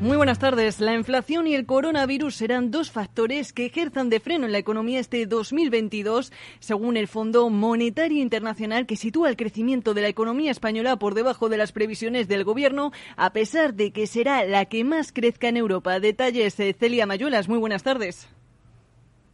Muy 0.00 0.16
buenas 0.16 0.38
tardes. 0.38 0.80
La 0.80 0.94
inflación 0.94 1.46
y 1.46 1.54
el 1.54 1.66
coronavirus 1.66 2.34
serán 2.34 2.70
dos 2.70 2.90
factores 2.90 3.52
que 3.52 3.66
ejerzan 3.66 4.08
de 4.08 4.18
freno 4.18 4.46
en 4.46 4.52
la 4.52 4.56
economía 4.56 4.98
este 4.98 5.26
2022, 5.26 6.32
según 6.58 6.96
el 6.96 7.06
Fondo 7.06 7.50
Monetario 7.50 8.22
Internacional, 8.22 8.86
que 8.86 8.96
sitúa 8.96 9.28
el 9.28 9.36
crecimiento 9.36 9.92
de 9.92 10.00
la 10.00 10.08
economía 10.08 10.52
española 10.52 10.96
por 10.96 11.12
debajo 11.12 11.50
de 11.50 11.58
las 11.58 11.72
previsiones 11.72 12.28
del 12.28 12.44
Gobierno, 12.44 12.92
a 13.16 13.34
pesar 13.34 13.74
de 13.74 13.90
que 13.90 14.06
será 14.06 14.46
la 14.46 14.64
que 14.64 14.84
más 14.84 15.12
crezca 15.12 15.48
en 15.48 15.58
Europa. 15.58 16.00
Detalles, 16.00 16.58
eh, 16.60 16.74
Celia 16.78 17.04
Mayuelas. 17.04 17.50
Muy 17.50 17.58
buenas 17.58 17.82
tardes. 17.82 18.26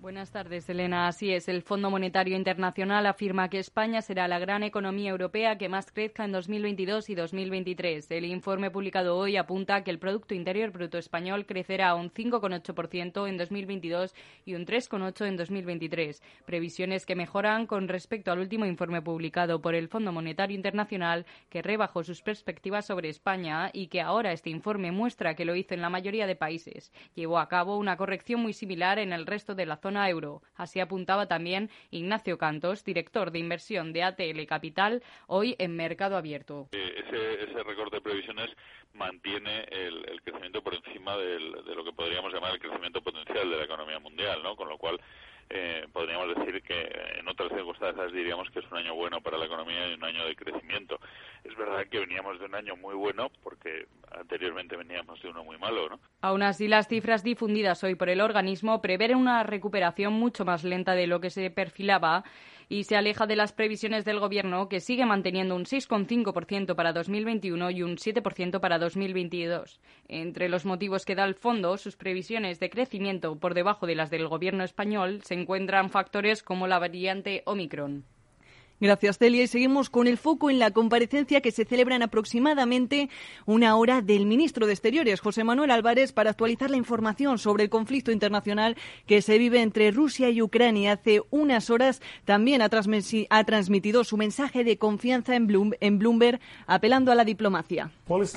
Buenas 0.06 0.30
tardes, 0.30 0.68
Elena. 0.68 1.08
Así 1.08 1.32
es, 1.32 1.48
el 1.48 1.62
Fondo 1.62 1.90
Monetario 1.90 2.36
Internacional 2.36 3.06
afirma 3.06 3.50
que 3.50 3.58
España 3.58 4.02
será 4.02 4.28
la 4.28 4.38
gran 4.38 4.62
economía 4.62 5.10
europea 5.10 5.58
que 5.58 5.68
más 5.68 5.90
crezca 5.90 6.24
en 6.24 6.30
2022 6.30 7.10
y 7.10 7.16
2023. 7.16 8.08
El 8.12 8.26
informe 8.26 8.70
publicado 8.70 9.16
hoy 9.16 9.36
apunta 9.36 9.82
que 9.82 9.90
el 9.90 9.98
Producto 9.98 10.32
Interior 10.32 10.70
Bruto 10.70 10.96
español 10.96 11.44
crecerá 11.44 11.96
un 11.96 12.12
5,8% 12.12 13.28
en 13.28 13.36
2022 13.36 14.14
y 14.44 14.54
un 14.54 14.64
3,8% 14.64 15.26
en 15.26 15.36
2023. 15.36 16.22
Previsiones 16.44 17.04
que 17.04 17.16
mejoran 17.16 17.66
con 17.66 17.88
respecto 17.88 18.30
al 18.30 18.38
último 18.38 18.64
informe 18.64 19.02
publicado 19.02 19.60
por 19.60 19.74
el 19.74 19.88
Fondo 19.88 20.12
Monetario 20.12 20.54
Internacional, 20.54 21.26
que 21.50 21.62
rebajó 21.62 22.04
sus 22.04 22.22
perspectivas 22.22 22.86
sobre 22.86 23.08
España 23.08 23.70
y 23.72 23.88
que 23.88 24.02
ahora 24.02 24.30
este 24.30 24.50
informe 24.50 24.92
muestra 24.92 25.34
que 25.34 25.44
lo 25.44 25.56
hizo 25.56 25.74
en 25.74 25.82
la 25.82 25.90
mayoría 25.90 26.28
de 26.28 26.36
países. 26.36 26.92
Llevó 27.16 27.40
a 27.40 27.48
cabo 27.48 27.76
una 27.76 27.96
corrección 27.96 28.40
muy 28.40 28.52
similar 28.52 29.00
en 29.00 29.12
el 29.12 29.26
resto 29.26 29.56
de 29.56 29.66
la 29.66 29.74
zona 29.78 29.95
euro. 29.96 30.42
Así 30.54 30.80
apuntaba 30.80 31.26
también 31.26 31.70
Ignacio 31.90 32.38
Cantos, 32.38 32.84
director 32.84 33.30
de 33.30 33.38
inversión 33.38 33.92
de 33.92 34.02
ATL 34.02 34.44
Capital, 34.46 35.02
hoy 35.26 35.56
en 35.58 35.76
Mercado 35.76 36.16
Abierto. 36.16 36.68
Eh, 36.72 37.02
ese, 37.06 37.44
ese 37.50 37.62
recorte 37.62 37.96
de 37.96 38.02
previsiones 38.02 38.50
mantiene 38.94 39.64
el, 39.70 40.20
crecimiento 40.22 40.62
por 40.62 40.74
encima 40.74 41.16
de 41.16 41.38
lo 41.38 41.84
que 41.84 41.92
podríamos 41.92 42.32
llamar 42.32 42.52
el 42.52 42.60
crecimiento 42.60 43.00
potencial 43.02 43.48
de 43.48 43.56
la 43.56 43.64
economía 43.64 43.98
mundial, 43.98 44.42
¿no? 44.42 44.56
Con 44.56 44.68
lo 44.68 44.78
cual 44.78 45.00
eh, 45.48 45.86
podríamos 45.92 46.34
decir 46.36 46.62
que 46.62 46.90
en 47.18 47.28
otras 47.28 47.50
circunstancias 47.52 48.12
diríamos 48.12 48.50
que 48.50 48.58
es 48.58 48.70
un 48.70 48.78
año 48.78 48.94
bueno 48.94 49.20
para 49.20 49.38
la 49.38 49.46
economía 49.46 49.88
y 49.88 49.94
un 49.94 50.04
año 50.04 50.24
de 50.26 50.34
crecimiento. 50.34 50.98
Es 51.44 51.56
verdad 51.56 51.86
que 51.88 52.00
veníamos 52.00 52.38
de 52.40 52.46
un 52.46 52.54
año 52.54 52.76
muy 52.76 52.94
bueno 52.94 53.30
porque 53.42 53.86
anteriormente 54.10 54.76
veníamos 54.76 55.22
de 55.22 55.28
uno 55.28 55.44
muy 55.44 55.58
malo, 55.58 55.88
¿no? 55.88 56.00
Aún 56.20 56.42
así, 56.42 56.66
las 56.66 56.88
cifras 56.88 57.22
difundidas 57.22 57.84
hoy 57.84 57.94
por 57.94 58.08
el 58.08 58.20
organismo 58.20 58.82
prevén 58.82 59.14
una 59.14 59.42
recuperación 59.44 60.12
mucho 60.14 60.44
más 60.44 60.64
lenta 60.64 60.94
de 60.94 61.06
lo 61.06 61.20
que 61.20 61.30
se 61.30 61.50
perfilaba 61.50 62.24
y 62.68 62.84
se 62.84 62.96
aleja 62.96 63.26
de 63.26 63.36
las 63.36 63.52
previsiones 63.52 64.04
del 64.04 64.20
Gobierno, 64.20 64.68
que 64.68 64.80
sigue 64.80 65.06
manteniendo 65.06 65.54
un 65.54 65.64
6,5% 65.64 66.74
para 66.74 66.92
2021 66.92 67.70
y 67.70 67.82
un 67.82 67.96
7% 67.96 68.60
para 68.60 68.78
2022. 68.78 69.80
Entre 70.08 70.48
los 70.48 70.64
motivos 70.64 71.04
que 71.04 71.14
da 71.14 71.24
el 71.24 71.34
fondo, 71.34 71.76
sus 71.76 71.96
previsiones 71.96 72.58
de 72.60 72.70
crecimiento 72.70 73.36
por 73.36 73.54
debajo 73.54 73.86
de 73.86 73.94
las 73.94 74.10
del 74.10 74.28
Gobierno 74.28 74.64
español 74.64 75.20
se 75.22 75.34
encuentran 75.34 75.90
factores 75.90 76.42
como 76.42 76.66
la 76.66 76.78
variante 76.78 77.42
Omicron. 77.46 78.04
Gracias, 78.78 79.16
Celia. 79.16 79.42
Y 79.42 79.46
seguimos 79.46 79.88
con 79.88 80.06
el 80.06 80.18
foco 80.18 80.50
en 80.50 80.58
la 80.58 80.70
comparecencia 80.70 81.40
que 81.40 81.50
se 81.50 81.64
celebra 81.64 81.96
en 81.96 82.02
aproximadamente 82.02 83.08
una 83.46 83.74
hora 83.76 84.02
del 84.02 84.26
ministro 84.26 84.66
de 84.66 84.74
Exteriores, 84.74 85.20
José 85.20 85.44
Manuel 85.44 85.70
Álvarez, 85.70 86.12
para 86.12 86.30
actualizar 86.30 86.68
la 86.70 86.76
información 86.76 87.38
sobre 87.38 87.64
el 87.64 87.70
conflicto 87.70 88.12
internacional 88.12 88.76
que 89.06 89.22
se 89.22 89.38
vive 89.38 89.62
entre 89.62 89.90
Rusia 89.92 90.28
y 90.28 90.42
Ucrania. 90.42 90.92
Hace 90.92 91.22
unas 91.30 91.70
horas 91.70 92.02
también 92.26 92.60
ha, 92.60 92.68
transmitido 92.68 94.04
su 94.04 94.18
mensaje 94.18 94.62
de 94.62 94.76
confianza 94.76 95.34
en, 95.34 95.46
Bloomberg, 95.98 96.40
apelando 96.66 97.12
a 97.12 97.14
la 97.14 97.24
diplomacia. 97.24 97.90
No 98.08 98.22
es 98.22 98.36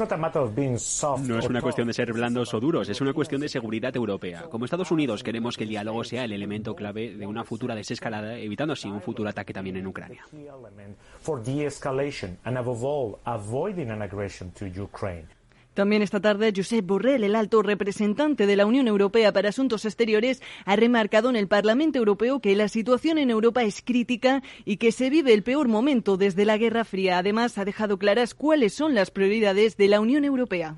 una 1.49 1.61
cuestión 1.61 1.87
de 1.87 1.93
ser 1.93 2.13
blandos 2.13 2.53
o 2.53 2.59
duros, 2.61 2.87
es 2.87 3.01
una 3.01 3.11
cuestión 3.11 3.41
de 3.41 3.49
seguridad 3.49 3.93
europea. 3.93 4.43
Como 4.49 4.63
Estados 4.63 4.91
Unidos 4.91 5.21
queremos 5.21 5.57
que 5.57 5.63
el 5.63 5.69
diálogo 5.69 6.05
sea 6.05 6.23
el 6.23 6.31
elemento 6.31 6.75
clave 6.75 7.15
de 7.15 7.27
una 7.27 7.43
futura 7.43 7.75
desescalada, 7.75 8.37
evitando 8.37 8.71
así 8.71 8.87
un 8.87 9.01
futuro 9.01 9.29
ataque 9.29 9.51
también 9.51 9.75
en 9.75 9.85
Ucrania 9.85 10.28
key 10.31 10.47
element 10.47 10.97
for 11.21 11.41
de-escalation 11.43 12.37
and 12.45 12.57
above 12.57 12.83
all 12.83 13.19
avoiding 13.25 13.89
an 13.89 14.01
aggression 14.01 14.51
to 14.51 14.65
Ukraine. 14.65 15.27
También 15.73 16.01
esta 16.01 16.19
tarde, 16.19 16.51
Josep 16.53 16.85
Borrell, 16.85 17.23
el 17.23 17.35
alto 17.35 17.61
representante 17.61 18.45
de 18.45 18.55
la 18.57 18.65
Unión 18.65 18.87
Europea 18.87 19.31
para 19.31 19.49
Asuntos 19.49 19.85
Exteriores, 19.85 20.41
ha 20.65 20.75
remarcado 20.75 21.29
en 21.29 21.37
el 21.37 21.47
Parlamento 21.47 21.99
Europeo 21.99 22.41
que 22.41 22.55
la 22.55 22.67
situación 22.67 23.17
en 23.17 23.29
Europa 23.29 23.63
es 23.63 23.81
crítica 23.81 24.43
y 24.65 24.75
que 24.77 24.91
se 24.91 25.09
vive 25.09 25.33
el 25.33 25.43
peor 25.43 25.69
momento 25.69 26.17
desde 26.17 26.43
la 26.43 26.57
Guerra 26.57 26.83
Fría. 26.83 27.19
Además, 27.19 27.57
ha 27.57 27.65
dejado 27.65 27.97
claras 27.97 28.33
cuáles 28.33 28.73
son 28.73 28.93
las 28.93 29.09
prioridades 29.09 29.77
de 29.77 29.87
la 29.87 30.01
Unión 30.01 30.25
Europea. 30.25 30.75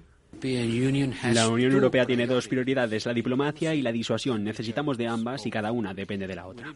La 1.34 1.50
Unión 1.50 1.72
Europea 1.72 2.06
tiene 2.06 2.28
dos 2.28 2.48
prioridades, 2.48 3.06
la 3.06 3.14
diplomacia 3.14 3.74
y 3.74 3.82
la 3.82 3.92
disuasión. 3.92 4.44
Necesitamos 4.44 4.98
de 4.98 5.08
ambas 5.08 5.46
y 5.48 5.50
cada 5.50 5.72
una 5.72 5.94
depende 5.94 6.28
de 6.28 6.36
la 6.36 6.46
otra 6.46 6.74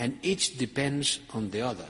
and 0.00 0.18
each 0.22 0.56
depends 0.56 1.20
on 1.34 1.50
the 1.50 1.60
other. 1.60 1.86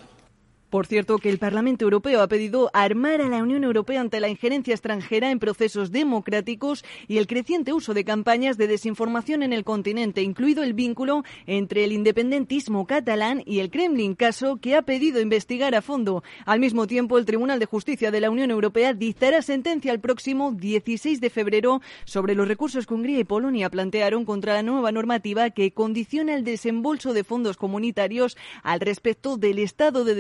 Por 0.71 0.87
cierto, 0.87 1.19
que 1.19 1.31
el 1.31 1.39
Parlamento 1.39 1.85
Europeo 1.85 2.23
ha 2.23 2.29
pedido 2.29 2.71
armar 2.73 3.21
a 3.21 3.29
la 3.29 3.43
Unión 3.43 3.65
Europea 3.65 4.01
ante 4.01 4.21
la 4.21 4.29
injerencia 4.29 4.73
extranjera 4.73 5.33
en 5.33 5.41
procesos 5.41 5.91
democráticos 5.91 6.85
y 7.09 7.19
el 7.19 7.27
creciente 7.27 7.73
uso 7.73 7.93
de 7.93 8.05
campañas 8.05 8.57
de 8.57 8.69
desinformación 8.69 9.43
en 9.43 9.53
el 9.53 9.65
continente, 9.65 10.23
incluido 10.23 10.63
el 10.63 10.73
vínculo 10.73 11.25
entre 11.47 11.83
el 11.83 11.91
independentismo 11.91 12.87
catalán 12.87 13.43
y 13.47 13.59
el 13.59 13.71
Kremlin, 13.71 14.15
caso 14.15 14.59
que 14.61 14.77
ha 14.77 14.83
pedido 14.83 15.21
investigar 15.21 15.75
a 15.75 15.83
fondo. 15.83 16.23
Al 16.47 16.61
mismo 16.61 16.87
tiempo, 16.87 17.19
el 17.19 17.27
Tribunal 17.27 17.59
de 17.59 17.67
Justicia 17.67 18.13
de 18.13 18.21
la 18.21 18.31
Unión 18.31 18.53
Europea 18.53 18.95
dictará 18.95 19.43
sentencia 19.43 19.91
el 19.91 19.99
próximo 19.99 20.53
16 20.53 21.21
de 21.21 21.31
febrero 21.31 21.81
sobre 22.05 22.37
los 22.37 22.47
recursos 22.47 22.87
que 22.87 22.95
Hungría 22.95 23.19
y 23.19 23.25
Polonia 23.25 23.71
plantearon 23.71 24.25
contra 24.25 24.55
la 24.55 24.63
nueva 24.63 24.93
normativa 24.93 25.51
que 25.51 25.73
condiciona 25.73 26.37
el 26.37 26.45
desembolso 26.45 27.13
de 27.13 27.25
fondos 27.25 27.57
comunitarios 27.57 28.37
al 28.63 28.79
respecto 28.79 29.37
del 29.37 29.59
Estado 29.59 30.05
de 30.05 30.15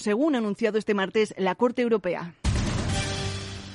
Según 0.00 0.34
ha 0.34 0.38
anunciado 0.38 0.78
este 0.78 0.94
martes 0.94 1.34
la 1.38 1.54
Corte 1.54 1.82
Europea. 1.82 2.34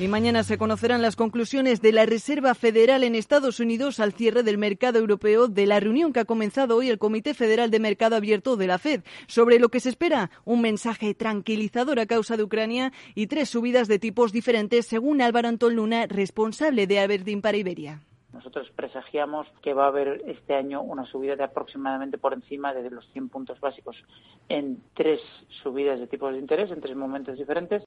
Y 0.02 0.08
mañana 0.08 0.44
se 0.44 0.58
conocerán 0.58 1.04
las 1.04 1.16
conclusiones 1.16 1.80
de 1.80 1.92
la 1.92 2.08
Reserva 2.08 2.56
Federal 2.56 3.04
en 3.04 3.14
Estados 3.14 3.60
Unidos 3.60 4.00
al 4.00 4.14
cierre 4.14 4.42
del 4.42 4.58
mercado 4.58 4.98
europeo 4.98 5.48
de 5.48 5.68
la 5.68 5.80
reunión 5.80 6.12
que 6.12 6.22
ha 6.22 6.26
comenzado 6.26 6.76
hoy 6.76 6.90
el 6.90 6.98
Comité 6.98 7.36
Federal 7.36 7.70
de 7.70 7.80
Mercado 7.80 8.16
Abierto 8.16 8.58
de 8.58 8.66
la 8.66 8.80
Fed, 8.80 9.04
sobre 9.28 9.60
lo 9.60 9.70
que 9.70 9.80
se 9.80 9.90
espera 9.90 10.32
un 10.44 10.62
mensaje 10.62 11.14
tranquilizador 11.14 12.00
a 12.00 12.08
causa 12.08 12.36
de 12.36 12.42
Ucrania 12.42 12.92
y 13.14 13.28
tres 13.28 13.50
subidas 13.50 13.88
de 13.88 14.00
tipos 14.00 14.32
diferentes, 14.32 14.88
según 14.88 15.22
Álvaro 15.22 15.50
Antón 15.50 15.76
Luna, 15.76 16.08
responsable 16.08 16.88
de 16.88 17.00
Aberdeen 17.00 17.44
para 17.44 17.58
Iberia. 17.58 18.02
Nosotros 18.34 18.72
presagiamos 18.76 19.48
que 19.62 19.74
va 19.74 19.86
a 19.86 19.88
haber 19.88 20.22
este 20.26 20.56
año 20.56 20.82
una 20.82 21.06
subida 21.06 21.36
de 21.36 21.44
aproximadamente 21.44 22.18
por 22.18 22.34
encima 22.34 22.74
de 22.74 22.90
los 22.90 23.06
100 23.12 23.30
puntos 23.30 23.60
básicos 23.60 23.98
en 24.48 24.82
tres 24.94 25.22
subidas 25.64 26.00
de 26.00 26.08
tipos 26.08 26.34
de 26.34 26.40
interés, 26.40 26.72
en 26.72 26.82
tres 26.82 26.96
momentos 26.96 27.38
diferentes. 27.38 27.84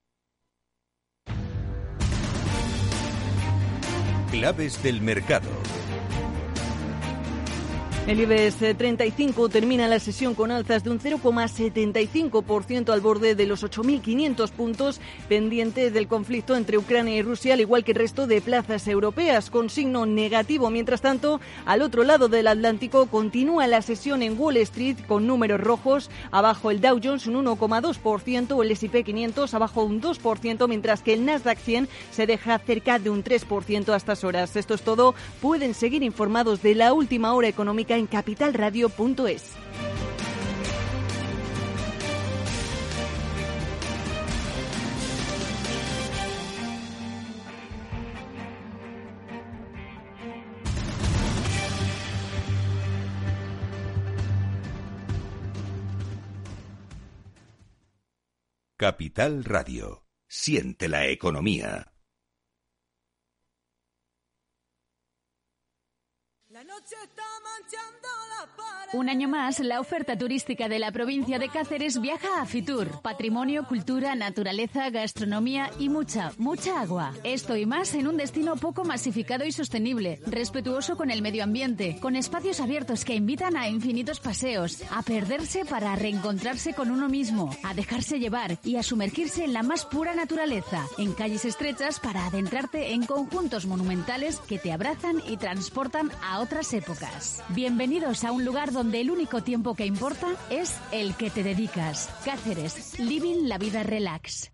Claves 4.31 4.83
del 4.83 5.01
mercado. 5.01 5.49
El 8.07 8.21
IBEX 8.21 8.77
35 8.77 9.49
termina 9.49 9.89
la 9.89 9.99
sesión 9.99 10.35
con 10.35 10.51
alzas 10.51 10.85
de 10.85 10.91
un 10.91 11.01
0,75% 11.01 12.93
al 12.93 13.01
borde 13.01 13.35
de 13.35 13.47
los 13.47 13.65
8.500 13.65 14.51
puntos 14.51 15.01
pendientes 15.27 15.91
del 15.95 16.07
conflicto 16.07 16.55
entre 16.55 16.77
Ucrania 16.77 17.17
y 17.17 17.23
Rusia, 17.23 17.55
al 17.55 17.63
igual 17.63 17.83
que 17.83 17.93
el 17.93 17.99
resto 17.99 18.27
de 18.27 18.43
plazas 18.43 18.87
europeas, 18.89 19.49
con 19.49 19.71
signo 19.71 20.05
negativo. 20.05 20.69
Mientras 20.69 21.01
tanto, 21.01 21.41
al 21.65 21.81
otro 21.81 22.05
lado 22.05 22.29
del 22.29 22.47
Atlántico 22.47 23.07
continúa 23.07 23.67
la 23.69 23.81
sesión 23.81 24.23
en 24.23 24.39
Wall 24.39 24.59
Street 24.59 24.99
con 25.09 25.27
números 25.27 25.63
rojos. 25.63 26.11
Abajo 26.31 26.71
el 26.71 26.83
Dow 26.83 27.01
Jones 27.03 27.27
un 27.27 27.43
1,2% 27.43 28.53
o 28.53 28.63
el 28.63 28.71
S&P 28.71 29.03
500 29.03 29.55
abajo 29.55 29.83
un 29.83 30.03
2%, 30.03 30.69
mientras 30.69 31.01
que 31.01 31.15
el 31.15 31.25
Nasdaq 31.25 31.57
100 31.57 31.89
se 32.11 32.27
deja 32.27 32.59
cerca 32.59 32.99
de 32.99 33.09
un 33.09 33.25
3% 33.25 33.89
a 33.89 33.97
estas 33.97 34.25
horas. 34.25 34.57
Esto 34.57 34.75
es 34.75 34.83
todo. 34.83 35.15
Pueden 35.41 35.73
seguir 35.73 36.03
informados 36.03 36.61
de 36.61 36.75
la 36.75 36.93
última 36.93 37.33
hora 37.33 37.49
económica 37.49 37.94
en 37.97 38.07
capitalradio.es. 38.07 39.55
Capital 58.77 59.45
Radio. 59.45 60.05
Siente 60.29 60.89
la 60.89 61.07
economía. 61.07 61.94
Un 68.95 69.09
año 69.09 69.27
más, 69.27 69.59
la 69.59 69.81
oferta 69.81 70.17
turística 70.17 70.69
de 70.69 70.79
la 70.79 70.93
provincia 70.93 71.41
de 71.41 71.49
Cáceres 71.49 72.01
viaja 72.01 72.41
a 72.41 72.47
Fitur. 72.47 73.01
Patrimonio, 73.03 73.65
cultura, 73.67 74.15
naturaleza, 74.15 74.89
gastronomía 74.91 75.69
y 75.81 75.89
mucha, 75.89 76.31
mucha 76.39 76.81
agua. 76.81 77.13
Esto 77.25 77.57
y 77.57 77.67
más 77.67 77.93
en 77.95 78.07
un 78.07 78.17
destino 78.17 78.55
poco 78.55 78.85
masificado 78.85 79.45
y 79.45 79.51
sostenible, 79.51 80.21
respetuoso 80.29 80.97
con 80.97 81.11
el 81.11 81.23
medio 81.23 81.43
ambiente, 81.43 81.99
con 82.01 82.15
espacios 82.15 82.61
abiertos 82.61 83.05
que 83.05 83.17
invitan 83.17 83.57
a 83.57 83.69
infinitos 83.69 84.21
paseos, 84.21 84.85
a 84.93 85.03
perderse 85.03 85.65
para 85.65 85.97
reencontrarse 85.97 86.73
con 86.73 86.93
uno 86.93 87.09
mismo, 87.09 87.51
a 87.65 87.75
dejarse 87.75 88.21
llevar 88.21 88.59
y 88.63 88.77
a 88.77 88.85
sumergirse 88.85 89.43
en 89.43 89.55
la 89.55 89.65
más 89.65 89.87
pura 89.87 90.15
naturaleza, 90.15 90.87
en 90.99 91.15
calles 91.15 91.45
estrechas 91.45 91.99
para 91.99 92.27
adentrarte 92.27 92.93
en 92.93 93.07
conjuntos 93.07 93.67
monumentales 93.67 94.39
que 94.47 94.61
te 94.61 94.71
abrazan 94.71 95.21
y 95.29 95.37
transportan 95.37 96.13
a 96.23 96.39
otras 96.39 96.73
épocas. 96.73 97.43
Bienvenidos 97.49 98.23
a 98.23 98.31
un 98.31 98.45
lugar 98.45 98.71
donde 98.71 98.84
donde 98.85 99.01
el 99.01 99.11
único 99.11 99.43
tiempo 99.43 99.75
que 99.75 99.87
importa 99.87 100.37
es 100.51 100.79
el 100.93 101.15
que 101.15 101.31
te 101.31 101.43
dedicas. 101.43 102.11
Cáceres, 102.23 102.99
living 102.99 103.49
la 103.49 103.57
vida 103.57 103.83
relax. 103.83 104.53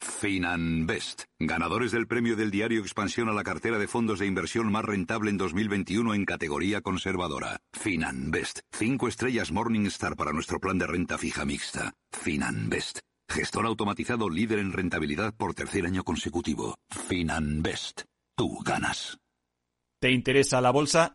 Finanbest, 0.00 1.22
ganadores 1.38 1.92
del 1.92 2.08
premio 2.08 2.34
del 2.34 2.50
diario 2.50 2.80
Expansión 2.80 3.28
a 3.28 3.32
la 3.32 3.44
cartera 3.44 3.78
de 3.78 3.86
fondos 3.86 4.18
de 4.18 4.26
inversión 4.26 4.72
más 4.72 4.84
rentable 4.84 5.30
en 5.30 5.36
2021 5.36 6.12
en 6.14 6.24
categoría 6.24 6.80
conservadora. 6.80 7.60
Finanbest, 7.72 8.60
cinco 8.72 9.06
estrellas 9.06 9.52
Morningstar 9.52 10.16
para 10.16 10.32
nuestro 10.32 10.58
plan 10.58 10.78
de 10.78 10.88
renta 10.88 11.16
fija 11.16 11.44
mixta. 11.44 11.92
Finanbest, 12.10 12.98
gestor 13.28 13.64
automatizado 13.64 14.28
líder 14.28 14.58
en 14.58 14.72
rentabilidad 14.72 15.34
por 15.36 15.54
tercer 15.54 15.86
año 15.86 16.02
consecutivo. 16.02 16.74
Finanbest, 16.90 18.02
tú 18.36 18.58
ganas. 18.64 19.18
¿Te 20.00 20.10
interesa 20.10 20.60
la 20.60 20.72
bolsa? 20.72 21.14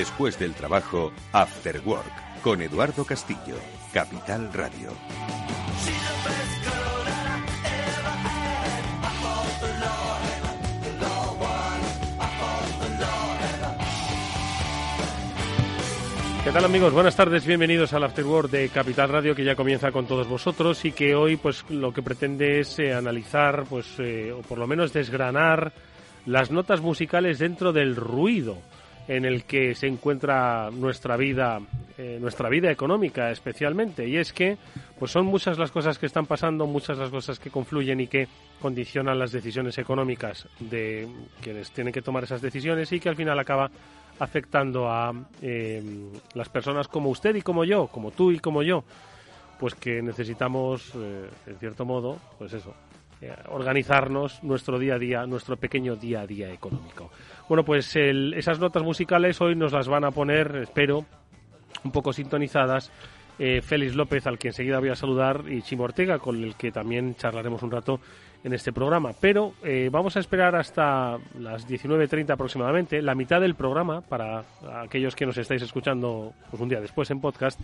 Después 0.00 0.38
del 0.38 0.54
trabajo, 0.54 1.12
After 1.30 1.82
Work, 1.84 2.40
con 2.42 2.62
Eduardo 2.62 3.04
Castillo, 3.04 3.56
Capital 3.92 4.50
Radio. 4.50 4.92
¿Qué 16.44 16.50
tal 16.50 16.64
amigos? 16.64 16.94
Buenas 16.94 17.14
tardes, 17.14 17.44
bienvenidos 17.44 17.92
al 17.92 18.04
After 18.04 18.24
Work 18.24 18.50
de 18.50 18.70
Capital 18.70 19.10
Radio 19.10 19.34
que 19.34 19.44
ya 19.44 19.54
comienza 19.54 19.92
con 19.92 20.06
todos 20.06 20.26
vosotros 20.26 20.82
y 20.86 20.92
que 20.92 21.14
hoy 21.14 21.36
pues 21.36 21.68
lo 21.68 21.92
que 21.92 22.00
pretende 22.00 22.60
es 22.60 22.78
eh, 22.78 22.94
analizar 22.94 23.64
pues 23.68 23.86
eh, 23.98 24.32
o 24.32 24.40
por 24.40 24.56
lo 24.56 24.66
menos 24.66 24.94
desgranar 24.94 25.74
las 26.24 26.50
notas 26.50 26.80
musicales 26.80 27.38
dentro 27.38 27.74
del 27.74 27.96
ruido 27.96 28.56
en 29.10 29.24
el 29.24 29.42
que 29.42 29.74
se 29.74 29.88
encuentra 29.88 30.70
nuestra 30.70 31.16
vida, 31.16 31.60
eh, 31.98 32.18
nuestra 32.20 32.48
vida 32.48 32.70
económica 32.70 33.32
especialmente. 33.32 34.06
Y 34.06 34.16
es 34.16 34.32
que, 34.32 34.56
pues 35.00 35.10
son 35.10 35.26
muchas 35.26 35.58
las 35.58 35.72
cosas 35.72 35.98
que 35.98 36.06
están 36.06 36.26
pasando, 36.26 36.64
muchas 36.68 36.96
las 36.96 37.10
cosas 37.10 37.40
que 37.40 37.50
confluyen 37.50 37.98
y 37.98 38.06
que 38.06 38.28
condicionan 38.60 39.18
las 39.18 39.32
decisiones 39.32 39.76
económicas 39.78 40.46
de 40.60 41.08
quienes 41.42 41.72
tienen 41.72 41.92
que 41.92 42.02
tomar 42.02 42.22
esas 42.22 42.40
decisiones 42.40 42.92
y 42.92 43.00
que 43.00 43.08
al 43.08 43.16
final 43.16 43.36
acaba 43.36 43.68
afectando 44.20 44.88
a 44.88 45.12
eh, 45.42 45.82
las 46.34 46.48
personas 46.48 46.86
como 46.86 47.10
usted 47.10 47.34
y 47.34 47.42
como 47.42 47.64
yo, 47.64 47.88
como 47.88 48.12
tú 48.12 48.30
y 48.30 48.38
como 48.38 48.62
yo, 48.62 48.84
pues 49.58 49.74
que 49.74 50.00
necesitamos, 50.02 50.92
eh, 50.94 51.28
en 51.48 51.58
cierto 51.58 51.84
modo, 51.84 52.16
pues 52.38 52.52
eso, 52.52 52.76
organizarnos 53.48 54.42
nuestro 54.42 54.78
día 54.78 54.94
a 54.94 54.98
día, 54.98 55.26
nuestro 55.26 55.56
pequeño 55.56 55.96
día 55.96 56.22
a 56.22 56.26
día 56.26 56.52
económico. 56.52 57.10
Bueno, 57.48 57.64
pues 57.64 57.94
esas 57.96 58.58
notas 58.58 58.82
musicales 58.82 59.40
hoy 59.40 59.56
nos 59.56 59.72
las 59.72 59.88
van 59.88 60.04
a 60.04 60.10
poner, 60.10 60.56
espero, 60.56 61.04
un 61.84 61.92
poco 61.92 62.12
sintonizadas. 62.12 62.90
Eh, 63.38 63.62
Félix 63.62 63.94
López, 63.94 64.26
al 64.26 64.38
que 64.38 64.48
enseguida 64.48 64.80
voy 64.80 64.90
a 64.90 64.94
saludar, 64.94 65.44
y 65.48 65.62
Chimo 65.62 65.84
Ortega, 65.84 66.18
con 66.18 66.42
el 66.44 66.56
que 66.56 66.70
también 66.70 67.14
charlaremos 67.14 67.62
un 67.62 67.70
rato 67.70 67.98
en 68.44 68.52
este 68.52 68.72
programa. 68.72 69.12
Pero 69.18 69.54
eh, 69.64 69.88
vamos 69.90 70.16
a 70.16 70.20
esperar 70.20 70.54
hasta 70.56 71.18
las 71.38 71.66
19.30 71.66 72.30
aproximadamente, 72.30 73.00
la 73.00 73.14
mitad 73.14 73.40
del 73.40 73.54
programa, 73.54 74.02
para 74.02 74.44
aquellos 74.82 75.16
que 75.16 75.24
nos 75.24 75.38
estáis 75.38 75.62
escuchando 75.62 76.34
pues, 76.50 76.60
un 76.60 76.68
día 76.68 76.80
después 76.80 77.10
en 77.10 77.20
podcast, 77.20 77.58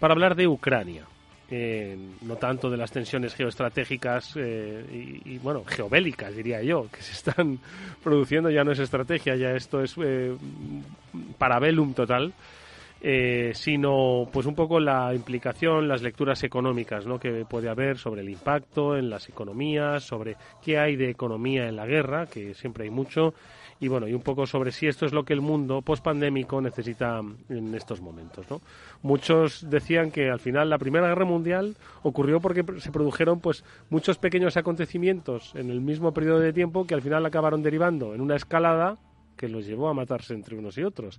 para 0.00 0.14
hablar 0.14 0.34
de 0.34 0.48
Ucrania. 0.48 1.04
Eh, 1.54 1.98
no 2.22 2.36
tanto 2.36 2.70
de 2.70 2.78
las 2.78 2.90
tensiones 2.90 3.34
geoestratégicas 3.34 4.32
eh, 4.36 5.20
y, 5.26 5.36
bueno, 5.36 5.64
geobélicas, 5.66 6.34
diría 6.34 6.62
yo, 6.62 6.86
que 6.90 7.02
se 7.02 7.12
están 7.12 7.58
produciendo, 8.02 8.48
ya 8.48 8.64
no 8.64 8.72
es 8.72 8.78
estrategia, 8.78 9.36
ya 9.36 9.50
esto 9.50 9.82
es 9.82 9.94
eh, 10.02 10.34
parabellum 11.36 11.92
total, 11.92 12.32
sino 13.52 14.28
pues 14.32 14.46
un 14.46 14.54
poco 14.54 14.80
la 14.80 15.12
implicación, 15.14 15.88
las 15.88 16.00
lecturas 16.00 16.42
económicas 16.42 17.04
¿no? 17.04 17.18
que 17.18 17.44
puede 17.44 17.68
haber 17.68 17.98
sobre 17.98 18.22
el 18.22 18.30
impacto 18.30 18.96
en 18.96 19.10
las 19.10 19.28
economías, 19.28 20.04
sobre 20.04 20.36
qué 20.64 20.78
hay 20.78 20.96
de 20.96 21.10
economía 21.10 21.68
en 21.68 21.76
la 21.76 21.84
guerra, 21.84 22.28
que 22.28 22.54
siempre 22.54 22.84
hay 22.84 22.90
mucho, 22.90 23.34
y 23.82 23.88
bueno, 23.88 24.06
y 24.06 24.14
un 24.14 24.22
poco 24.22 24.46
sobre 24.46 24.70
si 24.70 24.86
esto 24.86 25.06
es 25.06 25.12
lo 25.12 25.24
que 25.24 25.32
el 25.32 25.40
mundo 25.40 25.82
pospandémico 25.82 26.60
necesita 26.60 27.20
en 27.48 27.74
estos 27.74 28.00
momentos, 28.00 28.48
¿no? 28.48 28.60
Muchos 29.02 29.68
decían 29.68 30.12
que 30.12 30.30
al 30.30 30.38
final 30.38 30.70
la 30.70 30.78
Primera 30.78 31.08
Guerra 31.08 31.24
Mundial 31.24 31.76
ocurrió 32.04 32.40
porque 32.40 32.64
se 32.78 32.92
produjeron 32.92 33.40
pues 33.40 33.64
muchos 33.90 34.18
pequeños 34.18 34.56
acontecimientos 34.56 35.52
en 35.56 35.68
el 35.68 35.80
mismo 35.80 36.14
periodo 36.14 36.38
de 36.38 36.52
tiempo 36.52 36.86
que 36.86 36.94
al 36.94 37.02
final 37.02 37.26
acabaron 37.26 37.60
derivando 37.60 38.14
en 38.14 38.20
una 38.20 38.36
escalada 38.36 38.98
que 39.36 39.48
los 39.48 39.66
llevó 39.66 39.88
a 39.88 39.94
matarse 39.94 40.32
entre 40.32 40.54
unos 40.54 40.78
y 40.78 40.84
otros. 40.84 41.18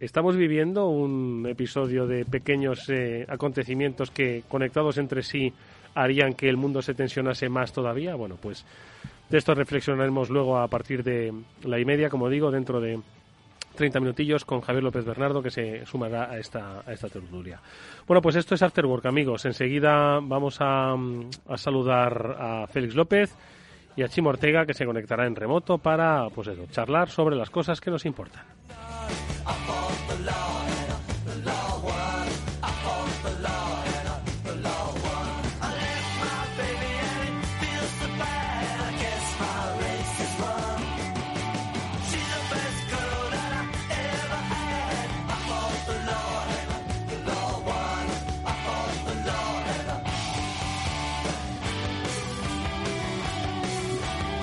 Estamos 0.00 0.36
viviendo 0.36 0.88
un 0.88 1.44
episodio 1.50 2.06
de 2.06 2.24
pequeños 2.24 2.88
eh, 2.88 3.26
acontecimientos 3.28 4.10
que 4.10 4.42
conectados 4.48 4.96
entre 4.96 5.22
sí 5.22 5.52
harían 5.94 6.32
que 6.32 6.48
el 6.48 6.56
mundo 6.56 6.80
se 6.80 6.94
tensionase 6.94 7.50
más 7.50 7.74
todavía. 7.74 8.14
Bueno, 8.14 8.36
pues 8.40 8.64
de 9.30 9.38
esto 9.38 9.54
reflexionaremos 9.54 10.30
luego 10.30 10.58
a 10.58 10.68
partir 10.68 11.02
de 11.02 11.32
la 11.62 11.78
y 11.78 11.84
media, 11.84 12.08
como 12.08 12.28
digo, 12.28 12.50
dentro 12.50 12.80
de 12.80 13.00
30 13.74 14.00
minutillos 14.00 14.44
con 14.44 14.60
Javier 14.60 14.82
López 14.82 15.04
Bernardo 15.04 15.42
que 15.42 15.50
se 15.50 15.86
sumará 15.86 16.30
a 16.30 16.38
esta, 16.38 16.82
a 16.84 16.92
esta 16.92 17.08
tertulia. 17.08 17.60
Bueno, 18.06 18.20
pues 18.20 18.36
esto 18.36 18.54
es 18.54 18.62
After 18.62 18.84
Work, 18.84 19.06
amigos. 19.06 19.44
Enseguida 19.44 20.18
vamos 20.20 20.56
a, 20.60 20.94
a 20.94 21.56
saludar 21.56 22.36
a 22.38 22.66
Félix 22.66 22.94
López 22.94 23.34
y 23.96 24.02
a 24.02 24.08
Chimo 24.08 24.30
Ortega 24.30 24.66
que 24.66 24.74
se 24.74 24.84
conectará 24.84 25.26
en 25.26 25.36
remoto 25.36 25.78
para 25.78 26.28
pues 26.30 26.48
eso, 26.48 26.66
charlar 26.70 27.10
sobre 27.10 27.36
las 27.36 27.50
cosas 27.50 27.80
que 27.80 27.90
nos 27.90 28.04
importan. 28.04 28.44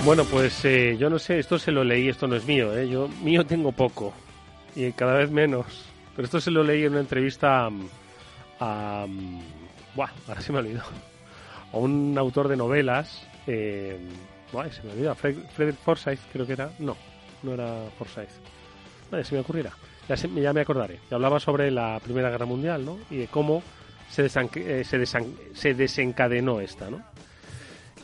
Bueno, 0.05 0.23
pues 0.25 0.63
eh, 0.65 0.97
yo 0.99 1.09
no 1.09 1.17
sé, 1.17 1.39
esto 1.39 1.57
se 1.57 1.71
lo 1.71 1.83
leí, 1.83 2.09
esto 2.09 2.27
no 2.27 2.35
es 2.35 2.45
mío, 2.45 2.77
¿eh? 2.77 2.87
Yo 2.87 3.07
mío 3.23 3.43
tengo 3.43 3.71
poco 3.71 4.13
y 4.75 4.91
cada 4.91 5.15
vez 5.15 5.31
menos. 5.31 5.65
Pero 6.15 6.27
esto 6.27 6.39
se 6.39 6.51
lo 6.51 6.63
leí 6.63 6.83
en 6.83 6.91
una 6.91 7.01
entrevista 7.01 7.71
a... 8.59 9.07
buah, 9.95 10.11
ahora 10.27 10.41
se 10.41 10.51
me 10.53 10.59
olvidó. 10.59 10.83
A 11.73 11.77
un 11.77 12.15
autor 12.19 12.49
de 12.49 12.55
novelas. 12.55 13.27
Eh, 13.47 13.97
se 14.71 14.83
me 14.83 14.91
olvidó. 14.91 15.15
Frederick 15.15 15.79
Forsyth 15.83 16.19
creo 16.31 16.45
que 16.45 16.53
era. 16.53 16.69
No, 16.77 16.95
no 17.41 17.53
era 17.55 17.89
Forsyth. 17.97 18.29
Vale, 19.09 19.23
se 19.23 19.33
me 19.33 19.41
ocurrirá. 19.41 19.71
Ya, 20.07 20.15
ya 20.15 20.53
me 20.53 20.61
acordaré. 20.61 20.99
Que 21.09 21.15
hablaba 21.15 21.39
sobre 21.39 21.71
la 21.71 21.99
Primera 21.99 22.29
Guerra 22.29 22.45
Mundial, 22.45 22.85
¿no? 22.85 22.99
Y 23.09 23.17
de 23.17 23.27
cómo 23.27 23.63
se, 24.11 24.27
eh, 24.27 24.83
se, 24.83 25.05
se 25.55 25.73
desencadenó 25.73 26.61
esta, 26.61 26.91
¿no? 26.91 27.14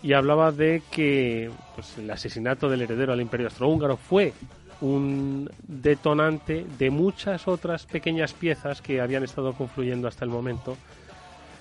Y 0.04 0.14
hablaba 0.14 0.52
de 0.52 0.82
que 0.92 1.52
pues, 1.76 1.98
el 1.98 2.10
asesinato 2.10 2.70
del 2.70 2.82
heredero 2.82 3.14
al 3.14 3.22
imperio 3.22 3.48
austrohúngaro 3.48 3.98
fue 3.98 4.34
un 4.82 5.50
detonante 5.68 6.66
de 6.78 6.90
muchas 6.90 7.48
otras 7.48 7.86
pequeñas 7.86 8.34
piezas 8.34 8.82
que 8.82 9.00
habían 9.00 9.24
estado 9.24 9.54
confluyendo 9.54 10.08
hasta 10.08 10.26
el 10.26 10.32
momento, 10.32 10.76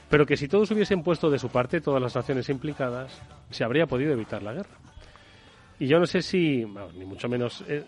pero 0.08 0.24
que 0.24 0.36
si 0.36 0.48
todos 0.48 0.70
hubiesen 0.70 1.02
puesto 1.02 1.30
de 1.30 1.38
su 1.38 1.50
parte, 1.50 1.80
todas 1.80 2.00
las 2.00 2.16
naciones 2.16 2.48
implicadas, 2.48 3.20
se 3.50 3.62
habría 3.62 3.86
podido 3.86 4.12
evitar 4.12 4.42
la 4.42 4.54
guerra. 4.54 4.76
Y 5.78 5.86
yo 5.86 5.98
no 5.98 6.06
sé 6.06 6.22
si, 6.22 6.64
ni 6.96 7.04
mucho 7.04 7.28
menos 7.28 7.62
eh, 7.68 7.84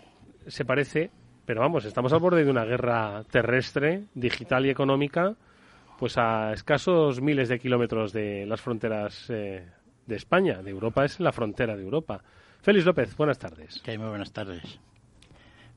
se 0.47 0.65
parece, 0.65 1.09
pero 1.45 1.61
vamos, 1.61 1.85
estamos 1.85 2.13
al 2.13 2.19
borde 2.19 2.43
de 2.43 2.51
una 2.51 2.65
guerra 2.65 3.23
terrestre, 3.29 4.05
digital 4.13 4.65
y 4.65 4.69
económica, 4.69 5.35
pues 5.97 6.17
a 6.17 6.53
escasos 6.53 7.21
miles 7.21 7.49
de 7.49 7.59
kilómetros 7.59 8.13
de 8.13 8.45
las 8.45 8.61
fronteras 8.61 9.29
eh, 9.29 9.65
de 10.05 10.15
España, 10.15 10.61
de 10.61 10.71
Europa, 10.71 11.05
es 11.05 11.19
la 11.19 11.31
frontera 11.31 11.75
de 11.75 11.83
Europa. 11.83 12.23
Félix 12.61 12.85
López, 12.85 13.15
buenas 13.15 13.39
tardes. 13.39 13.81
muy 13.85 14.07
buenas 14.07 14.31
tardes. 14.31 14.79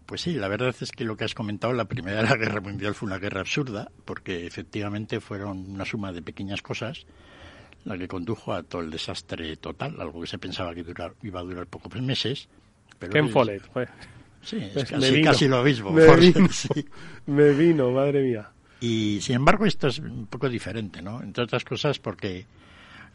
Pues 0.06 0.20
sí, 0.20 0.34
la 0.34 0.46
verdad 0.46 0.74
es 0.80 0.92
que 0.92 1.04
lo 1.04 1.16
que 1.16 1.24
has 1.24 1.34
comentado, 1.34 1.72
la 1.72 1.86
Primera 1.86 2.22
Guerra 2.36 2.60
Mundial 2.60 2.94
fue 2.94 3.08
una 3.08 3.18
guerra 3.18 3.40
absurda, 3.40 3.90
porque 4.04 4.46
efectivamente 4.46 5.20
fueron 5.20 5.70
una 5.70 5.84
suma 5.84 6.12
de 6.12 6.22
pequeñas 6.22 6.62
cosas 6.62 7.06
la 7.86 7.96
que 7.96 8.08
condujo 8.08 8.52
a 8.52 8.64
todo 8.64 8.82
el 8.82 8.90
desastre 8.90 9.56
total, 9.56 10.00
algo 10.00 10.20
que 10.20 10.26
se 10.26 10.38
pensaba 10.38 10.74
que 10.74 10.84
iba 11.22 11.40
a 11.40 11.42
durar 11.42 11.66
pocos 11.66 12.00
meses. 12.02 12.48
Pero 12.98 13.12
Ken 13.12 13.28
Follett 13.28 13.62
fue. 13.72 13.86
Sí, 14.42 14.58
es 14.74 14.84
casi, 14.90 15.22
casi, 15.22 15.48
lo 15.48 15.62
mismo. 15.62 15.92
Me, 15.92 16.16
vino, 16.16 16.48
me 17.26 17.52
vino, 17.52 17.90
madre 17.92 18.22
mía. 18.22 18.50
Y 18.80 19.20
sin 19.22 19.36
embargo 19.36 19.66
esto 19.66 19.86
es 19.86 20.00
un 20.00 20.26
poco 20.26 20.48
diferente, 20.48 21.00
¿no? 21.00 21.22
Entre 21.22 21.44
otras 21.44 21.64
cosas 21.64 21.98
porque 22.00 22.46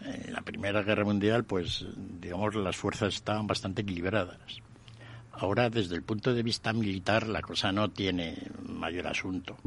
en 0.06 0.34
la 0.34 0.42
Primera 0.42 0.84
Guerra 0.84 1.04
Mundial, 1.04 1.44
pues, 1.44 1.86
digamos, 2.20 2.56
las 2.56 2.76
fuerzas 2.76 3.16
estaban 3.16 3.48
bastante 3.48 3.82
equilibradas. 3.82 4.62
Ahora, 5.34 5.70
desde 5.70 5.96
el 5.96 6.04
punto 6.04 6.34
de 6.34 6.44
vista 6.44 6.74
militar, 6.74 7.28
la 7.28 7.42
cosa 7.42 7.72
no 7.72 7.90
tiene 7.90 8.38
mayor 8.64 9.08
asunto. 9.08 9.58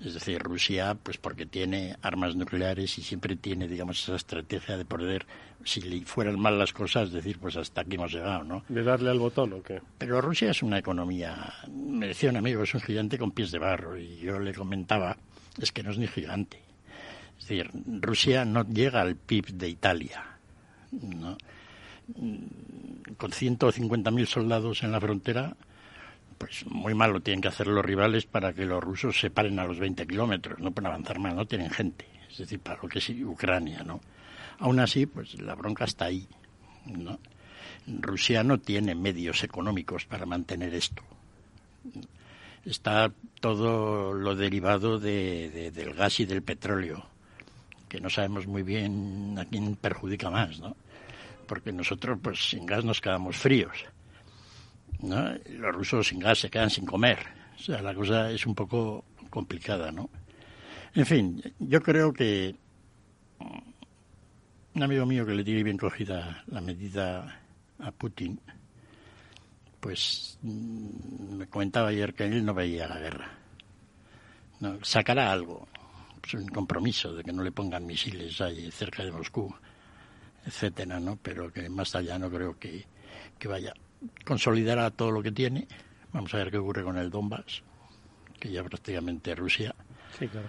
Es 0.00 0.14
decir, 0.14 0.40
Rusia, 0.40 0.94
pues 0.94 1.18
porque 1.18 1.44
tiene 1.44 1.96
armas 2.02 2.36
nucleares 2.36 2.98
y 2.98 3.02
siempre 3.02 3.34
tiene, 3.34 3.66
digamos, 3.66 4.00
esa 4.00 4.14
estrategia 4.14 4.76
de 4.76 4.84
poder, 4.84 5.26
si 5.64 5.80
le 5.80 6.04
fueran 6.04 6.38
mal 6.38 6.56
las 6.56 6.72
cosas, 6.72 7.10
decir, 7.10 7.38
pues 7.40 7.56
hasta 7.56 7.80
aquí 7.80 7.96
hemos 7.96 8.12
llegado, 8.12 8.44
¿no? 8.44 8.64
¿De 8.68 8.84
darle 8.84 9.10
al 9.10 9.18
botón 9.18 9.54
o 9.54 9.62
qué? 9.62 9.82
Pero 9.98 10.20
Rusia 10.20 10.52
es 10.52 10.62
una 10.62 10.78
economía, 10.78 11.52
me 11.68 12.06
decía 12.06 12.30
un 12.30 12.36
amigo, 12.36 12.62
es 12.62 12.74
un 12.74 12.80
gigante 12.80 13.18
con 13.18 13.32
pies 13.32 13.50
de 13.50 13.58
barro, 13.58 13.98
y 13.98 14.18
yo 14.18 14.38
le 14.38 14.54
comentaba, 14.54 15.16
es 15.60 15.72
que 15.72 15.82
no 15.82 15.90
es 15.90 15.98
ni 15.98 16.06
gigante. 16.06 16.67
Es 17.38 17.48
decir, 17.48 17.70
Rusia 18.00 18.44
no 18.44 18.64
llega 18.64 19.00
al 19.00 19.16
PIB 19.16 19.52
de 19.54 19.68
Italia. 19.68 20.38
¿no? 20.90 21.36
Con 23.16 23.30
150.000 23.30 24.26
soldados 24.26 24.82
en 24.82 24.92
la 24.92 25.00
frontera, 25.00 25.56
pues 26.36 26.66
muy 26.66 26.94
mal 26.94 27.12
lo 27.12 27.20
tienen 27.20 27.40
que 27.40 27.48
hacer 27.48 27.66
los 27.66 27.84
rivales 27.84 28.26
para 28.26 28.52
que 28.52 28.64
los 28.64 28.82
rusos 28.82 29.18
se 29.18 29.30
paren 29.30 29.58
a 29.58 29.66
los 29.66 29.78
20 29.78 30.06
kilómetros, 30.06 30.58
no 30.58 30.70
pueden 30.70 30.88
avanzar 30.88 31.18
más, 31.18 31.34
no 31.34 31.46
tienen 31.46 31.70
gente. 31.70 32.06
Es 32.30 32.38
decir, 32.38 32.60
para 32.60 32.80
lo 32.82 32.88
que 32.88 32.98
es 32.98 33.08
Ucrania, 33.10 33.82
¿no? 33.82 34.00
Aún 34.58 34.80
así, 34.80 35.06
pues 35.06 35.40
la 35.40 35.54
bronca 35.54 35.84
está 35.84 36.06
ahí, 36.06 36.26
¿no? 36.86 37.18
Rusia 37.86 38.42
no 38.42 38.58
tiene 38.58 38.94
medios 38.94 39.42
económicos 39.44 40.04
para 40.04 40.26
mantener 40.26 40.74
esto. 40.74 41.02
Está 42.64 43.12
todo 43.40 44.12
lo 44.12 44.34
derivado 44.34 44.98
del 44.98 45.94
gas 45.94 46.20
y 46.20 46.26
del 46.26 46.42
petróleo 46.42 47.06
que 47.88 48.00
no 48.00 48.10
sabemos 48.10 48.46
muy 48.46 48.62
bien 48.62 49.36
a 49.38 49.44
quién 49.44 49.76
perjudica 49.76 50.30
más, 50.30 50.60
¿no? 50.60 50.76
Porque 51.46 51.72
nosotros, 51.72 52.18
pues 52.22 52.50
sin 52.50 52.66
gas 52.66 52.84
nos 52.84 53.00
quedamos 53.00 53.36
fríos, 53.36 53.84
¿no? 55.00 55.34
Los 55.50 55.74
rusos 55.74 56.08
sin 56.08 56.20
gas 56.20 56.38
se 56.40 56.50
quedan 56.50 56.70
sin 56.70 56.84
comer. 56.84 57.18
O 57.56 57.58
sea, 57.58 57.82
la 57.82 57.94
cosa 57.94 58.30
es 58.30 58.46
un 58.46 58.54
poco 58.54 59.04
complicada, 59.30 59.90
¿no? 59.90 60.10
En 60.94 61.06
fin, 61.06 61.42
yo 61.58 61.82
creo 61.82 62.12
que 62.12 62.54
un 64.74 64.82
amigo 64.82 65.06
mío 65.06 65.26
que 65.26 65.34
le 65.34 65.44
tiene 65.44 65.62
bien 65.62 65.76
cogida 65.76 66.44
la 66.46 66.60
medida 66.60 67.40
a 67.80 67.90
Putin, 67.90 68.40
pues 69.80 70.38
mm, 70.42 71.36
me 71.36 71.46
comentaba 71.46 71.88
ayer 71.88 72.14
que 72.14 72.24
él 72.24 72.44
no 72.44 72.54
veía 72.54 72.86
la 72.86 72.98
guerra. 72.98 73.30
No, 74.60 74.78
sacará 74.84 75.30
algo, 75.30 75.68
un 76.34 76.46
compromiso 76.48 77.14
de 77.14 77.24
que 77.24 77.32
no 77.32 77.42
le 77.42 77.52
pongan 77.52 77.86
misiles 77.86 78.40
ahí 78.40 78.70
cerca 78.70 79.04
de 79.04 79.12
Moscú, 79.12 79.54
etcétera, 80.44 81.00
¿no? 81.00 81.18
Pero 81.22 81.52
que 81.52 81.68
más 81.68 81.94
allá 81.94 82.18
no 82.18 82.30
creo 82.30 82.58
que, 82.58 82.84
que 83.38 83.48
vaya. 83.48 83.72
Consolidará 84.24 84.90
todo 84.90 85.10
lo 85.10 85.22
que 85.22 85.32
tiene. 85.32 85.66
Vamos 86.12 86.32
a 86.34 86.38
ver 86.38 86.50
qué 86.50 86.58
ocurre 86.58 86.82
con 86.82 86.96
el 86.96 87.10
Donbass, 87.10 87.62
que 88.38 88.50
ya 88.50 88.62
prácticamente 88.64 89.34
Rusia. 89.34 89.74
Sí, 90.18 90.28
claro. 90.28 90.48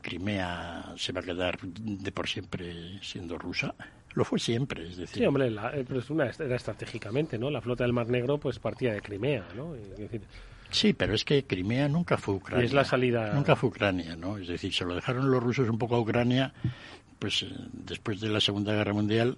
Crimea 0.00 0.94
se 0.96 1.12
va 1.12 1.20
a 1.20 1.24
quedar 1.24 1.58
de 1.60 2.12
por 2.12 2.28
siempre 2.28 3.00
siendo 3.02 3.36
rusa. 3.38 3.74
Lo 4.14 4.24
fue 4.24 4.38
siempre, 4.38 4.88
es 4.88 4.96
decir. 4.96 5.18
Sí, 5.18 5.26
hombre, 5.26 5.48
eh, 5.48 5.84
pero 5.86 6.00
es 6.00 6.10
una, 6.10 6.26
era 6.26 6.56
estratégicamente, 6.56 7.38
¿no? 7.38 7.50
La 7.50 7.60
flota 7.60 7.84
del 7.84 7.92
Mar 7.92 8.08
Negro 8.08 8.38
pues 8.38 8.58
partía 8.58 8.92
de 8.92 9.00
Crimea, 9.00 9.46
¿no? 9.54 9.74
Es 9.74 9.96
decir, 9.96 10.22
Sí, 10.70 10.92
pero 10.92 11.14
es 11.14 11.24
que 11.24 11.44
Crimea 11.44 11.88
nunca 11.88 12.16
fue 12.16 12.34
Ucrania. 12.34 12.64
es 12.64 12.72
la 12.72 12.84
salida. 12.84 13.32
Nunca 13.34 13.56
fue 13.56 13.68
Ucrania, 13.68 14.16
¿no? 14.16 14.38
Es 14.38 14.48
decir, 14.48 14.72
se 14.72 14.84
lo 14.84 14.94
dejaron 14.94 15.30
los 15.30 15.42
rusos 15.42 15.68
un 15.68 15.78
poco 15.78 15.96
a 15.96 16.00
Ucrania, 16.00 16.52
pues 17.18 17.42
eh, 17.42 17.48
después 17.72 18.20
de 18.20 18.28
la 18.28 18.40
Segunda 18.40 18.72
Guerra 18.72 18.92
Mundial, 18.92 19.36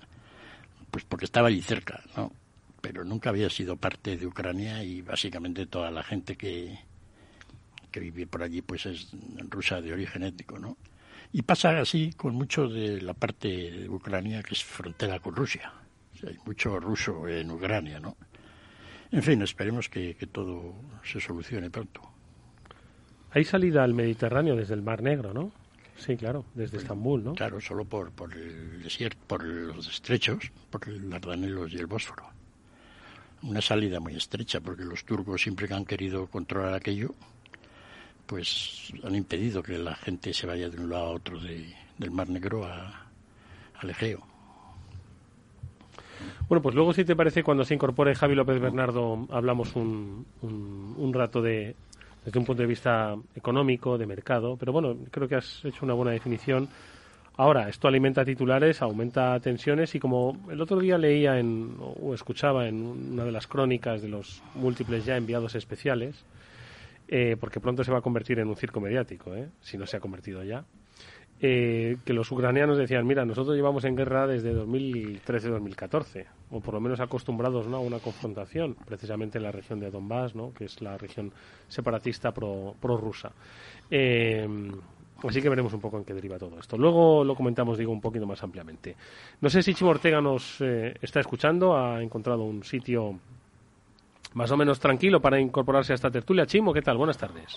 pues 0.91 1.05
porque 1.05 1.25
estaba 1.25 1.49
allí 1.49 1.63
cerca, 1.63 2.03
¿no? 2.17 2.33
Pero 2.81 3.05
nunca 3.05 3.31
había 3.31 3.49
sido 3.49 3.77
parte 3.77 4.17
de 4.17 4.27
Ucrania 4.27 4.83
y 4.83 5.03
básicamente 5.03 5.67
toda 5.67 5.91
la 5.91 6.03
gente 6.03 6.37
que, 6.37 6.79
que 7.91 8.01
vive 8.01 8.27
por 8.27 8.43
allí, 8.43 8.61
pues 8.61 8.87
es 8.87 9.09
rusa 9.49 9.81
de 9.81 9.93
origen 9.93 10.25
étnico, 10.25 10.59
¿no? 10.59 10.77
Y 11.33 11.43
pasa 11.43 11.81
así 11.81 12.13
con 12.15 12.35
mucho 12.35 12.69
de 12.69 13.01
la 13.01 13.15
parte 13.15 13.49
de 13.49 13.89
Ucrania 13.89 14.43
que 14.43 14.55
es 14.55 14.63
frontera 14.63 15.19
con 15.19 15.35
Rusia. 15.35 15.73
hay 16.27 16.37
mucho 16.45 16.79
ruso 16.79 17.27
en 17.27 17.51
Ucrania, 17.51 17.99
¿no? 17.99 18.17
En 19.13 19.23
fin, 19.23 19.43
esperemos 19.43 19.91
que, 19.91 20.15
todo 20.33 20.75
se 21.05 21.21
solucione 21.21 21.71
pronto. 21.71 22.01
Hay 23.33 23.45
salida 23.45 23.85
al 23.85 23.93
Mediterráneo 23.93 24.57
desde 24.57 24.75
el 24.75 24.83
Mar 24.83 25.03
Negro, 25.03 25.35
¿no? 25.35 25.53
Sí, 25.97 26.17
claro, 26.17 26.47
desde 26.55 26.79
Estambul, 26.79 27.23
¿no? 27.23 27.35
Claro, 27.35 27.61
solo 27.61 27.85
por, 27.85 28.11
por 28.11 28.33
el 28.33 28.83
desierto, 28.83 29.19
por 29.27 29.45
los 29.45 29.87
estrechos, 29.89 30.51
por 30.71 30.89
el 30.89 31.11
Dardanelos 31.11 31.73
y 31.73 31.77
el 31.77 31.87
Bósforo. 31.87 32.25
Una 33.43 33.61
salida 33.61 34.01
muy 34.01 34.17
estrecha, 34.17 34.61
porque 34.61 34.85
los 34.85 35.05
turcos 35.05 35.43
siempre 35.43 35.69
que 35.69 35.75
han 35.75 35.85
querido 35.85 36.27
controlar 36.27 36.75
aquello, 36.75 37.15
pues 38.27 38.93
han 39.05 39.15
impedido 39.15 39.63
que 39.63 39.77
la 39.79 39.95
gente 39.95 40.33
se 40.33 40.47
vaya 40.47 40.71
de 40.71 40.81
un 40.81 40.89
lado 40.89 41.05
a 41.05 41.11
otro 41.11 41.39
del 41.39 42.11
Mar 42.11 42.31
Negro 42.31 42.65
a, 42.65 43.09
al 43.75 43.91
Egeo. 43.91 44.32
Bueno, 46.49 46.63
pues 46.63 46.75
luego, 46.75 46.93
si 46.93 47.05
te 47.05 47.17
parece, 47.17 47.43
cuando 47.43 47.65
se 47.65 47.75
incorpore 47.75 48.15
Javi 48.15 48.35
López 48.35 48.61
Bernardo, 48.61 49.27
hablamos 49.31 49.75
un, 49.77 50.27
un, 50.43 51.13
rato 51.13 51.41
de, 51.41 51.75
desde 52.25 52.39
un 52.39 52.45
punto 52.45 52.63
de 52.63 52.69
vista 52.69 53.15
económico, 53.35 53.97
de 53.97 54.07
mercado. 54.07 54.57
Pero 54.57 54.73
bueno, 54.73 54.97
creo 55.11 55.29
que 55.29 55.37
has 55.37 55.65
hecho 55.65 55.85
una 55.85 55.95
buena 55.95 56.13
definición. 56.13 56.69
Ahora, 57.37 57.69
esto 57.69 57.89
alimenta 57.89 58.25
titulares, 58.25 58.83
aumenta 58.83 59.41
tensiones 59.41 59.95
y 59.95 60.01
como 60.01 60.39
el 60.51 60.61
otro 60.61 60.79
día 60.79 60.99
leía 60.99 61.39
en, 61.39 61.77
o 61.79 62.13
escuchaba 62.13 62.69
en 62.69 62.83
una 62.85 63.25
de 63.25 63.33
las 63.33 63.47
crónicas 63.47 64.03
de 64.03 64.09
los 64.09 64.43
múltiples 64.55 65.07
ya 65.07 65.17
enviados 65.17 65.55
especiales, 65.55 66.27
eh, 67.09 67.37
porque 67.41 67.59
pronto 67.59 67.85
se 67.85 67.91
va 67.91 67.99
a 67.99 68.03
convertir 68.03 68.39
en 68.39 68.49
un 68.49 68.57
circo 68.57 68.81
mediático, 68.81 69.35
¿eh? 69.35 69.49
si 69.63 69.79
no 69.79 69.87
se 69.87 69.97
ha 69.97 70.01
convertido 70.01 70.43
ya, 70.45 70.65
eh, 71.45 71.97
que 72.05 72.13
los 72.13 72.31
ucranianos 72.31 72.79
decían, 72.79 73.05
mira, 73.05 73.25
nosotros 73.25 73.57
llevamos 73.57 73.85
en 73.85 73.97
guerra 73.97 74.29
desde 74.29 74.55
2013-2014, 74.55 76.27
o 76.53 76.61
por 76.61 76.75
lo 76.75 76.81
menos 76.81 77.01
acostumbrados 77.01 77.67
¿no? 77.67 77.79
a 77.79 77.81
una 77.81 77.99
confrontación, 77.99 78.77
precisamente 78.87 79.39
en 79.39 79.45
la 79.45 79.51
región 79.51 79.81
de 79.81 79.91
Donbass, 79.91 80.37
¿no? 80.37 80.55
que 80.55 80.67
es 80.67 80.81
la 80.81 80.97
región 80.97 81.33
separatista 81.67 82.31
pro-rusa. 82.31 83.33
Eh, 83.91 84.47
Así 85.29 85.41
que 85.41 85.49
veremos 85.49 85.73
un 85.73 85.81
poco 85.81 85.99
en 85.99 86.05
qué 86.05 86.15
deriva 86.15 86.37
todo 86.37 86.59
esto. 86.59 86.77
Luego 86.77 87.23
lo 87.23 87.37
comentamos, 87.37 87.79
digo, 87.79 87.93
un 87.93 88.01
poquito 88.01 88.27
más 88.27 88.43
ampliamente. 88.43 88.97
No 89.41 89.49
sé 89.49 89.63
si 89.63 89.73
Chimo 89.73 89.91
Ortega 89.91 90.21
nos 90.21 90.61
eh, 90.61 90.95
está 91.01 91.21
escuchando, 91.21 91.77
ha 91.77 92.03
encontrado 92.03 92.43
un 92.43 92.65
sitio 92.65 93.21
más 94.35 94.51
o 94.51 94.57
menos 94.57 94.81
tranquilo 94.81 95.21
para 95.21 95.39
incorporarse 95.39 95.93
a 95.93 95.95
esta 95.95 96.11
tertulia. 96.11 96.47
Chimo, 96.47 96.73
¿qué 96.73 96.83
tal? 96.83 96.97
Buenas 96.97 97.19
tardes. 97.19 97.57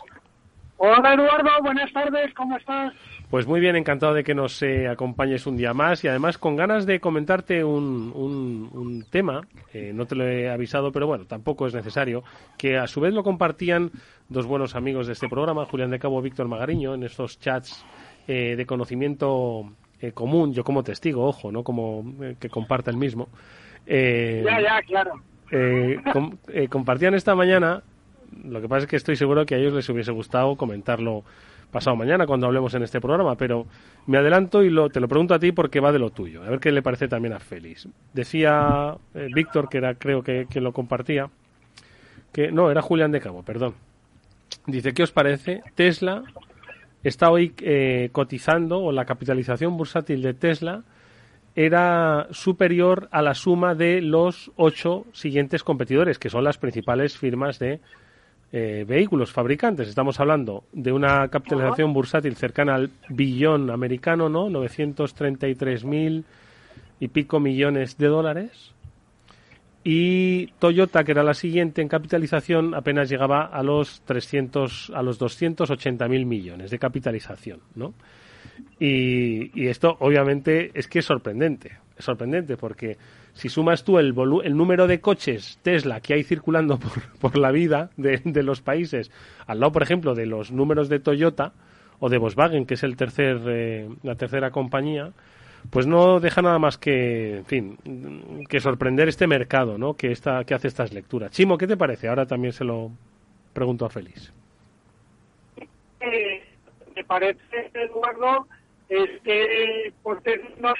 Hola 0.78 1.14
Eduardo, 1.14 1.50
buenas 1.62 1.92
tardes, 1.94 2.34
¿cómo 2.34 2.58
estás? 2.58 2.94
Pues 3.30 3.48
muy 3.48 3.62
bien, 3.62 3.78
encantado 3.78 4.14
de 4.14 4.26
que 4.26 4.36
nos 4.36 4.62
eh, 4.62 4.90
acompañes 4.90 5.48
un 5.48 5.56
día 5.56 5.74
más 5.74 6.04
y 6.04 6.10
además 6.10 6.38
con 6.38 6.58
ganas 6.58 6.86
de 6.86 7.00
comentarte 7.00 7.64
un, 7.64 8.12
un, 8.14 9.06
tema, 9.10 9.42
eh, 9.74 9.92
no 9.94 10.06
te 10.06 10.16
lo 10.16 10.28
he 10.28 10.50
avisado, 10.50 10.92
pero 10.92 11.08
bueno, 11.08 11.26
tampoco 11.26 11.66
es 11.66 11.74
necesario, 11.74 12.24
que 12.58 12.78
a 12.78 12.88
su 12.88 13.00
vez 13.00 13.14
lo 13.14 13.24
compartían 13.24 13.90
dos 14.28 14.46
buenos 14.46 14.76
amigos 14.76 15.08
de 15.08 15.14
este 15.14 15.30
programa, 15.30 15.66
Julián 15.66 15.92
de 15.92 16.00
Cabo 16.00 16.20
y 16.20 16.24
Víctor 16.24 16.50
Magariño, 16.50 16.94
en 16.94 17.04
estos 17.04 17.40
chats 17.40 17.86
eh, 18.28 18.56
de 18.58 18.66
conocimiento 18.66 19.72
común, 20.14 20.54
yo 20.54 20.64
como 20.64 20.84
testigo, 20.84 21.26
ojo, 21.26 21.52
no 21.52 21.64
como 21.64 22.04
que 22.38 22.50
comparta 22.50 22.92
el 22.92 22.98
mismo. 22.98 23.30
ya, 23.88 24.62
ya, 24.62 24.82
claro. 24.86 25.14
compartían 26.70 27.16
esta 27.16 27.34
mañana 27.34 27.82
lo 28.44 28.62
que 28.62 28.68
pasa 28.68 28.84
es 28.84 28.88
que 28.88 28.96
estoy 28.96 29.16
seguro 29.16 29.46
que 29.46 29.56
a 29.56 29.58
ellos 29.58 29.74
les 29.74 29.88
hubiese 29.90 30.12
gustado 30.12 30.56
comentarlo 30.56 31.24
pasado 31.72 31.96
mañana 31.96 32.26
cuando 32.26 32.48
hablemos 32.48 32.74
en 32.74 32.84
este 32.84 33.02
programa, 33.02 33.36
pero 33.36 33.66
me 34.08 34.18
adelanto 34.18 34.64
y 34.64 34.70
lo, 34.70 34.90
te 34.90 35.00
lo 35.00 35.08
pregunto 35.08 35.34
a 35.34 35.40
ti 35.40 35.52
porque 35.52 35.80
va 35.80 35.92
de 35.92 36.00
lo 36.00 36.10
tuyo, 36.10 36.44
a 36.44 36.50
ver 36.50 36.60
qué 36.60 36.72
le 36.72 36.82
parece 36.82 37.08
también 37.08 37.34
a 37.34 37.40
Félix. 37.40 37.88
Decía 38.14 38.96
eh, 39.14 39.28
Víctor, 39.34 39.68
que 39.68 39.80
era 39.80 39.96
creo 39.96 40.24
que, 40.24 40.48
que 40.50 40.62
lo 40.62 40.72
compartía, 40.72 41.30
que 42.32 42.52
no, 42.52 42.72
era 42.72 42.82
Julián 42.82 43.12
de 43.12 43.20
Cabo, 43.20 43.44
perdón. 43.44 43.76
Dice, 44.68 44.94
¿qué 44.94 45.04
os 45.04 45.12
parece? 45.12 45.64
Tesla 45.76 46.24
está 47.04 47.30
hoy 47.30 47.54
eh, 47.60 48.10
cotizando, 48.12 48.80
o 48.80 48.92
la 48.92 49.06
capitalización 49.06 49.78
bursátil 49.78 50.22
de 50.22 50.34
Tesla 50.34 50.84
era 51.56 52.28
superior 52.32 53.08
a 53.12 53.22
la 53.22 53.34
suma 53.34 53.76
de 53.76 54.02
los 54.02 54.52
ocho 54.56 55.06
siguientes 55.14 55.64
competidores, 55.64 56.20
que 56.20 56.30
son 56.30 56.44
las 56.44 56.58
principales 56.58 57.18
firmas 57.18 57.60
de 57.60 57.80
eh, 58.58 58.86
vehículos 58.88 59.34
fabricantes. 59.34 59.90
Estamos 59.90 60.18
hablando 60.22 60.64
de 60.72 60.94
una 60.94 61.28
capitalización 61.28 61.92
bursátil 61.92 62.38
cercana 62.38 62.76
al 62.76 62.90
billón 63.10 63.70
americano, 63.70 64.30
¿no? 64.30 64.50
933 64.50 65.84
mil 65.84 66.24
y 67.02 67.10
pico 67.10 67.42
millones 67.42 67.98
de 67.98 68.08
dólares. 68.08 68.72
Y 69.84 70.48
Toyota, 70.58 71.04
que 71.04 71.12
era 71.12 71.22
la 71.22 71.34
siguiente 71.34 71.82
en 71.82 71.90
capitalización, 71.90 72.74
apenas 72.76 73.10
llegaba 73.10 73.44
a 73.44 73.62
los 73.62 74.02
300, 74.06 74.94
a 74.96 75.02
los 75.02 75.20
280 75.20 76.08
mil 76.08 76.26
millones 76.26 76.72
de 76.72 76.80
capitalización, 76.80 77.60
¿no? 77.76 77.94
Y, 78.80 79.68
esto, 79.68 79.98
obviamente, 80.00 80.72
es 80.74 80.88
que 80.88 81.00
es 81.00 81.06
sorprendente. 81.06 81.72
Es 81.98 82.06
sorprendente 82.06 82.58
porque 82.58 82.98
si 83.34 83.50
sumas 83.50 83.84
tú 83.84 84.00
el, 84.00 84.14
el 84.44 84.58
número 84.58 84.88
de 84.88 85.00
coches 85.00 85.60
Tesla 85.62 86.02
que 86.02 86.14
hay 86.14 86.24
circulando 86.24 86.80
por, 87.20 87.38
la 87.38 87.52
vida 87.52 87.90
de, 87.98 88.44
los 88.44 88.62
países, 88.62 89.12
al 89.48 89.60
lado, 89.60 89.72
por 89.72 89.84
ejemplo, 89.84 90.14
de 90.14 90.26
los 90.26 90.52
números 90.52 90.90
de 90.90 91.00
Toyota 91.00 91.54
o 92.00 92.10
de 92.10 92.18
Volkswagen, 92.18 92.66
que 92.66 92.74
es 92.74 92.84
el 92.84 92.98
tercer, 92.98 93.40
eh, 93.48 93.90
la 94.04 94.16
tercera 94.16 94.52
compañía, 94.52 95.14
pues 95.70 95.88
no 95.88 96.20
deja 96.20 96.42
nada 96.42 96.60
más 96.60 96.78
que, 96.78 97.38
en 97.38 97.46
fin, 97.46 97.78
que 98.50 98.60
sorprender 98.60 99.08
este 99.08 99.28
mercado, 99.28 99.78
¿no? 99.78 99.94
Que, 99.94 100.12
esta, 100.12 100.44
que 100.44 100.54
hace 100.54 100.68
estas 100.68 100.94
lecturas. 100.94 101.32
Chimo, 101.32 101.58
¿qué 101.58 101.68
te 101.68 101.78
parece? 101.78 102.08
Ahora 102.08 102.26
también 102.26 102.54
se 102.54 102.64
lo 102.64 102.92
pregunto 103.54 103.86
a 103.86 103.90
Félix. 103.90 104.34
Eh, 106.02 106.35
me 106.96 107.04
parece, 107.04 107.72
Eduardo, 107.74 108.48
este, 108.90 109.94
por 110.04 110.22
tenernos 110.22 110.76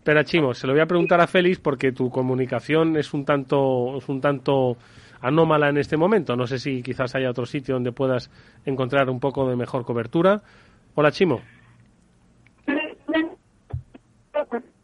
Espera, 0.00 0.24
Chimo, 0.24 0.54
se 0.54 0.66
lo 0.66 0.72
voy 0.72 0.80
a 0.80 0.86
preguntar 0.86 1.20
a 1.20 1.26
Félix 1.26 1.58
porque 1.58 1.92
tu 1.92 2.08
comunicación 2.08 2.96
es 2.96 3.12
un 3.12 3.26
tanto, 3.26 3.98
un 4.08 4.20
tanto 4.22 4.78
anómala 5.20 5.68
en 5.68 5.76
este 5.76 5.98
momento. 5.98 6.34
No 6.36 6.46
sé 6.46 6.58
si 6.58 6.82
quizás 6.82 7.14
haya 7.14 7.28
otro 7.28 7.44
sitio 7.44 7.74
donde 7.74 7.92
puedas 7.92 8.30
encontrar 8.64 9.10
un 9.10 9.20
poco 9.20 9.46
de 9.46 9.56
mejor 9.56 9.84
cobertura. 9.84 10.40
Hola, 10.94 11.12
Chimo. 11.12 11.42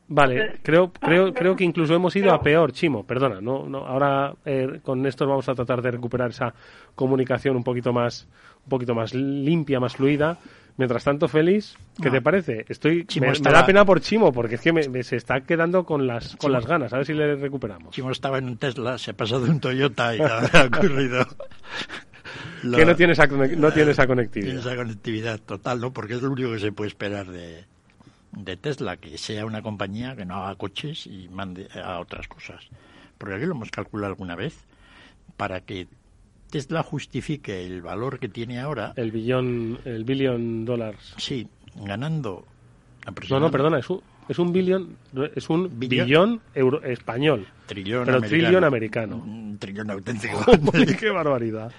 Vale, 0.09 0.61
creo, 0.63 0.93
creo, 0.93 1.33
creo 1.33 1.57
que 1.57 1.65
incluso 1.65 1.95
hemos 1.95 2.15
ido 2.15 2.33
a 2.33 2.41
peor, 2.41 2.71
Chimo, 2.71 3.05
perdona, 3.05 3.41
no, 3.41 3.67
no, 3.67 3.79
ahora 3.79 4.35
eh, 4.45 4.79
con 4.85 5.05
esto 5.05 5.27
vamos 5.27 5.49
a 5.49 5.55
tratar 5.55 5.83
de 5.83 5.91
recuperar 5.91 6.31
esa 6.31 6.55
comunicación 6.95 7.57
un 7.57 7.65
poquito 7.65 7.93
más, 7.93 8.29
un 8.67 8.71
poquito 8.71 8.95
más 8.95 9.15
limpia, 9.15 9.81
más 9.81 9.97
fluida. 9.97 10.39
Mientras 10.77 11.05
tanto, 11.05 11.27
Félix, 11.27 11.75
¿qué 12.03 12.11
te 12.11 12.21
parece? 12.21 12.67
Estoy, 12.69 13.07
me, 13.19 13.33
da 13.33 13.65
pena 13.65 13.87
por 13.87 14.01
Chimo, 14.03 14.31
porque 14.31 14.57
es 14.57 14.61
que 14.61 14.75
me, 14.75 15.03
se 15.03 15.17
está 15.17 15.41
quedando 15.41 15.85
con 15.85 16.07
las, 16.07 16.37
con 16.37 16.53
las 16.53 16.67
ganas. 16.67 16.93
A 16.93 16.99
ver 16.99 17.07
si 17.07 17.15
le 17.15 17.35
recuperamos. 17.37 17.95
Chimo 17.95 18.11
estaba 18.11 18.37
en 18.37 18.45
un 18.45 18.59
Tesla, 18.59 18.99
se 18.99 19.13
ha 19.13 19.15
pasado 19.15 19.47
de 19.47 19.53
un 19.53 19.61
Toyota 19.61 20.15
y 20.15 20.21
ha 20.21 20.67
ocurrido. 20.67 21.27
que 22.61 22.85
no 22.85 22.95
tiene, 22.95 23.15
esa, 23.15 23.27
no 23.27 23.73
tiene 23.73 23.93
esa 23.93 24.07
conectividad. 24.07 24.53
Tiene 24.53 24.61
esa 24.61 24.77
conectividad 24.77 25.41
total, 25.41 25.81
¿no? 25.81 25.93
Porque 25.95 26.15
es 26.15 26.23
lo 26.23 26.31
único 26.31 26.53
que 26.53 26.59
se 26.59 26.73
puede 26.73 26.89
esperar 26.89 27.27
de, 27.27 27.65
de 28.33 28.57
Tesla, 28.59 28.99
que 28.99 29.17
sea 29.17 29.47
una 29.47 29.63
compañía 29.63 30.15
que 30.15 30.27
no 30.27 30.35
haga 30.35 30.57
coches 30.57 31.07
y 31.07 31.29
mande 31.31 31.69
a 31.75 32.01
otras 32.01 32.29
cosas. 32.29 32.69
Porque 33.17 33.37
aquí 33.37 33.47
lo 33.47 33.53
hemos 33.53 33.71
calculado 33.71 34.13
alguna 34.13 34.37
vez, 34.37 34.67
para 35.39 35.63
que 35.63 35.89
Tesla 36.51 36.83
justifique 36.83 37.65
el 37.65 37.83
valor 37.83 38.19
que 38.19 38.29
tiene 38.29 38.61
ahora. 38.61 38.93
El 38.97 39.11
billón, 39.11 39.79
el 39.85 40.05
billón 40.05 40.65
dólares. 40.65 41.15
Sí, 41.17 41.49
ganando. 41.75 42.47
No, 43.31 43.41
no, 43.41 43.51
perdona, 43.51 43.79
es 43.79 43.89
un, 43.89 44.01
es 44.29 44.39
un 44.39 44.53
billón, 44.53 44.97
es 45.35 45.49
un 45.49 45.79
billón, 45.79 46.41
euro, 46.55 46.83
español. 46.83 47.47
Trillón 47.67 48.05
pero 48.05 48.19
americano. 48.19 48.45
trillón 48.49 48.65
americano. 48.65 49.17
Un 49.25 49.59
trillón 49.59 49.91
auténtico. 49.91 50.45
¡Qué 50.99 51.11
barbaridad! 51.11 51.73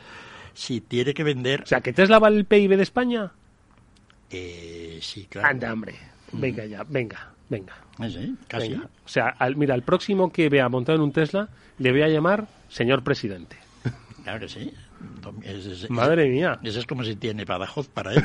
Si 0.53 0.81
tiene 0.81 1.13
que 1.13 1.23
vender. 1.23 1.61
O 1.61 1.65
sea, 1.65 1.81
¿que 1.81 1.93
Tesla 1.93 2.19
vale 2.19 2.37
el 2.37 2.45
PIB 2.45 2.77
de 2.77 2.83
España? 2.83 3.31
Eh, 4.31 4.99
sí, 5.01 5.27
claro. 5.29 5.49
Anda, 5.49 5.71
hombre. 5.71 5.95
Venga 6.31 6.65
ya, 6.65 6.83
venga, 6.83 7.31
venga. 7.49 7.73
Ah, 7.99 8.09
sí, 8.09 8.35
casi. 8.47 8.73
O 8.73 8.87
sea, 9.05 9.35
mira, 9.55 9.75
el 9.75 9.83
próximo 9.83 10.31
que 10.31 10.49
vea 10.49 10.67
montado 10.67 10.97
en 10.97 11.03
un 11.03 11.11
Tesla, 11.11 11.49
le 11.77 11.91
voy 11.91 12.01
a 12.01 12.07
llamar 12.07 12.47
señor 12.69 13.03
presidente. 13.03 13.57
Claro 14.27 14.41
que 14.41 14.49
sí. 14.49 14.73
Madre 15.87 16.27
mía. 16.27 16.59
Eso 16.61 16.81
es 16.81 16.85
como 16.85 17.05
si 17.05 17.15
tiene 17.15 17.45
Badajoz 17.45 17.87
para 17.87 18.13
él. 18.13 18.21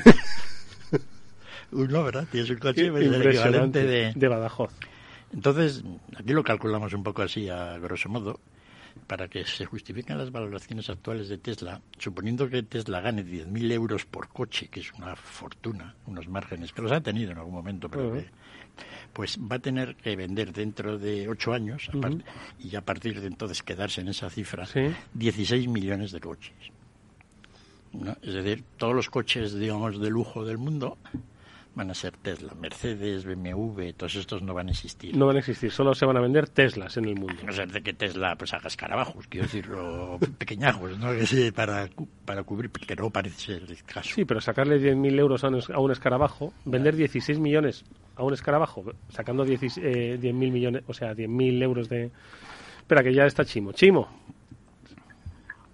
Uno, 1.70 2.02
¿verdad? 2.02 2.26
Tienes 2.28 2.50
un 2.50 2.56
coche 2.56 2.90
pues, 2.90 3.06
el 3.06 3.24
equivalente 3.24 3.86
de... 3.86 4.12
de 4.12 4.28
Badajoz. 4.28 4.72
Entonces, 5.32 5.84
aquí 6.16 6.32
lo 6.32 6.42
calculamos 6.42 6.92
un 6.92 7.04
poco 7.04 7.22
así, 7.22 7.48
a 7.48 7.78
grosso 7.78 8.08
modo, 8.08 8.40
para 9.06 9.28
que 9.28 9.44
se 9.44 9.64
justifiquen 9.64 10.18
las 10.18 10.32
valoraciones 10.32 10.90
actuales 10.90 11.28
de 11.28 11.38
Tesla, 11.38 11.80
suponiendo 11.98 12.48
que 12.48 12.64
Tesla 12.64 13.00
gane 13.00 13.24
10.000 13.24 13.70
euros 13.70 14.04
por 14.04 14.26
coche, 14.26 14.66
que 14.66 14.80
es 14.80 14.92
una 14.94 15.14
fortuna, 15.14 15.94
unos 16.06 16.26
márgenes 16.26 16.72
que 16.72 16.82
los 16.82 16.90
ha 16.90 17.00
tenido 17.00 17.30
en 17.30 17.38
algún 17.38 17.54
momento, 17.54 17.88
pero 17.88 18.12
que 18.12 18.26
pues 19.12 19.38
va 19.38 19.56
a 19.56 19.58
tener 19.58 19.96
que 19.96 20.16
vender 20.16 20.52
dentro 20.52 20.98
de 20.98 21.28
ocho 21.28 21.52
años 21.52 21.90
y 22.58 22.76
a 22.76 22.80
partir 22.80 23.20
de 23.20 23.26
entonces 23.26 23.62
quedarse 23.62 24.00
en 24.00 24.08
esa 24.08 24.30
cifra 24.30 24.66
16 25.14 25.68
millones 25.68 26.12
de 26.12 26.20
coches. 26.20 26.54
Es 28.22 28.34
decir, 28.34 28.64
todos 28.78 28.94
los 28.94 29.10
coches, 29.10 29.54
digamos, 29.54 30.00
de 30.00 30.08
lujo 30.08 30.44
del 30.44 30.56
mundo 30.56 30.96
van 31.74 31.90
a 31.90 31.94
ser 31.94 32.16
Tesla. 32.16 32.52
Mercedes, 32.54 33.24
BMW, 33.24 33.92
todos 33.96 34.16
estos 34.16 34.42
no 34.42 34.54
van 34.54 34.68
a 34.68 34.70
existir. 34.72 35.16
No 35.16 35.26
van 35.26 35.36
a 35.36 35.38
existir, 35.38 35.70
solo 35.70 35.94
se 35.94 36.04
van 36.04 36.16
a 36.16 36.20
vender 36.20 36.48
Teslas 36.48 36.96
en 36.96 37.06
el 37.06 37.14
mundo. 37.14 37.34
A 37.42 37.46
no 37.46 37.52
ser 37.52 37.70
de 37.70 37.82
que 37.82 37.92
Tesla 37.92 38.36
pues 38.36 38.52
haga 38.52 38.68
escarabajos, 38.68 39.26
quiero 39.28 39.46
decirlo, 39.46 40.18
pequeñajos, 40.38 40.98
¿no? 40.98 41.08
Para, 41.54 41.88
para 42.24 42.42
cubrir, 42.42 42.70
que 42.70 42.96
no 42.96 43.10
parece 43.10 43.38
ser 43.38 43.62
el 43.62 43.82
caso. 43.84 44.10
Sí, 44.14 44.24
pero 44.24 44.40
sacarle 44.40 44.78
10.000 44.78 45.18
euros 45.18 45.44
a 45.44 45.48
un, 45.48 45.60
a 45.72 45.78
un 45.80 45.90
escarabajo, 45.90 46.52
vender 46.64 46.96
16 46.96 47.38
millones 47.38 47.84
a 48.16 48.22
un 48.22 48.34
escarabajo, 48.34 48.84
sacando 49.08 49.44
10.000 49.46 50.24
eh, 50.24 50.32
millones, 50.32 50.82
o 50.86 50.92
sea, 50.92 51.14
10.000 51.14 51.62
euros 51.62 51.88
de... 51.88 52.10
Espera, 52.78 53.02
que 53.02 53.14
ya 53.14 53.24
está 53.24 53.44
Chimo. 53.44 53.72
Chimo. 53.72 54.08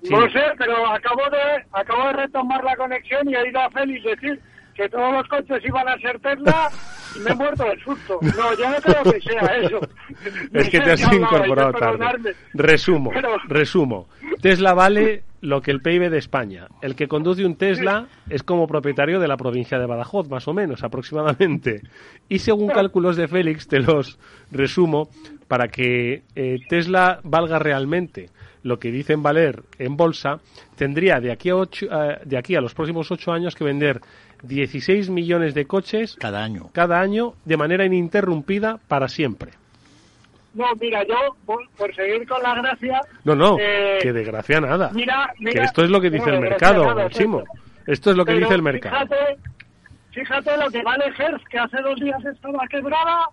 No 0.09 0.31
sé, 0.31 0.41
pero 0.57 0.87
acabo 0.87 1.23
de, 1.29 1.65
acabo 1.73 2.07
de 2.07 2.13
retomar 2.13 2.63
la 2.63 2.77
conexión 2.77 3.29
y 3.29 3.35
he 3.35 3.49
ido 3.49 3.61
a 3.61 3.71
Félix 3.71 4.05
decir 4.05 4.41
que 4.79 4.89
todos 4.89 5.13
los 5.13 5.29
coches 5.29 5.61
iban 5.65 5.89
a 5.89 5.99
ser 5.99 6.21
Tesla 6.21 6.71
y 7.17 7.19
me 7.19 7.31
he 7.31 7.35
muerto 7.35 7.65
de 7.65 7.77
susto. 7.81 8.21
No, 8.23 8.55
ya 8.57 8.71
no 8.71 8.77
creo 8.77 9.13
que 9.13 9.21
sea 9.21 9.57
eso. 9.57 9.81
Es 10.53 10.71
que 10.71 10.81
te 10.81 10.93
has 10.93 11.13
incorporado 11.13 11.73
tarde. 11.73 12.35
Resumo, 12.55 13.11
resumo. 13.49 14.09
Tesla 14.41 14.75
vale 14.75 15.25
lo 15.41 15.61
que 15.61 15.73
el 15.73 15.81
PIB 15.81 16.11
de 16.11 16.19
España. 16.19 16.69
El 16.81 16.95
que 16.95 17.09
conduce 17.09 17.45
un 17.45 17.57
Tesla 17.57 18.07
es 18.31 18.45
como 18.45 18.69
propietario 18.69 19.19
de 19.19 19.27
la 19.27 19.37
provincia 19.37 19.79
de 19.79 19.87
Badajoz, 19.87 20.29
más 20.29 20.47
o 20.47 20.55
menos, 20.55 20.85
aproximadamente. 20.85 21.83
Y 22.29 22.39
según 22.39 22.69
cálculos 22.69 23.17
de 23.17 23.27
Félix, 23.27 23.67
te 23.67 23.81
los 23.81 24.19
resumo, 24.53 25.09
para 25.49 25.69
que 25.69 26.23
eh, 26.37 26.59
Tesla 26.69 27.21
valga 27.25 27.59
realmente 27.59 28.31
lo 28.63 28.79
que 28.79 28.91
dicen 28.91 29.23
valer 29.23 29.63
en 29.79 29.97
bolsa, 29.97 30.41
tendría 30.77 31.21
de 31.21 31.33
aquí 31.33 31.51
a, 31.51 31.57
ocho, 31.57 31.87
eh, 31.87 32.19
de 32.25 32.39
aquí 32.39 32.55
a 32.55 32.61
los 32.61 32.75
próximos 32.75 33.11
ocho 33.11 33.33
años 33.33 33.55
que 33.55 33.65
vender 33.65 34.01
16 34.43 35.11
millones 35.11 35.55
de 35.55 35.67
coches 35.67 36.17
cada 36.19 36.43
año, 36.43 36.71
cada 36.73 37.01
año 37.01 37.35
de 37.45 37.57
manera 37.57 37.85
ininterrumpida 37.85 38.79
para 38.89 39.09
siempre. 39.09 39.53
No, 40.55 40.67
mira, 40.81 41.05
yo, 41.07 41.37
por, 41.45 41.95
seguir 41.95 42.27
con 42.27 42.43
la 42.43 42.55
gracia... 42.55 43.01
No, 43.25 43.35
no, 43.35 43.57
eh, 43.61 43.99
que 44.03 44.13
de 44.13 44.25
gracia 44.25 44.61
nada. 44.61 44.91
Mira, 44.93 45.33
que 45.39 45.61
esto 45.61 45.85
es 45.85 45.91
lo 45.91 46.01
que 46.01 46.11
dice 46.11 46.31
el 46.31 46.41
mercado, 46.41 47.09
Chimo. 47.11 47.45
Esto 47.87 48.11
es 48.11 48.17
lo 48.17 48.25
que 48.25 48.35
dice 48.35 48.55
el 48.55 48.63
mercado. 48.63 48.97
Fíjate, 48.97 49.39
fíjate 50.11 50.57
lo 50.57 50.71
que 50.71 50.83
vale 50.83 51.05
Hertz, 51.17 51.45
que 51.49 51.59
hace 51.59 51.81
dos 51.81 52.01
días 52.01 52.25
estaba 52.25 52.67
quebrada, 52.69 53.29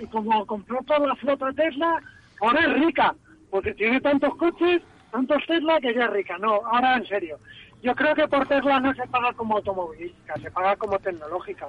y 0.00 0.06
como 0.06 0.46
compró 0.46 0.78
toda 0.86 1.08
la 1.08 1.16
flota 1.16 1.52
Tesla, 1.52 2.00
ahora 2.40 2.60
es 2.60 2.72
rica, 2.86 3.14
porque 3.50 3.74
tiene 3.74 4.00
tantos 4.00 4.36
coches, 4.36 4.82
tantos 5.10 5.42
Tesla, 5.46 5.80
que 5.80 5.94
ya 5.94 6.04
es 6.04 6.10
rica. 6.10 6.38
No, 6.38 6.60
ahora 6.66 6.96
en 6.96 7.06
serio. 7.06 7.38
Yo 7.82 7.94
creo 7.94 8.14
que 8.14 8.28
por 8.28 8.46
Tesla 8.46 8.80
no 8.80 8.94
se 8.94 9.06
paga 9.08 9.32
como 9.32 9.56
automovilística, 9.56 10.34
se 10.36 10.50
paga 10.50 10.76
como 10.76 10.98
tecnológica. 10.98 11.68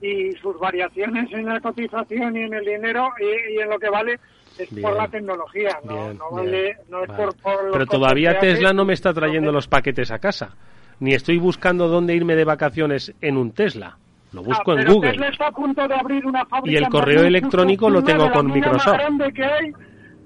Y 0.00 0.32
sus 0.32 0.58
variaciones 0.58 1.32
en 1.32 1.46
la 1.46 1.60
cotización 1.60 2.36
y 2.36 2.42
en 2.42 2.54
el 2.54 2.64
dinero 2.64 3.08
y, 3.20 3.60
en 3.60 3.70
lo 3.70 3.78
que 3.78 3.88
vale 3.88 4.18
es 4.58 4.68
por 4.82 4.96
la 4.96 5.08
tecnología, 5.08 5.78
no, 5.84 6.12
no, 6.12 6.30
vale, 6.30 6.76
no 6.88 7.02
es 7.04 7.10
por, 7.10 7.34
por 7.36 7.72
Pero 7.72 7.86
todavía 7.86 8.38
Tesla 8.38 8.72
no 8.72 8.84
me 8.84 8.92
está 8.92 9.12
trayendo 9.12 9.50
los 9.50 9.66
paquetes 9.66 10.10
a 10.10 10.18
casa, 10.18 10.56
ni 11.00 11.14
estoy 11.14 11.38
buscando 11.38 11.88
dónde 11.88 12.14
irme 12.14 12.36
de 12.36 12.44
vacaciones 12.44 13.14
en 13.20 13.36
un 13.36 13.52
Tesla. 13.52 13.96
Lo 14.32 14.40
ah, 14.40 14.44
busco 14.44 14.76
en 14.76 14.84
Google. 14.84 15.10
Tesla 15.12 15.28
está 15.28 15.46
a 15.46 15.52
punto 15.52 15.88
de 15.88 15.94
abrir 15.94 16.26
una 16.26 16.46
y 16.64 16.76
el 16.76 16.88
correo 16.88 17.24
electrónico 17.24 17.88
lo 17.88 18.02
tengo 18.02 18.30
con 18.32 18.52
Microsoft. 18.52 18.94
grande 18.94 19.32
que 19.32 19.44
hay 19.44 19.72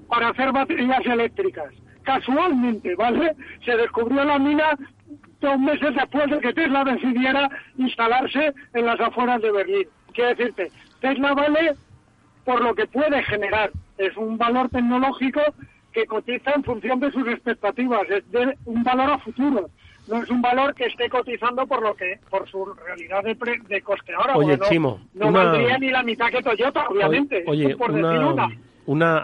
para 0.07 0.29
hacer 0.29 0.51
baterías 0.51 1.05
eléctricas. 1.05 1.71
Casualmente, 2.03 2.95
¿vale? 2.95 3.35
Se 3.65 3.75
descubrió 3.75 4.23
la 4.23 4.39
mina 4.39 4.77
dos 5.41 5.59
meses 5.59 5.95
después 5.95 6.29
de 6.29 6.39
que 6.39 6.53
Tesla 6.53 6.83
decidiera 6.83 7.49
instalarse 7.77 8.53
en 8.73 8.85
las 8.85 8.99
afueras 8.99 9.41
de 9.41 9.51
Berlín. 9.51 9.87
Quiero 10.13 10.29
decirte, 10.31 10.71
Tesla 10.99 11.33
vale 11.33 11.75
por 12.43 12.61
lo 12.61 12.73
que 12.73 12.87
puede 12.87 13.23
generar. 13.23 13.71
Es 13.97 14.15
un 14.17 14.37
valor 14.37 14.69
tecnológico 14.69 15.41
que 15.91 16.05
cotiza 16.05 16.51
en 16.51 16.63
función 16.63 16.99
de 16.99 17.11
sus 17.11 17.27
expectativas, 17.27 18.09
es 18.09 18.31
de 18.31 18.57
un 18.65 18.83
valor 18.83 19.11
a 19.11 19.17
futuro. 19.19 19.69
No 20.07 20.23
es 20.23 20.29
un 20.29 20.41
valor 20.41 20.73
que 20.73 20.85
esté 20.85 21.07
cotizando 21.09 21.67
por 21.67 21.83
lo 21.83 21.93
que 21.93 22.19
por 22.29 22.49
su 22.49 22.65
realidad 22.65 23.23
de, 23.23 23.35
de 23.67 23.81
coste 23.81 24.13
ahora. 24.13 24.35
Oye, 24.35 24.57
Chimo, 24.67 24.99
no, 25.13 25.31
valdría 25.31 25.77
ni 25.77 25.91
la 25.91 26.01
mitad 26.01 26.29
que 26.29 26.41
Toyota, 26.41 26.87
obviamente. 26.87 27.43
Oye, 27.45 27.75
por 27.75 27.91
una, 27.91 28.27
una, 28.27 28.49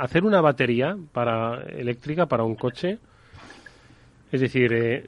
hacer 0.01 0.23
una 0.23 0.41
batería 0.41 0.97
para 1.11 1.63
eléctrica 1.63 2.25
para 2.27 2.43
un 2.43 2.55
coche, 2.55 2.99
es 4.31 4.41
decir, 4.41 4.73
eh, 4.73 5.05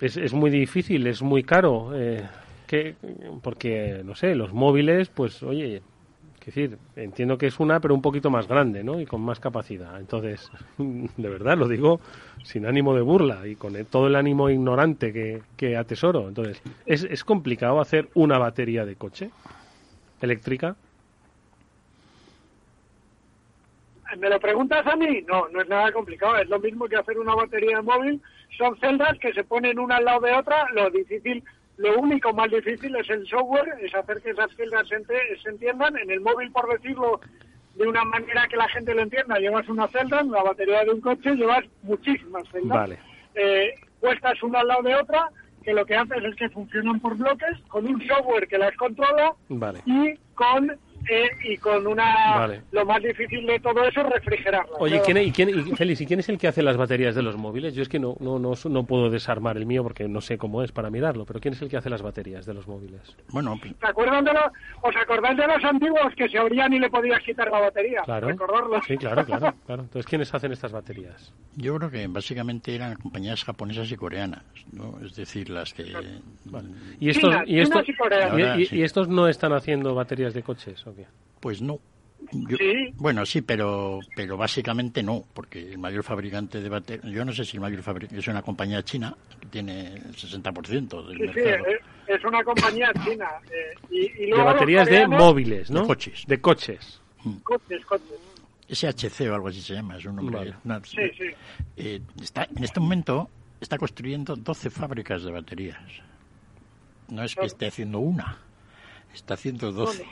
es, 0.00 0.16
es 0.16 0.32
muy 0.32 0.50
difícil, 0.50 1.06
es 1.06 1.22
muy 1.22 1.42
caro. 1.42 1.90
Eh, 1.94 2.26
que, 2.66 2.94
porque, 3.42 4.02
no 4.04 4.14
sé, 4.14 4.34
los 4.34 4.52
móviles, 4.52 5.08
pues, 5.08 5.42
oye, 5.42 5.82
decir, 6.50 6.78
entiendo 6.96 7.38
que 7.38 7.46
es 7.46 7.60
una, 7.60 7.80
pero 7.80 7.94
un 7.94 8.02
poquito 8.02 8.30
más 8.30 8.48
grande, 8.48 8.82
¿no? 8.82 9.00
Y 9.00 9.06
con 9.06 9.20
más 9.22 9.40
capacidad. 9.40 9.98
Entonces, 9.98 10.50
de 10.78 11.28
verdad, 11.28 11.56
lo 11.56 11.68
digo 11.68 12.00
sin 12.42 12.66
ánimo 12.66 12.94
de 12.94 13.02
burla 13.02 13.46
y 13.46 13.56
con 13.56 13.72
todo 13.86 14.06
el 14.06 14.16
ánimo 14.16 14.50
ignorante 14.50 15.12
que, 15.12 15.42
que 15.56 15.76
atesoro. 15.76 16.28
Entonces, 16.28 16.62
¿es, 16.86 17.04
¿es 17.04 17.24
complicado 17.24 17.80
hacer 17.80 18.08
una 18.14 18.38
batería 18.38 18.84
de 18.84 18.96
coche 18.96 19.30
eléctrica? 20.20 20.76
¿Me 24.18 24.28
lo 24.28 24.40
preguntas 24.40 24.86
a 24.86 24.96
mí? 24.96 25.22
No, 25.28 25.48
no 25.48 25.60
es 25.60 25.68
nada 25.68 25.92
complicado. 25.92 26.36
Es 26.36 26.48
lo 26.48 26.58
mismo 26.58 26.86
que 26.88 26.96
hacer 26.96 27.18
una 27.18 27.34
batería 27.34 27.76
de 27.76 27.82
móvil. 27.82 28.20
Son 28.56 28.78
celdas 28.78 29.18
que 29.18 29.32
se 29.32 29.44
ponen 29.44 29.78
una 29.78 29.96
al 29.96 30.04
lado 30.04 30.20
de 30.20 30.32
otra. 30.32 30.66
Lo 30.72 30.90
difícil, 30.90 31.42
lo 31.76 31.98
único 31.98 32.32
más 32.32 32.50
difícil 32.50 32.94
es 32.96 33.08
el 33.10 33.26
software, 33.26 33.74
es 33.80 33.94
hacer 33.94 34.20
que 34.20 34.30
esas 34.30 34.54
celdas 34.56 34.88
se, 34.88 35.48
entiendan. 35.48 35.96
En 35.98 36.10
el 36.10 36.20
móvil, 36.20 36.50
por 36.50 36.68
decirlo 36.70 37.20
de 37.74 37.86
una 37.86 38.04
manera 38.04 38.46
que 38.48 38.56
la 38.56 38.68
gente 38.68 38.94
lo 38.94 39.02
entienda, 39.02 39.38
llevas 39.38 39.68
una 39.68 39.86
celda, 39.88 40.20
en 40.20 40.30
la 40.30 40.42
batería 40.42 40.84
de 40.84 40.90
un 40.90 41.00
coche 41.00 41.34
llevas 41.34 41.64
muchísimas 41.82 42.48
celdas. 42.48 42.78
Vale. 42.78 42.98
Eh, 43.34 43.74
puestas 44.00 44.42
una 44.42 44.60
al 44.60 44.68
lado 44.68 44.82
de 44.82 44.96
otra, 44.96 45.30
que 45.62 45.72
lo 45.72 45.84
que 45.86 45.94
haces 45.94 46.24
es 46.24 46.34
que 46.36 46.48
funcionan 46.50 47.00
por 47.00 47.16
bloques, 47.16 47.58
con 47.68 47.86
un 47.86 48.00
software 48.06 48.48
que 48.48 48.58
las 48.58 48.74
controla 48.76 49.34
y 49.86 50.14
con 50.34 50.76
eh, 51.08 51.30
y 51.44 51.56
con 51.56 51.86
una 51.86 52.60
lo 52.72 52.84
más 52.84 53.02
difícil 53.02 53.46
de 53.46 53.58
todo 53.60 53.84
eso 53.84 54.00
es 54.00 54.06
refrigerarla. 54.08 54.76
Oye, 54.78 55.00
¿quién, 55.04 55.16
y 55.18 55.32
quién, 55.32 55.48
y, 55.50 55.76
Félix, 55.76 56.00
¿y 56.00 56.06
quién 56.06 56.20
es 56.20 56.28
el 56.28 56.38
que 56.38 56.48
hace 56.48 56.62
las 56.62 56.76
baterías 56.76 57.14
de 57.14 57.22
los 57.22 57.36
móviles? 57.36 57.74
Yo 57.74 57.82
es 57.82 57.88
que 57.88 57.98
no, 57.98 58.16
no, 58.20 58.38
no, 58.38 58.52
no, 58.64 58.84
puedo 58.84 59.10
desarmar 59.10 59.56
el 59.56 59.66
mío 59.66 59.82
porque 59.82 60.08
no 60.08 60.20
sé 60.20 60.38
cómo 60.38 60.62
es 60.62 60.72
para 60.72 60.90
mirarlo, 60.90 61.24
pero 61.24 61.40
¿quién 61.40 61.54
es 61.54 61.62
el 61.62 61.68
que 61.68 61.76
hace 61.76 61.90
las 61.90 62.02
baterías 62.02 62.46
de 62.46 62.54
los 62.54 62.66
móviles? 62.66 63.00
Bueno, 63.28 63.58
¿Se 63.62 63.86
acuerdan 63.86 64.24
de 64.24 64.32
los, 64.32 64.44
¿os 64.82 64.96
acordáis 64.96 65.36
de 65.36 65.46
los 65.46 65.64
antiguos 65.64 66.14
que 66.16 66.28
se 66.28 66.38
abrían 66.38 66.72
y 66.72 66.78
le 66.78 66.90
podías 66.90 67.20
quitar 67.20 67.50
la 67.50 67.60
batería? 67.60 68.02
Claro. 68.04 68.28
Sí, 68.86 68.96
claro, 68.96 69.24
claro, 69.24 69.54
claro. 69.66 69.82
Entonces, 69.82 70.06
¿quiénes 70.06 70.32
hacen 70.34 70.52
estas 70.52 70.72
baterías? 70.72 71.32
Yo 71.56 71.76
creo 71.76 71.90
que 71.90 72.06
básicamente 72.06 72.74
eran 72.74 72.94
compañías 72.96 73.44
japonesas 73.44 73.90
y 73.90 73.96
coreanas, 73.96 74.44
¿no? 74.72 74.98
Es 75.04 75.14
decir, 75.14 75.50
las 75.50 75.74
que... 75.74 75.84
¿Y 77.00 77.10
estos, 77.10 77.34
y, 77.46 77.60
estos, 77.60 77.84
y, 78.72 78.82
estos 78.82 79.08
no 79.08 79.28
están 79.28 79.52
haciendo 79.52 79.94
baterías 79.94 80.34
de 80.34 80.42
coches 80.42 80.86
Pues 81.40 81.62
no. 81.62 81.80
Bueno, 82.96 83.24
sí, 83.24 83.40
pero 83.40 83.98
pero 84.14 84.36
básicamente 84.36 85.02
no, 85.02 85.24
porque 85.32 85.72
el 85.72 85.78
mayor 85.78 86.04
fabricante 86.04 86.60
de 86.60 86.68
baterías, 86.68 87.06
yo 87.06 87.24
no 87.24 87.32
sé 87.32 87.44
si 87.44 87.56
el 87.56 87.62
mayor 87.62 87.82
fabricante 87.82 88.20
es 88.20 88.28
una 88.28 88.42
compañía 88.42 88.82
china 88.82 89.16
que 89.40 89.46
tiene 89.46 89.94
el 89.94 90.14
60% 90.14 91.06
del 91.08 91.18
mercado. 91.18 91.64
Sí, 91.64 91.72
es, 92.06 92.24
una 92.24 92.44
compañía 92.44 92.92
china. 93.04 93.30
Eh, 93.50 93.74
y, 93.90 94.30
de 94.30 94.42
baterías 94.42 94.88
de 94.88 95.06
móviles, 95.08 95.70
¿no? 95.70 95.80
De 95.80 95.86
coches. 95.86 96.24
De 96.26 96.40
coches. 96.40 97.00
Mm. 97.24 97.36
Coches, 97.38 97.84
coches. 97.86 98.20
SHC 98.70 99.28
o 99.30 99.34
algo 99.34 99.48
así 99.48 99.60
se 99.60 99.74
llama, 99.74 99.96
es 99.96 100.04
un 100.04 100.16
nombre. 100.16 100.54
sí, 100.84 100.98
sí. 101.16 101.24
Eh, 101.76 102.00
está, 102.22 102.44
en 102.44 102.62
este 102.62 102.78
momento 102.78 103.28
está 103.60 103.78
construyendo 103.78 104.36
12 104.36 104.70
fábricas 104.70 105.24
de 105.24 105.32
baterías. 105.32 105.80
No 107.08 107.24
es 107.24 107.34
que 107.34 107.46
esté 107.46 107.66
haciendo 107.66 107.98
una, 107.98 108.38
está 109.14 109.34
haciendo 109.34 109.72
12. 109.72 110.04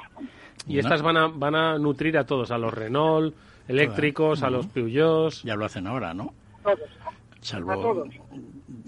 Y 0.67 0.79
estas 0.79 1.03
van 1.03 1.17
a, 1.17 1.29
van 1.29 1.55
a 1.55 1.79
nutrir 1.79 2.19
a 2.19 2.27
todos, 2.27 2.51
a 2.51 2.59
los 2.59 2.73
Renault, 2.73 3.35
eléctricos, 3.67 4.43
a 4.43 4.51
los 4.51 4.67
Peugeot. 4.67 5.33
Ya 5.45 5.55
lo 5.55 5.65
hacen 5.65 5.87
ahora, 5.87 6.13
¿no? 6.15 6.35
Todos. 6.63 6.81
Salvo 7.41 7.73
a 7.73 7.75
todos. 7.77 8.09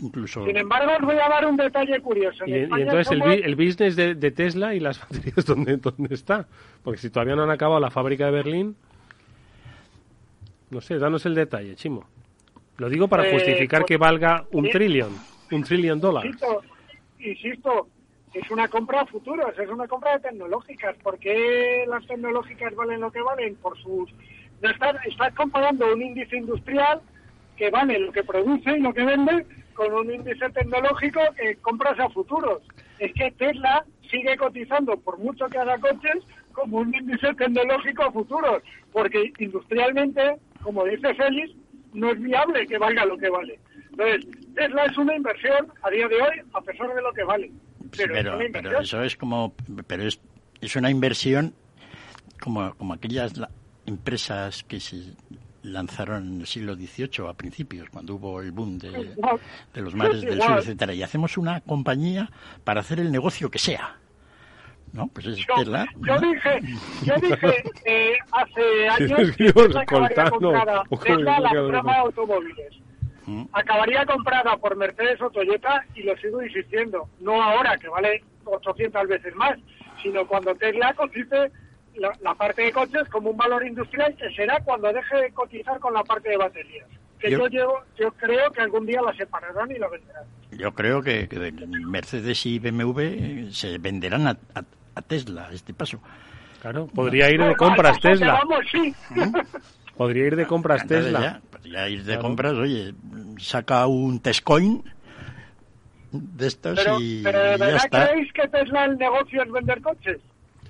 Incluso... 0.03 0.45
Sin 0.45 0.57
embargo, 0.57 0.93
os 0.99 1.07
voy 1.07 1.17
a 1.17 1.29
dar 1.29 1.47
un 1.47 1.57
detalle 1.57 2.01
curioso. 2.01 2.45
y, 2.47 2.55
entonces 2.55 3.11
el, 3.13 3.23
el, 3.23 3.55
business 3.55 3.97
de, 3.97 4.31
Tesla 4.33 4.75
y 4.75 4.81
las 4.81 5.01
baterías, 5.11 5.47
¿dónde, 5.47 5.77
¿dónde 5.77 6.15
está? 6.15 6.47
Porque 6.83 6.99
si 6.99 7.11
todavía 7.11 7.37
no 7.37 7.45
han 7.45 7.51
acabado 7.51 7.81
la 7.81 7.91
fábrica 7.91 8.27
de 8.27 8.33
Berlín... 8.33 8.77
No 10.71 10.81
sé, 10.81 10.99
danos 10.99 11.27
el 11.27 11.35
detalle, 11.35 11.75
Chimo. 11.75 12.05
Lo 12.77 12.89
digo 12.89 13.09
para 13.09 13.29
eh, 13.29 13.33
justificar 13.33 13.83
pues, 13.83 13.89
que 13.89 13.97
valga 13.97 14.47
un 14.53 14.71
trillón, 14.71 15.13
un 15.51 15.65
trillón 15.65 16.01
dólares. 16.01 16.33
Insisto, 16.33 16.63
insisto, 17.19 17.89
es 18.35 18.51
una 18.51 18.69
compra 18.69 19.01
a 19.01 19.07
futuros, 19.07 19.59
es 19.59 19.69
una 19.69 19.89
compra 19.89 20.13
de 20.13 20.29
tecnológicas. 20.29 20.97
¿Por 20.99 21.19
qué 21.19 21.85
las 21.89 22.07
tecnológicas 22.07 22.75
valen 22.75 23.01
lo 23.01 23.11
que 23.11 23.23
valen? 23.23 23.57
Por 23.57 23.77
sus... 23.79 24.13
No 24.63 24.71
estás, 24.71 24.97
estás 25.07 25.35
comparando 25.35 25.93
un 25.93 26.03
índice 26.03 26.37
industrial 26.37 27.01
que 27.57 27.71
vale 27.71 27.99
lo 27.99 28.13
que 28.13 28.23
produce 28.23 28.77
y 28.77 28.81
lo 28.81 28.93
que 28.93 29.05
vende 29.05 29.47
con 29.75 29.93
un 29.93 30.13
índice 30.13 30.49
tecnológico 30.51 31.21
que 31.37 31.57
compras 31.57 31.99
a 31.99 32.09
futuros. 32.11 32.63
Es 32.99 33.13
que 33.15 33.31
Tesla 33.33 33.85
sigue 34.11 34.37
cotizando, 34.37 34.97
por 34.99 35.19
mucho 35.19 35.47
que 35.47 35.59
haga 35.59 35.79
coches, 35.79 36.25
como 36.53 36.79
un 36.79 36.95
índice 36.95 37.35
tecnológico 37.35 38.05
a 38.05 38.13
futuros, 38.13 38.63
porque 38.93 39.33
industrialmente, 39.39 40.37
como 40.63 40.85
dice 40.85 41.15
Félix, 41.15 41.55
no 41.95 42.11
es 42.11 42.21
viable 42.21 42.67
que 42.67 42.79
valga 42.79 43.05
lo 43.05 43.17
que 43.17 43.31
vale. 43.31 43.59
Entonces, 43.91 44.27
Tesla 44.55 44.85
es 44.85 44.99
una 44.99 45.17
inversión 45.17 45.73
a 45.83 45.91
día 45.91 46.09
de 46.09 46.17
hoy 46.17 46.43
a 46.53 46.61
pesar 46.61 46.95
de 46.95 47.03
lo 47.03 47.13
que 47.13 47.25
vale. 47.25 47.51
Pero, 47.97 48.39
pero, 48.53 48.81
eso 48.81 49.03
es 49.03 49.17
como, 49.17 49.55
pero 49.87 50.05
es, 50.05 50.21
es 50.61 50.77
una 50.77 50.91
inversión 50.91 51.55
como, 52.41 52.75
como 52.75 52.95
aquellas 52.95 53.33
empresas 53.87 54.65
que 54.65 54.81
se 54.81 55.15
lanzaron 55.63 56.35
en 56.35 56.41
el 56.41 56.47
siglo 56.47 56.75
XVIII 56.75 57.29
a 57.29 57.35
principios, 57.35 57.89
cuando 57.91 58.15
hubo 58.15 58.41
el 58.41 58.53
boom 58.53 58.79
de, 58.79 59.15
de 59.75 59.81
los 59.81 59.95
mares 59.95 60.23
del 60.23 60.41
sur, 60.41 60.59
etcétera, 60.59 60.95
y 60.95 61.03
hacemos 61.03 61.37
una 61.37 61.61
compañía 61.61 62.31
para 62.65 62.81
hacer 62.81 63.01
el 63.01 63.13
negocio 63.13 63.51
que 63.51 63.59
sea. 63.59 63.97
¿No? 64.93 65.07
Pues 65.07 65.27
es 65.27 65.37
yo, 65.37 65.55
Tesla. 65.55 65.87
Yo 66.01 66.19
dije, 66.19 66.61
yo 67.05 67.15
dije 67.15 67.63
eh, 67.85 68.19
hace 68.33 68.89
años 69.15 69.37
que 69.37 69.49
acabaría 69.79 70.25
Tesla, 70.25 71.51
de 71.53 72.81
automóviles 73.31 73.49
acabaría 73.53 74.07
comprada 74.07 74.57
por 74.57 74.77
Mercedes 74.77 75.21
o 75.23 75.31
Toyota 75.31 75.85
y 75.95 76.03
lo 76.03 76.17
sigo 76.17 76.43
insistiendo. 76.43 77.09
No 77.21 77.43
ahora, 77.43 77.77
que 77.79 77.89
vale 77.89 78.23
800 78.45 79.09
veces 79.09 79.35
más, 79.35 79.59
sino 80.03 80.27
cuando 80.27 80.55
Tesla 80.55 80.93
cotice 80.95 81.51
la, 81.95 82.35
parte 82.35 82.63
de 82.63 82.73
coches 82.73 83.09
como 83.11 83.31
un 83.31 83.37
valor 83.37 83.67
industrial 83.67 84.15
que 84.17 84.31
será 84.35 84.61
cuando 84.61 84.93
deje 84.93 85.17
de 85.17 85.33
cotizar 85.33 85.79
con 85.81 85.95
la 85.95 86.05
parte 86.05 86.31
de 86.31 86.37
baterías. 86.37 86.87
que 87.19 87.31
yo, 87.31 87.49
yo 87.49 88.13
creo 88.13 88.51
que 88.51 88.63
algún 88.63 88.87
día 88.87 89.03
la 89.03 89.15
separarán 89.15 89.71
y 89.71 89.79
la 89.79 89.89
venderán. 89.89 90.25
Yo 90.53 90.73
creo 90.73 91.03
que, 91.03 91.29
Mercedes 91.87 92.47
y 92.47 92.59
BMW 92.59 93.51
se 93.51 93.79
venderán 93.79 94.27
a, 94.27 94.37
Tesla 95.07 95.49
a 95.49 95.53
este 95.53 95.73
paso. 95.73 96.01
Claro, 96.61 96.87
podría 96.89 97.31
ir 97.31 97.43
de 97.43 97.57
compras 97.57 97.99
Tesla. 98.01 98.35
Vamos, 98.35 98.67
sí. 98.71 98.95
Podría 99.97 100.27
ir 100.27 100.37
de 100.37 100.47
compras 100.47 100.87
Tesla. 100.87 101.21
Ya, 101.21 101.41
podría 101.51 101.89
ir 101.89 102.05
de 102.05 102.19
compras, 102.19 102.53
oye, 102.55 102.95
saca 103.39 103.87
un 103.87 104.21
Tescoin 104.21 104.83
de 106.13 106.47
estos 106.47 106.81
y, 106.99 107.23
pero 107.23 107.39
¿de 107.39 107.57
verdad 107.57 107.89
creéis 107.91 108.33
que 108.33 108.49
Tesla 108.49 108.85
el 108.87 108.99
negocio 108.99 109.43
es 109.43 109.53
vender 109.53 109.81
coches? 109.81 110.19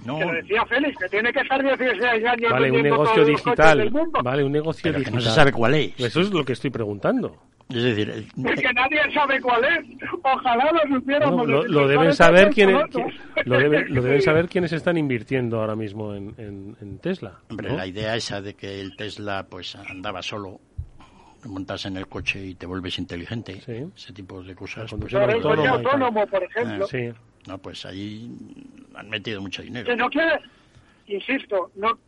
No. 0.05 0.19
Que 0.19 0.25
lo 0.25 0.33
decía 0.33 0.65
Félix, 0.67 0.97
que 0.99 1.09
tiene 1.09 1.33
que 1.33 1.41
estar 1.41 1.63
16 1.63 2.03
años 2.25 2.53
Vale, 2.53 2.71
un 2.71 2.83
negocio 2.83 3.25
digital. 3.25 3.93
Vale, 4.23 4.45
un 4.45 4.53
negocio 4.53 4.93
digital. 4.93 5.15
no 5.15 5.21
se 5.21 5.31
sabe 5.31 5.53
cuál 5.53 5.75
es. 5.75 6.01
Eso 6.01 6.21
es 6.21 6.31
lo 6.31 6.45
que 6.45 6.55
estoy 6.55 6.71
preguntando. 6.71 7.37
Es 7.71 7.83
decir, 7.83 8.11
es 8.11 8.61
que 8.61 8.73
nadie 8.73 9.01
sabe 9.15 9.41
cuál 9.41 9.65
es. 9.65 10.09
Ojalá 10.23 10.73
lo 10.73 10.97
supiéramos. 10.97 11.47
lo, 11.47 11.89
deben 11.89 12.13
saber 12.13 12.51
quiénes, 12.51 12.77
lo, 13.45 13.59
deben 14.03 14.23
saber 14.23 14.49
quienes 14.49 14.73
están 14.73 14.97
invirtiendo 14.97 15.61
ahora 15.61 15.77
mismo 15.77 16.15
en, 16.15 16.35
en, 16.39 16.99
Tesla. 16.99 17.39
Hombre, 17.49 17.75
la 17.77 17.87
idea 17.87 18.17
esa 18.17 18.41
de 18.41 18.55
que 18.55 18.81
el 18.81 18.97
Tesla 18.97 19.47
pues 19.49 19.77
andaba 19.77 20.21
solo, 20.21 20.61
montas 21.45 21.87
en 21.87 21.97
el 21.97 22.09
coche 22.09 22.45
y 22.45 22.55
te 22.55 22.67
vuelves 22.67 22.99
inteligente, 22.99 23.63
ese 23.95 24.13
tipo 24.13 24.43
de 24.43 24.55
cosas. 24.55 24.93
Pues, 24.99 25.15
autónomo, 25.15 26.27
por 26.27 26.43
ejemplo. 26.43 26.87
sí. 26.87 27.11
No, 27.47 27.57
pues 27.57 27.87
ahí 27.87 28.31
han 28.95 29.09
metido 29.09 29.41
mucho 29.41 29.63
dinero. 29.63 29.87
Que 29.87 29.97
no 29.97 30.11
quiere, 30.11 30.39
insisto, 31.07 31.71
no 31.77 31.99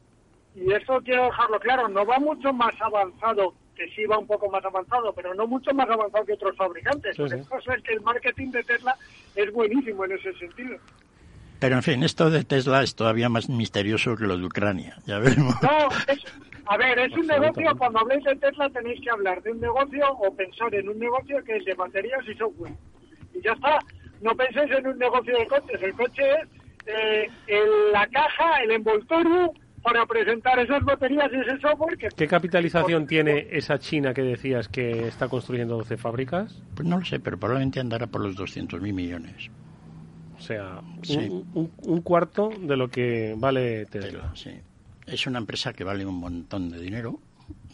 y 0.55 0.71
eso 0.73 1.01
quiero 1.03 1.25
dejarlo 1.25 1.59
claro, 1.61 1.89
no 1.89 2.05
va 2.05 2.19
mucho 2.19 2.53
más 2.53 2.75
avanzado 2.81 3.55
que 3.75 3.89
sí 3.91 4.05
va 4.05 4.19
un 4.19 4.27
poco 4.27 4.51
más 4.51 4.65
avanzado, 4.65 5.13
pero 5.13 5.35
no 5.35 5.47
mucho 5.47 5.73
más 5.73 5.89
avanzado 5.89 6.25
que 6.25 6.35
otros 6.35 6.57
fabricantes. 6.57 7.17
Que 7.17 7.45
pasa 7.49 7.75
es 7.75 7.83
que 7.83 7.95
el 7.95 8.01
marketing 8.01 8.51
de 8.51 8.63
Tesla 8.63 8.97
es 9.35 9.53
buenísimo 9.53 10.05
en 10.05 10.13
ese 10.13 10.33
sentido. 10.35 10.77
Pero 11.59 11.77
en 11.77 11.83
fin, 11.83 12.03
esto 12.03 12.29
de 12.29 12.45
Tesla 12.45 12.83
es 12.83 12.95
todavía 12.95 13.29
más 13.29 13.49
misterioso 13.49 14.17
que 14.17 14.25
lo 14.25 14.37
de 14.37 14.45
Ucrania, 14.45 14.97
ya 15.07 15.19
veremos. 15.19 15.55
No, 15.63 15.89
a 16.67 16.77
ver, 16.77 16.99
es 16.99 17.13
un 17.13 17.27
negocio, 17.27 17.77
cuando 17.79 18.01
habléis 18.01 18.25
de 18.25 18.37
Tesla 18.37 18.69
tenéis 18.71 19.01
que 19.01 19.11
hablar 19.11 19.43
de 19.43 19.53
un 19.53 19.61
negocio 19.61 20.05
o 20.11 20.35
pensar 20.35 20.75
en 20.75 20.89
un 20.89 20.99
negocio 20.99 21.43
que 21.45 21.57
es 21.57 21.65
de 21.65 21.75
baterías 21.75 22.21
y 22.29 22.35
software. 22.35 22.73
Y 23.35 23.43
ya 23.43 23.53
está, 23.53 23.79
no 24.21 24.35
penséis 24.35 24.71
en 24.73 24.87
un 24.87 24.99
negocio 24.99 25.39
de 25.39 25.47
coches, 25.47 25.83
el 25.83 25.95
coche 25.95 26.23
es 26.87 27.31
eh, 27.47 27.65
la 27.93 28.07
caja, 28.09 28.63
el 28.63 28.73
envoltorio 28.73 29.53
para 29.83 30.07
presentar 30.07 30.59
esas 30.59 30.85
baterías 30.85 31.31
y 31.33 31.37
ese 31.37 31.61
software. 31.61 31.99
Que, 31.99 32.09
¿Qué 32.09 32.27
capitalización 32.27 33.07
tiene 33.07 33.49
esa 33.51 33.79
China 33.79 34.15
que 34.15 34.23
decías 34.23 34.69
que 34.69 35.09
está 35.09 35.29
construyendo 35.29 35.77
12 35.77 35.97
fábricas? 35.97 36.63
Pues 36.75 36.89
no 36.89 36.99
lo 36.99 37.05
sé, 37.05 37.21
pero 37.21 37.39
probablemente 37.39 37.81
andará 37.81 38.07
por 38.07 38.21
los 38.21 38.37
200.000 38.37 38.81
millones. 38.93 39.51
O 40.39 40.41
sea, 40.41 40.81
un, 41.53 42.03
cuarto 42.03 42.51
de 42.59 42.77
lo 42.77 42.89
que 42.89 43.35
vale 43.37 43.87
Tesla. 43.87 44.33
Sí. 44.35 44.51
Es 45.07 45.27
una 45.27 45.39
empresa 45.39 45.73
que 45.73 45.85
vale 45.85 46.05
un 46.05 46.17
montón 46.17 46.69
de 46.71 46.81
dinero, 46.81 47.21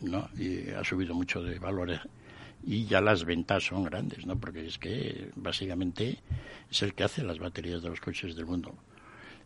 ¿no? 0.02 0.28
Y 0.36 0.70
ha 0.70 0.84
subido 0.84 1.14
mucho 1.14 1.42
de 1.42 1.58
valores 1.58 2.00
y 2.64 2.84
ya 2.84 3.00
las 3.00 3.24
ventas 3.24 3.64
son 3.64 3.84
grandes, 3.84 4.26
¿no? 4.26 4.36
Porque 4.36 4.66
es 4.66 4.78
que 4.78 5.30
básicamente 5.36 6.18
es 6.70 6.82
el 6.82 6.94
que 6.94 7.04
hace 7.04 7.22
las 7.22 7.38
baterías 7.38 7.82
de 7.82 7.88
los 7.88 8.00
coches 8.00 8.36
del 8.36 8.46
mundo 8.46 8.74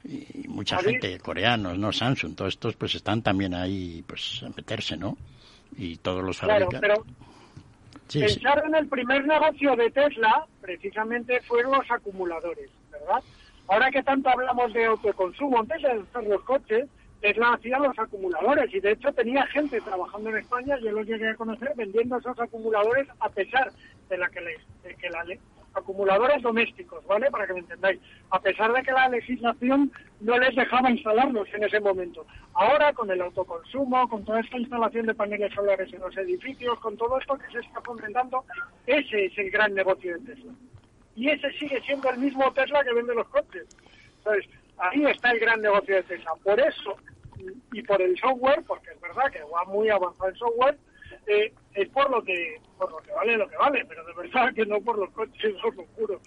y 0.05 0.49
mucha 0.49 0.79
gente, 0.79 1.19
coreanos, 1.21 1.79
¿no? 1.79 1.93
Samsung, 1.93 2.35
todos 2.35 2.55
estos 2.55 2.77
pues 2.77 2.95
están 2.95 3.23
también 3.23 3.55
ahí 3.55 4.05
pues 4.07 4.43
a 4.43 4.49
meterse, 4.49 4.97
¿no? 4.97 5.17
Y 5.77 5.97
todos 5.97 6.23
los 6.25 6.41
claro, 6.41 6.69
pero 6.81 7.05
pensar 8.13 8.63
en 8.67 8.75
el 8.75 8.89
primer 8.89 9.25
negocio 9.27 9.77
de 9.77 9.91
Tesla 9.91 10.47
precisamente 10.61 11.41
fueron 11.43 11.73
los 11.73 11.91
acumuladores, 11.91 12.71
¿verdad? 12.91 13.23
Ahora 13.69 13.91
que 13.91 14.03
tanto 14.03 14.29
hablamos 14.29 14.73
de 14.73 14.85
autoconsumo, 14.85 15.61
antes 15.61 15.81
de 15.83 15.93
hacer 15.93 16.25
los 16.29 16.43
coches, 16.43 16.89
Tesla 17.21 17.55
hacía 17.55 17.79
los 17.79 17.97
acumuladores 17.97 18.75
y 18.75 18.81
de 18.81 18.93
hecho 18.93 19.13
tenía 19.13 19.47
gente 19.47 19.81
trabajando 19.81 20.31
en 20.31 20.39
España, 20.39 20.77
yo 20.83 20.91
los 20.91 21.07
llegué 21.07 21.31
a 21.31 21.37
conocer 21.37 21.73
vendiendo 21.77 22.19
esos 22.19 22.39
acumuladores 22.39 23.07
a 23.21 23.29
pesar 23.29 23.71
de 24.09 24.19
la 24.19 24.29
que, 24.29 24.41
de 24.41 24.95
que 24.97 25.09
la, 25.09 25.25
acumuladores 25.75 26.43
domésticos, 26.43 27.05
¿vale? 27.07 27.31
Para 27.31 27.47
que 27.47 27.55
me 27.55 27.61
entendáis. 27.61 28.01
A 28.31 28.41
pesar 28.41 28.73
de 28.73 28.83
que 28.83 28.93
la 28.93 29.09
legislación 29.09 29.93
no 30.21 30.39
les 30.39 30.55
dejaba 30.55 30.91
instalarlos 30.91 31.49
en 31.53 31.65
ese 31.65 31.81
momento. 31.81 32.27
Ahora, 32.55 32.93
con 32.93 33.11
el 33.11 33.21
autoconsumo, 33.21 34.09
con 34.09 34.25
toda 34.25 34.41
esta 34.41 34.59
instalación 34.59 35.07
de 35.07 35.15
paneles 35.15 35.53
solares 35.55 35.93
en 35.93 36.01
los 36.01 36.17
edificios, 36.17 36.79
con 36.81 36.97
todo 36.97 37.19
esto 37.19 37.37
que 37.37 37.51
se 37.53 37.61
está 37.61 37.81
fomentando, 37.81 38.45
ese 38.87 39.27
es 39.27 39.39
el 39.39 39.51
gran 39.51 39.75
negocio 39.75 40.19
de 40.19 40.35
Tesla. 40.35 40.53
Y 41.15 41.29
ese 41.29 41.51
sigue 41.53 41.81
siendo 41.83 42.11
el 42.11 42.19
mismo 42.19 42.53
Tesla 42.53 42.85
que 42.85 42.95
vende 42.95 43.15
los 43.15 43.29
coches. 43.29 43.67
Entonces, 44.19 44.49
ahí 44.79 45.05
está 45.07 45.31
el 45.31 45.41
gran 45.41 45.61
negocio 45.61 45.97
de 45.97 46.03
Tesla. 46.05 46.33
Por 46.43 46.61
eso, 46.61 46.97
y 47.73 47.83
por 47.83 48.01
el 48.01 48.17
software, 48.19 48.63
porque 48.67 48.91
es 48.91 49.01
verdad 49.01 49.31
que 49.31 49.43
va 49.43 49.65
muy 49.65 49.89
avanzado 49.91 50.29
el 50.29 50.37
software, 50.37 50.79
eh, 51.27 51.53
es 51.75 51.89
por 51.89 52.11
lo 52.11 52.23
que 52.23 52.61
por 52.79 52.91
lo 52.91 52.99
que 52.99 53.13
vale 53.13 53.37
lo 53.37 53.49
que 53.49 53.57
vale, 53.57 53.85
pero 53.89 54.05
de 54.05 54.13
verdad 54.15 54.53
que 54.55 54.67
no 54.67 54.81
por 54.81 54.99
los 54.99 55.11
coches, 55.11 55.55
os 55.65 55.75
lo 55.77 55.85
juro. 55.97 56.21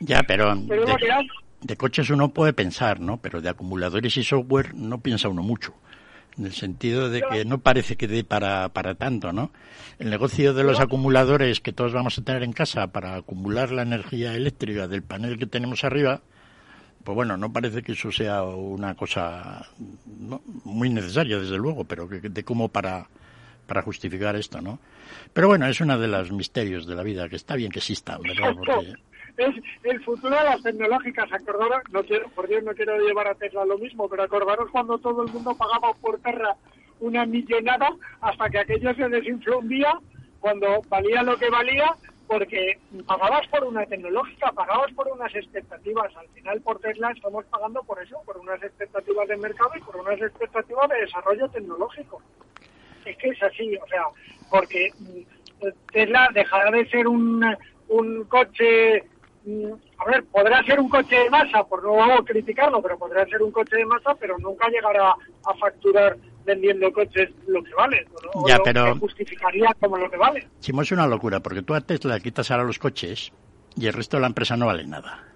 Ya, 0.00 0.22
pero, 0.22 0.54
de, 0.54 1.76
coches 1.76 2.10
uno 2.10 2.30
puede 2.30 2.52
pensar, 2.52 3.00
¿no? 3.00 3.18
Pero 3.18 3.40
de 3.40 3.48
acumuladores 3.48 4.16
y 4.16 4.24
software 4.24 4.74
no 4.74 5.00
piensa 5.00 5.28
uno 5.28 5.42
mucho. 5.42 5.74
En 6.36 6.46
el 6.46 6.52
sentido 6.52 7.10
de 7.10 7.22
que 7.30 7.44
no 7.44 7.58
parece 7.58 7.94
que 7.96 8.08
dé 8.08 8.24
para, 8.24 8.68
para 8.70 8.96
tanto, 8.96 9.32
¿no? 9.32 9.52
El 10.00 10.10
negocio 10.10 10.52
de 10.52 10.64
los 10.64 10.80
acumuladores 10.80 11.60
que 11.60 11.72
todos 11.72 11.92
vamos 11.92 12.18
a 12.18 12.24
tener 12.24 12.42
en 12.42 12.52
casa 12.52 12.88
para 12.88 13.14
acumular 13.14 13.70
la 13.70 13.82
energía 13.82 14.34
eléctrica 14.34 14.88
del 14.88 15.04
panel 15.04 15.38
que 15.38 15.46
tenemos 15.46 15.84
arriba, 15.84 16.22
pues 17.04 17.14
bueno, 17.14 17.36
no 17.36 17.52
parece 17.52 17.82
que 17.82 17.92
eso 17.92 18.10
sea 18.10 18.42
una 18.42 18.96
cosa 18.96 19.68
muy 20.64 20.88
necesaria, 20.90 21.38
desde 21.38 21.56
luego, 21.56 21.84
pero 21.84 22.08
que 22.08 22.18
de 22.18 22.44
como 22.44 22.68
para 22.68 23.06
para 23.66 23.82
justificar 23.82 24.36
esto, 24.36 24.60
¿no? 24.60 24.78
Pero 25.32 25.48
bueno, 25.48 25.66
es 25.66 25.80
uno 25.80 25.98
de 25.98 26.08
los 26.08 26.32
misterios 26.32 26.86
de 26.86 26.94
la 26.94 27.02
vida, 27.02 27.28
que 27.28 27.36
está 27.36 27.56
bien 27.56 27.70
que 27.70 27.78
exista, 27.80 28.18
¿verdad? 28.18 28.54
Es 29.36 29.52
el 29.82 30.00
futuro 30.04 30.36
de 30.36 30.44
las 30.44 30.62
tecnológicas, 30.62 31.32
acordaros, 31.32 31.82
no 31.90 32.04
quiero, 32.04 32.28
por 32.28 32.46
Dios 32.46 32.62
no 32.62 32.72
quiero 32.72 32.96
llevar 32.98 33.26
a 33.26 33.34
Tesla 33.34 33.64
lo 33.64 33.76
mismo, 33.78 34.08
pero 34.08 34.22
acordaros 34.22 34.70
cuando 34.70 34.96
todo 34.98 35.24
el 35.24 35.32
mundo 35.32 35.56
pagaba 35.56 35.92
por 35.94 36.20
tierra 36.20 36.54
una 37.00 37.26
millonada 37.26 37.90
hasta 38.20 38.48
que 38.48 38.60
aquello 38.60 38.94
se 38.94 39.08
desinfló 39.08 39.58
un 39.58 39.68
día, 39.68 39.92
cuando 40.38 40.82
valía 40.88 41.24
lo 41.24 41.36
que 41.36 41.50
valía, 41.50 41.96
porque 42.28 42.78
pagabas 43.06 43.46
por 43.48 43.64
una 43.64 43.84
tecnológica, 43.86 44.52
pagabas 44.52 44.92
por 44.92 45.08
unas 45.08 45.34
expectativas. 45.34 46.14
Al 46.16 46.28
final, 46.28 46.60
por 46.60 46.78
Tesla 46.78 47.10
estamos 47.10 47.44
pagando 47.46 47.82
por 47.82 48.00
eso, 48.00 48.20
por 48.24 48.36
unas 48.36 48.62
expectativas 48.62 49.26
de 49.26 49.36
mercado 49.36 49.70
y 49.76 49.80
por 49.80 49.96
unas 49.96 50.20
expectativas 50.20 50.88
de 50.90 51.00
desarrollo 51.00 51.48
tecnológico 51.48 52.22
es 53.06 53.16
que 53.16 53.28
es 53.28 53.42
así, 53.42 53.76
o 53.76 53.86
sea, 53.86 54.02
porque 54.50 54.90
mm, 54.98 55.66
Tesla 55.92 56.28
dejará 56.32 56.70
de 56.70 56.88
ser 56.88 57.06
un, 57.06 57.44
un 57.88 58.24
coche, 58.24 59.04
mm, 59.44 59.72
a 59.98 60.10
ver, 60.10 60.24
podrá 60.24 60.62
ser 60.64 60.80
un 60.80 60.88
coche 60.88 61.16
de 61.16 61.30
masa, 61.30 61.64
por 61.64 61.82
no 61.82 62.24
criticarlo, 62.24 62.82
pero 62.82 62.98
podrá 62.98 63.24
ser 63.26 63.42
un 63.42 63.50
coche 63.50 63.76
de 63.76 63.86
masa, 63.86 64.14
pero 64.14 64.38
nunca 64.38 64.68
llegará 64.68 65.10
a 65.10 65.54
facturar 65.58 66.16
vendiendo 66.44 66.92
coches 66.92 67.30
lo 67.46 67.62
que 67.62 67.74
vale, 67.74 68.06
¿no? 68.34 68.46
ya, 68.46 68.58
pero 68.62 68.96
justificaría 68.96 69.74
como 69.80 69.96
lo 69.96 70.10
que 70.10 70.16
vale. 70.16 70.46
Chimo, 70.60 70.82
es 70.82 70.92
una 70.92 71.06
locura, 71.06 71.40
porque 71.40 71.62
tú 71.62 71.74
a 71.74 71.80
Tesla 71.80 72.20
quitas 72.20 72.50
ahora 72.50 72.64
los 72.64 72.78
coches 72.78 73.32
y 73.76 73.86
el 73.86 73.92
resto 73.92 74.18
de 74.18 74.22
la 74.22 74.26
empresa 74.28 74.56
no 74.56 74.66
vale 74.66 74.86
nada. 74.86 75.33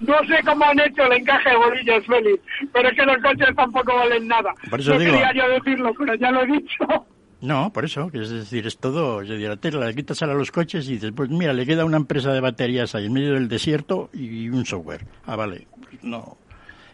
No 0.00 0.18
sé 0.26 0.42
cómo 0.44 0.64
han 0.64 0.80
hecho 0.80 1.04
el 1.04 1.12
encaje 1.12 1.50
de 1.50 1.56
bolillos, 1.56 2.06
Félix, 2.06 2.42
pero 2.72 2.88
es 2.88 2.94
que 2.96 3.04
los 3.04 3.16
coches 3.18 3.56
tampoco 3.56 3.94
valen 3.94 4.28
nada. 4.28 4.54
Por 4.70 4.80
eso 4.80 4.94
no 4.94 4.98
digo, 4.98 5.12
quería 5.12 5.32
yo 5.34 5.48
decirlo, 5.48 5.92
pero 5.98 6.14
ya 6.14 6.30
lo 6.30 6.42
he 6.42 6.46
dicho. 6.46 7.06
No, 7.40 7.72
por 7.72 7.84
eso, 7.84 8.08
es 8.12 8.30
decir, 8.30 8.68
es 8.68 8.78
todo, 8.78 9.22
yo 9.24 9.34
diría, 9.34 9.56
Tesla, 9.56 9.86
le 9.86 9.96
quitas 9.96 10.22
a 10.22 10.26
los 10.26 10.52
coches 10.52 10.88
y 10.88 10.92
dices, 10.92 11.10
pues 11.14 11.28
mira, 11.28 11.52
le 11.52 11.66
queda 11.66 11.84
una 11.84 11.96
empresa 11.96 12.32
de 12.32 12.40
baterías 12.40 12.94
ahí 12.94 13.06
en 13.06 13.12
medio 13.12 13.34
del 13.34 13.48
desierto 13.48 14.10
y 14.12 14.48
un 14.48 14.64
software. 14.64 15.04
Ah, 15.26 15.34
vale, 15.34 15.66
no. 16.02 16.38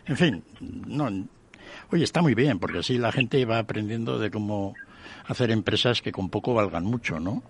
En 0.07 0.17
fin, 0.17 0.43
no. 0.61 1.11
Oye, 1.91 2.05
está 2.05 2.23
muy 2.23 2.35
bien, 2.35 2.59
porque 2.59 2.79
así 2.79 2.97
la 2.97 3.13
gente 3.13 3.45
va 3.45 3.59
aprendiendo 3.59 4.19
de 4.19 4.31
cómo 4.31 4.75
hacer 5.27 5.51
empresas 5.51 6.01
que 6.01 6.13
con 6.13 6.31
poco 6.31 6.55
valgan 6.55 6.85
mucho, 6.85 7.21
¿no? 7.21 7.43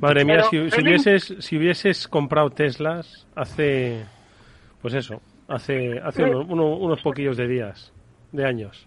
Madre 0.00 0.24
mía, 0.24 0.44
si, 0.50 0.58
hubieses, 0.58 1.34
si 1.40 1.56
hubieses 1.56 2.06
comprado 2.08 2.50
Teslas 2.50 3.26
hace, 3.34 4.04
pues 4.80 4.94
eso, 4.94 5.20
hace, 5.48 5.98
hace 6.00 6.24
unos 6.24 7.00
poquillos 7.02 7.36
de 7.36 7.48
días, 7.48 7.92
de 8.32 8.46
años. 8.46 8.86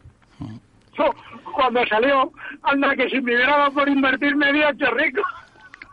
Cuando 1.54 1.86
salió, 1.88 2.32
anda 2.64 2.96
que 2.96 3.10
si 3.10 3.22
me 3.22 3.36
hubiera 3.36 3.70
por 3.72 3.88
invertir 3.90 4.36
me 4.36 4.48
había 4.48 4.70
hecho 4.70 4.90
rico. 4.92 5.22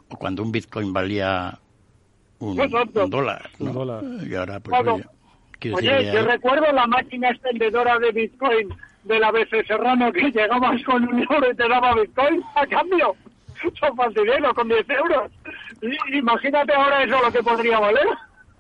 O 0.08 0.16
cuando 0.16 0.42
un 0.42 0.52
Bitcoin 0.52 0.92
valía 0.92 1.58
un, 2.38 2.56
dólar, 2.56 3.50
Un 3.58 3.72
dólar. 3.72 4.04
Y 4.28 4.34
ahora 4.34 4.60
pues... 4.60 5.04
oye, 5.72 6.12
yo 6.12 6.24
recuerdo 6.24 6.72
la 6.72 6.86
máquina 6.86 7.30
extendedora 7.30 7.98
de 7.98 8.12
Bitcoin 8.12 8.68
de 9.04 9.18
la 9.18 9.30
BC 9.30 9.66
Serrano 9.66 10.12
que 10.12 10.30
llegabas 10.30 10.82
con 10.84 11.08
un 11.08 11.20
euro 11.20 11.50
y 11.50 11.56
te 11.56 11.68
daba 11.68 11.94
Bitcoin 11.94 12.42
a 12.54 12.66
cambio. 12.66 13.16
Son 13.78 14.14
dinero 14.14 14.54
con 14.54 14.68
10 14.68 14.90
euros. 14.90 15.30
imagínate 16.12 16.72
ahora 16.74 17.02
eso 17.04 17.20
lo 17.22 17.32
que 17.32 17.42
podría 17.42 17.78
valer. 17.78 18.06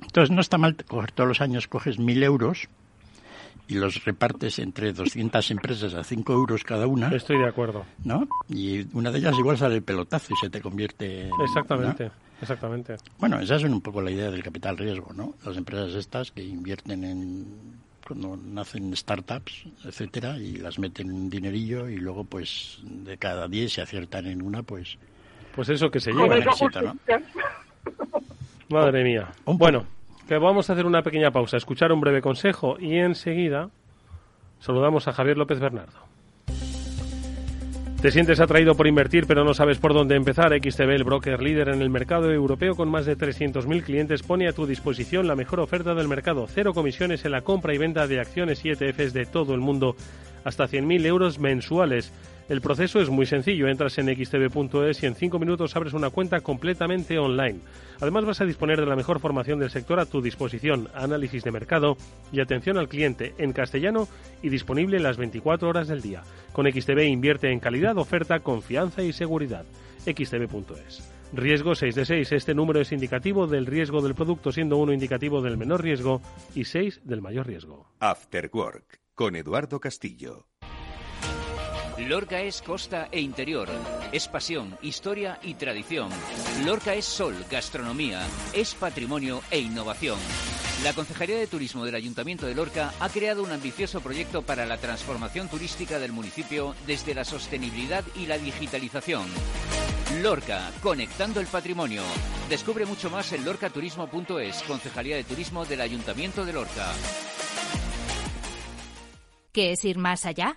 Entonces 0.02 0.30
no 0.30 0.40
está 0.40 0.58
mal 0.58 0.76
coger 0.86 1.12
todos 1.12 1.28
los 1.28 1.40
años, 1.40 1.68
coges 1.68 1.98
mil 1.98 2.22
euros 2.22 2.68
y 3.68 3.74
los 3.74 4.04
repartes 4.04 4.58
entre 4.58 4.92
200 4.92 5.50
empresas 5.50 5.94
a 5.94 6.04
5 6.04 6.32
euros 6.32 6.64
cada 6.64 6.86
una. 6.86 7.08
Estoy 7.08 7.38
de 7.38 7.48
acuerdo. 7.48 7.84
¿No? 8.04 8.28
Y 8.48 8.86
una 8.96 9.10
de 9.10 9.18
ellas 9.18 9.38
igual 9.38 9.56
sale 9.56 9.76
el 9.76 9.82
pelotazo 9.82 10.34
y 10.34 10.36
se 10.36 10.50
te 10.50 10.60
convierte 10.60 11.28
en... 11.28 11.30
Exactamente, 11.42 12.10
exactamente. 12.40 12.96
Bueno, 13.18 13.38
esa 13.40 13.56
es 13.56 13.64
un 13.64 13.80
poco 13.80 14.02
la 14.02 14.10
idea 14.10 14.30
del 14.30 14.42
capital 14.42 14.76
riesgo, 14.76 15.12
¿no? 15.14 15.34
Las 15.44 15.56
empresas 15.56 15.94
estas 15.94 16.32
que 16.32 16.42
invierten 16.42 17.04
en 17.04 17.81
cuando 18.06 18.36
nacen 18.36 18.94
startups, 18.96 19.64
etcétera, 19.84 20.36
y 20.38 20.56
las 20.56 20.78
meten 20.78 21.10
un 21.10 21.30
dinerillo 21.30 21.88
y 21.88 21.96
luego 21.96 22.24
pues 22.24 22.80
de 22.82 23.16
cada 23.16 23.48
10 23.48 23.72
se 23.72 23.82
aciertan 23.82 24.26
en 24.26 24.42
una, 24.42 24.62
pues 24.62 24.98
pues 25.54 25.68
eso 25.68 25.90
que 25.90 26.00
se 26.00 26.12
lleva. 26.12 26.38
¿no? 26.38 26.96
Madre 28.68 29.04
mía. 29.04 29.28
Bueno, 29.44 29.84
que 30.26 30.38
vamos 30.38 30.68
a 30.68 30.72
hacer 30.72 30.86
una 30.86 31.02
pequeña 31.02 31.30
pausa, 31.30 31.56
escuchar 31.56 31.92
un 31.92 32.00
breve 32.00 32.22
consejo 32.22 32.76
y 32.80 32.96
enseguida 32.96 33.70
saludamos 34.60 35.08
a 35.08 35.12
Javier 35.12 35.36
López 35.36 35.60
Bernardo. 35.60 36.11
¿Te 38.02 38.10
sientes 38.10 38.40
atraído 38.40 38.74
por 38.74 38.88
invertir 38.88 39.28
pero 39.28 39.44
no 39.44 39.54
sabes 39.54 39.78
por 39.78 39.94
dónde 39.94 40.16
empezar? 40.16 40.50
XTB, 40.52 40.90
el 40.90 41.04
broker 41.04 41.40
líder 41.40 41.68
en 41.68 41.82
el 41.82 41.88
mercado 41.88 42.32
europeo 42.32 42.74
con 42.74 42.90
más 42.90 43.06
de 43.06 43.16
300.000 43.16 43.84
clientes, 43.84 44.24
pone 44.24 44.48
a 44.48 44.52
tu 44.52 44.66
disposición 44.66 45.28
la 45.28 45.36
mejor 45.36 45.60
oferta 45.60 45.94
del 45.94 46.08
mercado. 46.08 46.48
Cero 46.48 46.72
comisiones 46.74 47.24
en 47.24 47.30
la 47.30 47.42
compra 47.42 47.76
y 47.76 47.78
venta 47.78 48.08
de 48.08 48.18
acciones 48.18 48.64
y 48.64 48.70
ETFs 48.70 49.12
de 49.12 49.24
todo 49.24 49.54
el 49.54 49.60
mundo, 49.60 49.94
hasta 50.42 50.64
100.000 50.64 51.06
euros 51.06 51.38
mensuales. 51.38 52.12
El 52.52 52.60
proceso 52.60 53.00
es 53.00 53.08
muy 53.08 53.24
sencillo, 53.24 53.66
entras 53.66 53.96
en 53.96 54.14
xtb.es 54.14 55.02
y 55.02 55.06
en 55.06 55.14
5 55.14 55.38
minutos 55.38 55.74
abres 55.74 55.94
una 55.94 56.10
cuenta 56.10 56.42
completamente 56.42 57.18
online. 57.18 57.60
Además 57.98 58.26
vas 58.26 58.42
a 58.42 58.44
disponer 58.44 58.78
de 58.78 58.84
la 58.84 58.94
mejor 58.94 59.20
formación 59.20 59.58
del 59.58 59.70
sector 59.70 59.98
a 59.98 60.04
tu 60.04 60.20
disposición, 60.20 60.90
análisis 60.92 61.44
de 61.44 61.50
mercado 61.50 61.96
y 62.30 62.42
atención 62.42 62.76
al 62.76 62.90
cliente 62.90 63.32
en 63.38 63.54
castellano 63.54 64.06
y 64.42 64.50
disponible 64.50 65.00
las 65.00 65.16
24 65.16 65.66
horas 65.66 65.88
del 65.88 66.02
día. 66.02 66.24
Con 66.52 66.70
XTB 66.70 67.04
invierte 67.04 67.50
en 67.50 67.58
calidad, 67.58 67.96
oferta, 67.96 68.40
confianza 68.40 69.02
y 69.02 69.14
seguridad. 69.14 69.64
xtb.es. 70.04 71.10
Riesgo 71.32 71.74
6 71.74 71.94
de 71.94 72.04
6. 72.04 72.32
Este 72.32 72.54
número 72.54 72.82
es 72.82 72.92
indicativo 72.92 73.46
del 73.46 73.64
riesgo 73.64 74.02
del 74.02 74.14
producto, 74.14 74.52
siendo 74.52 74.76
uno 74.76 74.92
indicativo 74.92 75.40
del 75.40 75.56
menor 75.56 75.82
riesgo 75.82 76.20
y 76.54 76.64
6 76.64 77.00
del 77.04 77.22
mayor 77.22 77.46
riesgo. 77.46 77.86
After 77.98 78.50
Work 78.52 79.00
con 79.14 79.36
Eduardo 79.36 79.80
Castillo. 79.80 80.48
Lorca 82.06 82.40
es 82.40 82.62
costa 82.62 83.08
e 83.10 83.20
interior, 83.20 83.68
es 84.12 84.26
pasión, 84.28 84.76
historia 84.82 85.38
y 85.42 85.54
tradición. 85.54 86.10
Lorca 86.64 86.94
es 86.94 87.04
sol, 87.04 87.34
gastronomía, 87.50 88.22
es 88.52 88.74
patrimonio 88.74 89.40
e 89.50 89.58
innovación. 89.58 90.18
La 90.82 90.94
Concejalía 90.94 91.38
de 91.38 91.46
Turismo 91.46 91.84
del 91.84 91.94
Ayuntamiento 91.94 92.46
de 92.46 92.54
Lorca 92.54 92.92
ha 92.98 93.08
creado 93.08 93.42
un 93.42 93.52
ambicioso 93.52 94.00
proyecto 94.00 94.42
para 94.42 94.66
la 94.66 94.78
transformación 94.78 95.48
turística 95.48 95.98
del 95.98 96.12
municipio 96.12 96.74
desde 96.86 97.14
la 97.14 97.24
sostenibilidad 97.24 98.04
y 98.16 98.26
la 98.26 98.38
digitalización. 98.38 99.26
Lorca, 100.22 100.72
conectando 100.82 101.40
el 101.40 101.46
patrimonio. 101.46 102.02
Descubre 102.48 102.84
mucho 102.84 103.10
más 103.10 103.32
en 103.32 103.44
lorcaturismo.es, 103.44 104.62
Concejalía 104.64 105.16
de 105.16 105.24
Turismo 105.24 105.64
del 105.64 105.80
Ayuntamiento 105.80 106.44
de 106.44 106.52
Lorca. 106.52 106.92
¿Qué 109.52 109.72
es 109.72 109.84
ir 109.84 109.98
más 109.98 110.26
allá? 110.26 110.56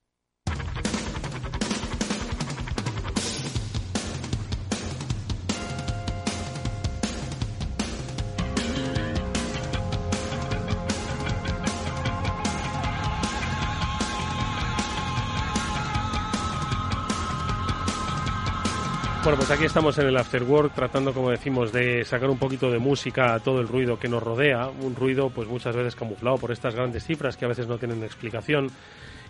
Bueno, 19.31 19.45
pues 19.45 19.57
aquí 19.57 19.63
estamos 19.63 19.97
en 19.97 20.07
el 20.07 20.17
After 20.17 20.43
Work 20.43 20.73
tratando, 20.73 21.13
como 21.13 21.29
decimos, 21.29 21.71
de 21.71 22.03
sacar 22.03 22.29
un 22.29 22.37
poquito 22.37 22.69
de 22.69 22.79
música 22.79 23.33
a 23.33 23.39
todo 23.39 23.61
el 23.61 23.69
ruido 23.69 23.97
que 23.97 24.09
nos 24.09 24.21
rodea, 24.21 24.67
un 24.67 24.93
ruido 24.93 25.29
pues 25.29 25.47
muchas 25.47 25.73
veces 25.73 25.95
camuflado 25.95 26.37
por 26.37 26.51
estas 26.51 26.75
grandes 26.75 27.05
cifras 27.05 27.37
que 27.37 27.45
a 27.45 27.47
veces 27.47 27.65
no 27.65 27.77
tienen 27.77 28.03
explicación 28.03 28.69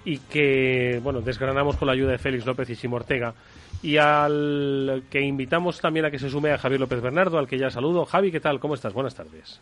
y 0.04 0.18
que, 0.18 1.00
bueno, 1.04 1.22
desgranamos 1.22 1.78
con 1.78 1.86
la 1.86 1.94
ayuda 1.94 2.14
de 2.14 2.18
Félix 2.18 2.48
López 2.48 2.68
y 2.72 2.76
Sim 2.76 2.94
Ortega 2.94 3.36
y 3.84 3.98
al 3.98 5.04
que 5.08 5.22
invitamos 5.22 5.80
también 5.80 6.08
a 6.08 6.10
que 6.10 6.18
se 6.18 6.32
sume 6.32 6.52
a 6.52 6.58
Javier 6.58 6.80
López 6.80 7.00
Bernardo, 7.00 7.38
al 7.38 7.48
que 7.48 7.60
ya 7.60 7.70
saludo. 7.70 8.04
Javi, 8.06 8.32
¿qué 8.32 8.40
tal? 8.40 8.60
¿Cómo 8.60 8.74
estás? 8.74 8.94
Buenas 8.94 9.14
tardes. 9.14 9.62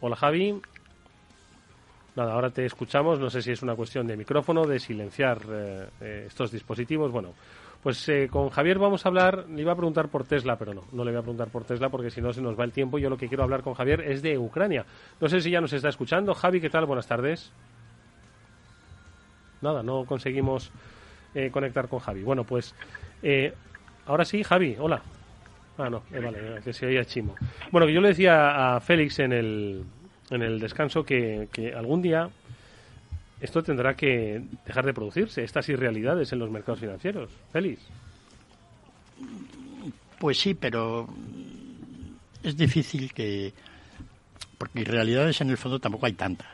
Hola 0.00 0.14
Javi. 0.14 0.60
Nada, 2.14 2.34
ahora 2.34 2.50
te 2.50 2.64
escuchamos. 2.64 3.18
No 3.18 3.30
sé 3.30 3.42
si 3.42 3.50
es 3.50 3.62
una 3.62 3.74
cuestión 3.74 4.06
de 4.06 4.16
micrófono, 4.16 4.64
de 4.64 4.78
silenciar 4.78 5.40
eh, 5.50 5.88
eh, 6.00 6.24
estos 6.28 6.52
dispositivos. 6.52 7.10
Bueno, 7.10 7.34
pues 7.82 8.06
eh, 8.10 8.28
con 8.30 8.50
Javier 8.50 8.78
vamos 8.78 9.04
a 9.04 9.08
hablar, 9.08 9.46
le 9.48 9.62
iba 9.62 9.72
a 9.72 9.76
preguntar 9.76 10.08
por 10.08 10.24
Tesla, 10.24 10.56
pero 10.56 10.74
no, 10.74 10.84
no 10.92 11.02
le 11.02 11.12
voy 11.12 11.18
a 11.20 11.22
preguntar 11.22 11.48
por 11.48 11.64
Tesla 11.64 11.88
porque 11.88 12.10
si 12.10 12.20
no 12.20 12.32
se 12.32 12.42
nos 12.42 12.58
va 12.58 12.64
el 12.64 12.72
tiempo. 12.72 12.98
Yo 12.98 13.08
lo 13.08 13.16
que 13.16 13.28
quiero 13.28 13.42
hablar 13.42 13.62
con 13.62 13.74
Javier 13.74 14.02
es 14.02 14.20
de 14.20 14.36
Ucrania. 14.36 14.84
No 15.18 15.28
sé 15.28 15.40
si 15.40 15.50
ya 15.50 15.60
nos 15.62 15.72
está 15.72 15.88
escuchando. 15.88 16.34
Javi, 16.34 16.60
¿qué 16.60 16.68
tal? 16.68 16.84
Buenas 16.84 17.06
tardes. 17.06 17.50
Nada, 19.62 19.82
no 19.82 20.04
conseguimos 20.04 20.70
eh, 21.34 21.50
conectar 21.50 21.88
con 21.88 22.00
Javi. 22.00 22.22
Bueno, 22.22 22.44
pues 22.44 22.74
eh, 23.22 23.54
ahora 24.06 24.26
sí, 24.26 24.42
Javi, 24.42 24.76
hola. 24.78 25.02
Ah, 25.78 25.88
no, 25.88 26.02
vale, 26.10 26.60
que 26.62 26.74
se 26.74 26.84
oía 26.84 27.04
chimo. 27.06 27.34
Bueno, 27.70 27.86
que 27.86 27.94
yo 27.94 28.02
le 28.02 28.08
decía 28.08 28.74
a 28.76 28.80
Félix 28.80 29.18
en 29.20 29.32
el, 29.32 29.84
en 30.28 30.42
el 30.42 30.60
descanso 30.60 31.04
que 31.04 31.48
algún 31.74 32.02
día 32.02 32.28
esto 33.40 33.62
tendrá 33.62 33.94
que 33.94 34.42
dejar 34.66 34.84
de 34.84 34.94
producirse, 34.94 35.42
estas 35.42 35.68
irrealidades 35.68 36.32
en 36.32 36.38
los 36.38 36.50
mercados 36.50 36.80
financieros. 36.80 37.30
Félix. 37.52 37.80
Pues 40.18 40.38
sí, 40.38 40.54
pero 40.54 41.08
es 42.42 42.56
difícil 42.56 43.12
que... 43.12 43.52
Porque 44.58 44.80
irrealidades 44.80 45.40
en 45.40 45.50
el 45.50 45.56
fondo 45.56 45.78
tampoco 45.78 46.06
hay 46.06 46.12
tantas. 46.12 46.48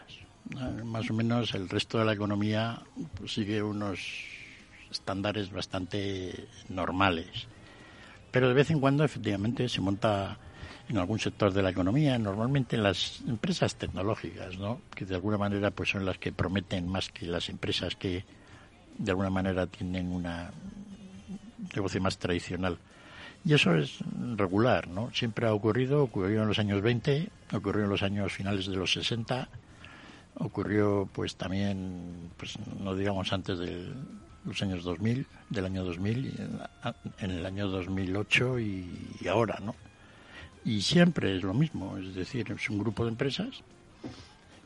Más 0.84 1.10
o 1.10 1.14
menos 1.14 1.54
el 1.54 1.68
resto 1.68 1.98
de 1.98 2.04
la 2.04 2.12
economía 2.12 2.80
sigue 3.26 3.60
unos 3.60 3.98
estándares 4.90 5.50
bastante 5.50 6.46
normales. 6.68 7.48
Pero 8.30 8.48
de 8.48 8.54
vez 8.54 8.70
en 8.70 8.78
cuando 8.78 9.02
efectivamente 9.02 9.68
se 9.68 9.80
monta 9.80 10.38
en 10.88 10.98
algún 10.98 11.18
sector 11.18 11.52
de 11.52 11.62
la 11.62 11.70
economía, 11.70 12.18
normalmente 12.18 12.76
en 12.76 12.82
las 12.82 13.20
empresas 13.26 13.74
tecnológicas, 13.74 14.56
¿no? 14.58 14.80
que 14.94 15.04
de 15.04 15.14
alguna 15.16 15.38
manera 15.38 15.70
pues 15.70 15.90
son 15.90 16.04
las 16.04 16.18
que 16.18 16.32
prometen 16.32 16.88
más 16.88 17.08
que 17.08 17.26
las 17.26 17.48
empresas 17.48 17.96
que 17.96 18.24
de 18.98 19.10
alguna 19.10 19.30
manera 19.30 19.66
tienen 19.66 20.12
una 20.12 20.50
negocio 21.74 22.00
más 22.00 22.18
tradicional. 22.18 22.78
Y 23.44 23.54
eso 23.54 23.74
es 23.74 23.98
regular, 24.36 24.88
¿no? 24.88 25.10
Siempre 25.12 25.46
ha 25.46 25.54
ocurrido, 25.54 26.02
ocurrió 26.02 26.42
en 26.42 26.48
los 26.48 26.58
años 26.58 26.82
20, 26.82 27.28
ocurrió 27.52 27.84
en 27.84 27.90
los 27.90 28.02
años 28.02 28.32
finales 28.32 28.66
de 28.66 28.76
los 28.76 28.92
60, 28.92 29.48
ocurrió 30.38 31.08
pues 31.12 31.36
también, 31.36 32.30
pues 32.36 32.58
no 32.80 32.94
digamos 32.94 33.32
antes 33.32 33.58
de 33.58 33.92
los 34.44 34.62
años 34.62 34.82
2000, 34.82 35.26
del 35.50 35.64
año 35.64 35.84
2000, 35.84 36.50
en 37.20 37.30
el 37.30 37.46
año 37.46 37.68
2008 37.68 38.58
y 38.58 39.28
ahora, 39.28 39.60
¿no? 39.62 39.74
Y 40.66 40.82
siempre 40.82 41.36
es 41.36 41.44
lo 41.44 41.54
mismo, 41.54 41.96
es 41.96 42.12
decir, 42.16 42.50
es 42.50 42.68
un 42.68 42.80
grupo 42.80 43.04
de 43.04 43.10
empresas. 43.10 43.62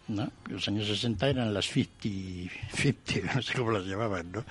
¿no? 0.09 0.33
Los 0.49 0.67
años 0.67 0.87
60 0.87 1.29
eran 1.29 1.53
las 1.53 1.67
50, 1.67 2.55
50, 2.73 3.35
no 3.37 3.43
sé 3.43 3.55
cómo 3.55 3.71
las 3.71 3.85
llamaban, 3.85 4.33
¿no? 4.33 4.43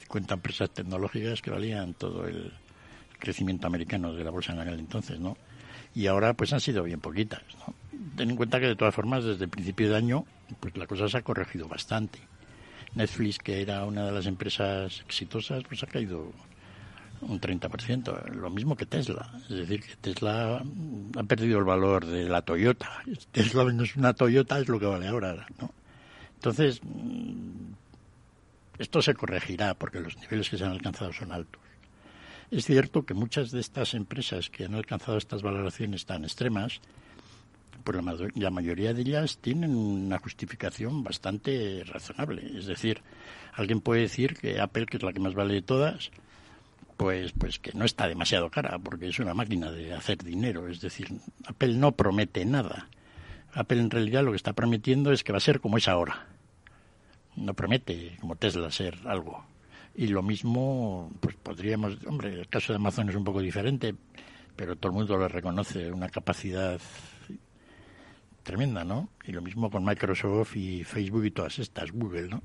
50 0.00 0.34
empresas 0.34 0.70
tecnológicas 0.70 1.40
que 1.40 1.50
valían 1.50 1.94
todo 1.94 2.26
el 2.26 2.52
crecimiento 3.18 3.66
americano 3.66 4.12
de 4.12 4.22
la 4.22 4.30
bolsa 4.30 4.52
en 4.52 4.60
aquel 4.60 4.78
entonces, 4.78 5.18
¿no? 5.18 5.38
Y 5.94 6.08
ahora 6.08 6.34
pues 6.34 6.52
han 6.52 6.60
sido 6.60 6.84
bien 6.84 7.00
poquitas, 7.00 7.42
¿no? 7.66 7.74
ten 8.14 8.28
en 8.28 8.36
cuenta 8.36 8.60
que 8.60 8.66
de 8.66 8.76
todas 8.76 8.94
formas 8.94 9.24
desde 9.24 9.44
el 9.44 9.50
principio 9.50 9.88
de 9.88 9.96
año 9.96 10.26
pues 10.60 10.76
la 10.76 10.86
cosa 10.86 11.08
se 11.08 11.16
ha 11.16 11.22
corregido 11.22 11.68
bastante. 11.68 12.18
Netflix, 12.94 13.38
que 13.38 13.62
era 13.62 13.86
una 13.86 14.04
de 14.04 14.12
las 14.12 14.26
empresas 14.26 15.00
exitosas, 15.00 15.64
pues 15.64 15.82
ha 15.82 15.86
caído 15.86 16.32
un 17.22 17.40
30%, 17.40 18.26
lo 18.34 18.50
mismo 18.50 18.76
que 18.76 18.86
Tesla. 18.86 19.30
Es 19.48 19.56
decir, 19.56 19.82
que 19.82 19.96
Tesla 19.96 20.62
ha 21.16 21.22
perdido 21.24 21.58
el 21.58 21.64
valor 21.64 22.06
de 22.06 22.28
la 22.28 22.42
Toyota. 22.42 23.02
Tesla 23.32 23.64
no 23.64 23.82
es 23.82 23.96
una 23.96 24.14
Toyota, 24.14 24.58
es 24.58 24.68
lo 24.68 24.78
que 24.78 24.86
vale 24.86 25.08
ahora, 25.08 25.46
¿no? 25.60 25.72
Entonces, 26.34 26.80
mm, 26.84 27.72
esto 28.78 29.02
se 29.02 29.14
corregirá 29.14 29.74
porque 29.74 30.00
los 30.00 30.16
niveles 30.18 30.48
que 30.48 30.56
se 30.56 30.64
han 30.64 30.70
alcanzado 30.70 31.12
son 31.12 31.32
altos. 31.32 31.60
Es 32.50 32.64
cierto 32.64 33.04
que 33.04 33.12
muchas 33.12 33.50
de 33.50 33.60
estas 33.60 33.92
empresas 33.94 34.48
que 34.48 34.64
han 34.64 34.74
alcanzado 34.74 35.18
estas 35.18 35.42
valoraciones 35.42 36.06
tan 36.06 36.24
extremas, 36.24 36.80
pues 37.84 38.02
la, 38.02 38.16
la, 38.34 38.50
mayoría 38.50 38.94
de 38.94 39.02
ellas 39.02 39.38
tienen 39.38 39.74
una 39.74 40.18
justificación 40.18 41.02
bastante 41.02 41.82
razonable. 41.84 42.58
Es 42.58 42.66
decir, 42.66 43.02
alguien 43.52 43.80
puede 43.80 44.02
decir 44.02 44.34
que 44.34 44.60
Apple, 44.60 44.86
que 44.86 44.96
es 44.96 45.02
la 45.02 45.12
que 45.12 45.20
más 45.20 45.34
vale 45.34 45.54
de 45.54 45.62
todas, 45.62 46.10
pues, 46.98 47.32
pues 47.32 47.60
que 47.60 47.72
no 47.74 47.84
está 47.84 48.08
demasiado 48.08 48.50
cara, 48.50 48.78
porque 48.80 49.08
es 49.08 49.20
una 49.20 49.32
máquina 49.32 49.70
de 49.70 49.94
hacer 49.94 50.18
dinero. 50.18 50.68
Es 50.68 50.80
decir, 50.80 51.08
Apple 51.46 51.74
no 51.74 51.92
promete 51.92 52.44
nada. 52.44 52.88
Apple 53.54 53.78
en 53.78 53.90
realidad 53.90 54.24
lo 54.24 54.32
que 54.32 54.36
está 54.36 54.52
prometiendo 54.52 55.12
es 55.12 55.22
que 55.22 55.30
va 55.30 55.38
a 55.38 55.40
ser 55.40 55.60
como 55.60 55.78
es 55.78 55.86
ahora. 55.86 56.26
No 57.36 57.54
promete, 57.54 58.16
como 58.20 58.34
Tesla, 58.34 58.70
ser 58.72 58.98
algo. 59.06 59.44
Y 59.94 60.08
lo 60.08 60.24
mismo, 60.24 61.12
pues 61.20 61.36
podríamos, 61.36 61.96
hombre, 62.04 62.34
el 62.34 62.48
caso 62.48 62.72
de 62.72 62.78
Amazon 62.78 63.08
es 63.08 63.14
un 63.14 63.24
poco 63.24 63.40
diferente, 63.40 63.94
pero 64.56 64.74
todo 64.74 64.90
el 64.90 64.98
mundo 64.98 65.16
le 65.18 65.28
reconoce 65.28 65.92
una 65.92 66.08
capacidad 66.08 66.80
tremenda, 68.42 68.82
¿no? 68.82 69.08
Y 69.24 69.30
lo 69.30 69.40
mismo 69.40 69.70
con 69.70 69.84
Microsoft 69.84 70.56
y 70.56 70.82
Facebook 70.82 71.26
y 71.26 71.30
todas 71.30 71.60
estas, 71.60 71.92
Google, 71.92 72.26
¿no? 72.26 72.42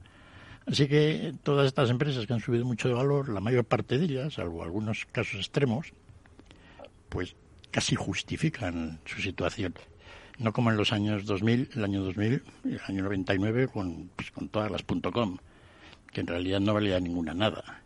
Así 0.65 0.87
que 0.87 1.33
todas 1.43 1.67
estas 1.67 1.89
empresas 1.89 2.25
que 2.25 2.33
han 2.33 2.39
subido 2.39 2.65
mucho 2.65 2.87
de 2.87 2.93
valor, 2.93 3.29
la 3.29 3.41
mayor 3.41 3.65
parte 3.65 3.97
de 3.97 4.05
ellas, 4.05 4.35
salvo 4.35 4.63
algunos 4.63 5.05
casos 5.11 5.35
extremos, 5.35 5.93
pues 7.09 7.35
casi 7.71 7.95
justifican 7.95 8.99
su 9.05 9.21
situación 9.21 9.73
no 10.39 10.51
como 10.51 10.71
en 10.71 10.77
los 10.77 10.91
años 10.91 11.25
2000, 11.25 11.69
el 11.75 11.83
año 11.83 12.03
2000 12.03 12.43
y 12.65 12.73
el 12.73 12.81
año 12.87 13.03
99 13.03 13.67
con, 13.67 14.09
pues, 14.15 14.31
con 14.31 14.49
todas 14.49 14.71
las 14.71 14.83
.com, 14.83 15.37
que 16.11 16.21
en 16.21 16.27
realidad 16.27 16.59
no 16.59 16.73
valía 16.73 16.99
ninguna 16.99 17.33
nada. 17.33 17.81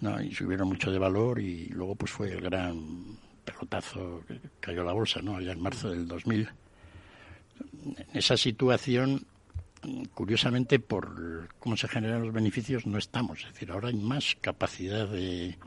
¿no? 0.00 0.20
Y 0.22 0.34
subieron 0.34 0.68
mucho 0.68 0.90
de 0.90 0.98
valor 0.98 1.40
y 1.40 1.66
luego 1.68 1.94
pues 1.94 2.10
fue 2.10 2.32
el 2.32 2.40
gran 2.40 3.16
pelotazo 3.44 4.22
que 4.26 4.40
cayó 4.60 4.82
la 4.84 4.92
bolsa, 4.92 5.20
¿no? 5.22 5.36
Allá 5.36 5.52
en 5.52 5.62
marzo 5.62 5.90
del 5.90 6.08
2000. 6.08 6.48
En 7.84 8.06
esa 8.12 8.36
situación, 8.36 9.26
curiosamente, 10.14 10.78
por 10.78 11.48
cómo 11.58 11.76
se 11.76 11.88
generan 11.88 12.22
los 12.22 12.32
beneficios, 12.32 12.86
no 12.86 12.98
estamos. 12.98 13.40
Es 13.40 13.52
decir, 13.52 13.70
ahora 13.70 13.88
hay 13.88 13.96
más 13.96 14.36
capacidad 14.40 15.08
de... 15.08 15.58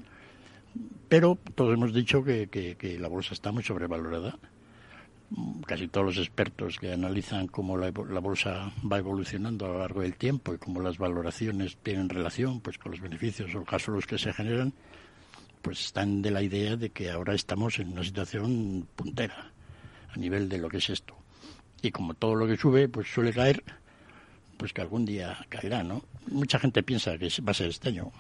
Pero 1.10 1.38
todos 1.56 1.74
hemos 1.74 1.94
dicho 1.94 2.24
que, 2.24 2.98
la 3.00 3.08
bolsa 3.08 3.34
está 3.34 3.52
muy 3.52 3.64
sobrevalorada 3.64 4.38
casi 5.66 5.90
todos 5.90 6.06
los 6.06 6.18
expertos 6.20 6.78
que 6.80 6.94
analizan 6.94 7.48
cómo 7.48 7.76
la, 7.76 7.92
bolsa 7.92 8.72
va 8.90 8.98
evolucionando 8.98 9.66
a 9.66 9.70
lo 9.70 9.80
largo 9.80 10.02
del 10.02 10.16
tiempo 10.16 10.54
y 10.54 10.58
cómo 10.58 10.80
las 10.80 10.98
valoraciones 10.98 11.76
tienen 11.84 12.08
relación 12.08 12.62
pues 12.62 12.78
con 12.78 12.92
los 12.94 13.02
beneficios 13.02 13.54
o 13.54 13.66
casos 13.66 13.94
los 13.94 14.06
que 14.06 14.18
se 14.18 14.32
generan, 14.32 14.74
pues 15.62 15.82
están 15.82 16.22
de 16.22 16.32
la 16.32 16.42
idea 16.42 16.78
de 16.78 16.92
que 16.92 17.12
ahora 17.12 17.34
estamos 17.34 17.78
en 17.80 17.90
una 17.90 18.04
situación 18.06 18.88
puntera 18.96 19.52
a 20.10 20.18
nivel 20.18 20.48
de 20.48 20.60
lo 20.60 20.70
que 20.70 20.78
es 20.78 20.90
esto. 20.90 21.16
Y 21.82 21.92
como 21.92 22.14
todo 22.14 22.36
lo 22.36 22.48
que 22.48 22.56
sube, 22.56 22.88
pues 22.88 23.08
suele 23.12 23.34
caer, 23.34 23.64
pues 24.58 24.74
que 24.74 24.82
algún 24.82 25.06
día 25.06 25.38
caerá, 25.50 25.84
¿no? 25.84 26.02
Mucha 26.28 26.60
gente 26.60 26.84
piensa 26.84 27.18
que 27.18 27.30
va 27.48 27.52
a 27.52 27.54
ser 27.54 27.68
este 27.68 27.90
año, 27.90 28.12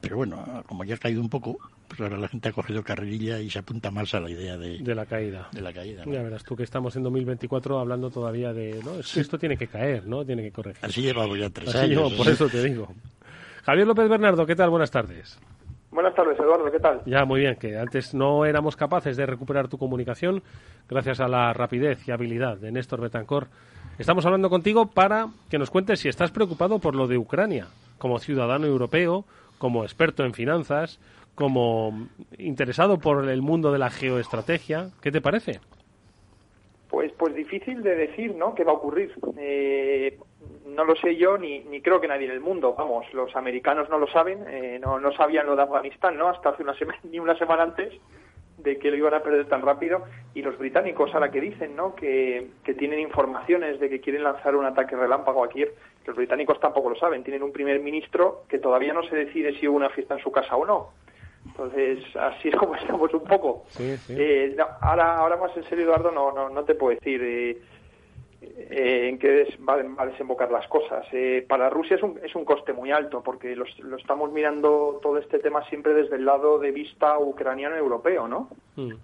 pero 0.00 0.16
bueno, 0.16 0.64
como 0.66 0.84
ya 0.84 0.96
ha 0.96 0.98
caído 0.98 1.20
un 1.20 1.28
poco, 1.28 1.58
pues 1.88 2.00
ahora 2.00 2.18
la 2.18 2.28
gente 2.28 2.48
ha 2.48 2.52
cogido 2.52 2.82
carrerilla 2.82 3.40
y 3.40 3.50
se 3.50 3.60
apunta 3.60 3.90
más 3.90 4.14
a 4.14 4.20
la 4.20 4.30
idea 4.30 4.56
de, 4.56 4.78
de 4.78 4.94
la 4.94 5.06
caída. 5.06 5.48
De 5.52 5.60
la 5.60 5.72
caída 5.72 6.04
Ya 6.04 6.22
verás 6.22 6.44
tú 6.44 6.56
que 6.56 6.64
estamos 6.64 6.94
en 6.96 7.02
2024 7.04 7.78
hablando 7.78 8.10
todavía 8.10 8.52
de, 8.52 8.80
¿no? 8.84 8.98
esto 8.98 9.38
tiene 9.38 9.56
que 9.56 9.68
caer, 9.68 10.06
¿no? 10.06 10.24
Tiene 10.24 10.42
que 10.42 10.52
corregir. 10.52 10.84
Así 10.84 11.02
llevamos 11.02 11.38
ya 11.38 11.50
tres 11.50 11.74
años. 11.74 12.12
por 12.14 12.28
eso 12.28 12.48
te 12.48 12.62
digo. 12.62 12.88
Javier 13.64 13.86
López 13.86 14.08
Bernardo, 14.08 14.46
¿qué 14.46 14.56
tal? 14.56 14.70
Buenas 14.70 14.90
tardes. 14.90 15.38
Buenas 15.90 16.14
tardes, 16.14 16.38
Eduardo, 16.38 16.70
¿qué 16.70 16.80
tal? 16.80 17.00
Ya, 17.06 17.24
muy 17.24 17.40
bien, 17.40 17.56
que 17.56 17.78
antes 17.78 18.12
no 18.14 18.44
éramos 18.44 18.76
capaces 18.76 19.16
de 19.16 19.24
recuperar 19.24 19.68
tu 19.68 19.78
comunicación 19.78 20.42
gracias 20.88 21.18
a 21.20 21.28
la 21.28 21.52
rapidez 21.54 22.06
y 22.06 22.10
habilidad 22.10 22.58
de 22.58 22.70
Néstor 22.70 23.00
Betancor. 23.00 23.48
Estamos 23.98 24.24
hablando 24.24 24.48
contigo 24.48 24.86
para 24.86 25.26
que 25.50 25.58
nos 25.58 25.70
cuentes 25.70 25.98
si 25.98 26.08
estás 26.08 26.30
preocupado 26.30 26.78
por 26.78 26.94
lo 26.94 27.08
de 27.08 27.18
Ucrania, 27.18 27.66
como 27.98 28.20
ciudadano 28.20 28.64
europeo, 28.64 29.24
como 29.58 29.82
experto 29.82 30.24
en 30.24 30.34
finanzas, 30.34 31.00
como 31.34 32.06
interesado 32.38 32.98
por 32.98 33.28
el 33.28 33.42
mundo 33.42 33.72
de 33.72 33.80
la 33.80 33.90
geoestrategia. 33.90 34.90
¿Qué 35.02 35.10
te 35.10 35.20
parece? 35.20 35.58
Pues, 36.88 37.10
pues 37.18 37.34
difícil 37.34 37.82
de 37.82 37.96
decir, 37.96 38.36
¿no? 38.36 38.54
¿Qué 38.54 38.62
va 38.62 38.70
a 38.70 38.76
ocurrir? 38.76 39.12
Eh, 39.36 40.16
no 40.64 40.84
lo 40.84 40.94
sé 40.94 41.16
yo 41.16 41.36
ni, 41.36 41.64
creo 41.82 42.00
que 42.00 42.06
nadie 42.06 42.26
en 42.26 42.32
el 42.32 42.40
mundo. 42.40 42.76
Vamos, 42.78 43.12
los 43.12 43.34
americanos 43.34 43.90
no 43.90 43.98
lo 43.98 44.06
saben, 44.06 44.44
eh, 44.46 44.78
no, 44.80 45.00
no 45.00 45.10
sabían 45.10 45.46
lo 45.46 45.56
de 45.56 45.62
Afganistán, 45.62 46.16
¿no? 46.16 46.28
Hasta 46.28 46.50
hace 46.50 46.62
una 46.62 46.78
semana, 46.78 47.00
ni 47.02 47.18
una 47.18 47.36
semana 47.36 47.64
antes 47.64 47.92
de 48.58 48.78
que 48.78 48.90
lo 48.90 48.96
iban 48.96 49.14
a 49.14 49.22
perder 49.22 49.46
tan 49.46 49.62
rápido. 49.62 50.04
Y 50.34 50.42
los 50.42 50.58
británicos, 50.58 51.14
a 51.14 51.20
la 51.20 51.30
que 51.30 51.40
dicen, 51.40 51.74
¿no? 51.74 51.94
Que, 51.94 52.48
que 52.64 52.74
tienen 52.74 53.00
informaciones 53.00 53.80
de 53.80 53.88
que 53.88 54.00
quieren 54.00 54.24
lanzar 54.24 54.54
un 54.56 54.66
ataque 54.66 54.96
relámpago 54.96 55.44
aquí, 55.44 55.64
los 56.06 56.16
británicos 56.16 56.60
tampoco 56.60 56.90
lo 56.90 56.96
saben. 56.96 57.22
Tienen 57.22 57.42
un 57.42 57.52
primer 57.52 57.80
ministro 57.80 58.44
que 58.48 58.58
todavía 58.58 58.92
no 58.92 59.02
se 59.04 59.16
decide 59.16 59.58
si 59.58 59.66
hubo 59.68 59.76
una 59.76 59.90
fiesta 59.90 60.14
en 60.14 60.20
su 60.20 60.30
casa 60.30 60.56
o 60.56 60.64
no 60.64 60.90
entonces, 61.48 62.04
así 62.16 62.48
es 62.48 62.56
como 62.56 62.74
estamos 62.76 63.12
un 63.12 63.24
poco. 63.24 63.64
Eh, 63.78 64.56
ahora, 64.80 65.16
ahora 65.18 65.36
más 65.36 65.56
en 65.56 65.64
serio, 65.64 65.84
Eduardo, 65.84 66.10
no, 66.10 66.32
no, 66.32 66.48
no 66.48 66.64
te 66.64 66.74
puedo 66.74 66.94
decir 66.94 67.20
eh, 67.22 67.58
eh, 68.40 69.08
en 69.08 69.18
qué 69.18 69.46
van 69.60 69.96
a 69.98 70.06
desembocar 70.06 70.50
las 70.50 70.66
cosas. 70.68 71.06
para 71.48 71.70
Rusia 71.70 71.96
es 71.96 72.02
un, 72.02 72.18
es 72.22 72.34
un 72.34 72.44
coste 72.44 72.72
muy 72.72 72.92
alto, 72.92 73.22
porque 73.22 73.56
lo 73.56 73.96
estamos 73.96 74.32
mirando 74.32 75.00
todo 75.02 75.18
este 75.18 75.38
tema 75.38 75.64
siempre 75.68 75.94
desde 75.94 76.16
el 76.16 76.24
lado 76.24 76.58
de 76.58 76.70
vista 76.70 77.18
ucraniano-europeo, 77.18 78.28
¿no? 78.28 78.48
Mm. 78.76 78.94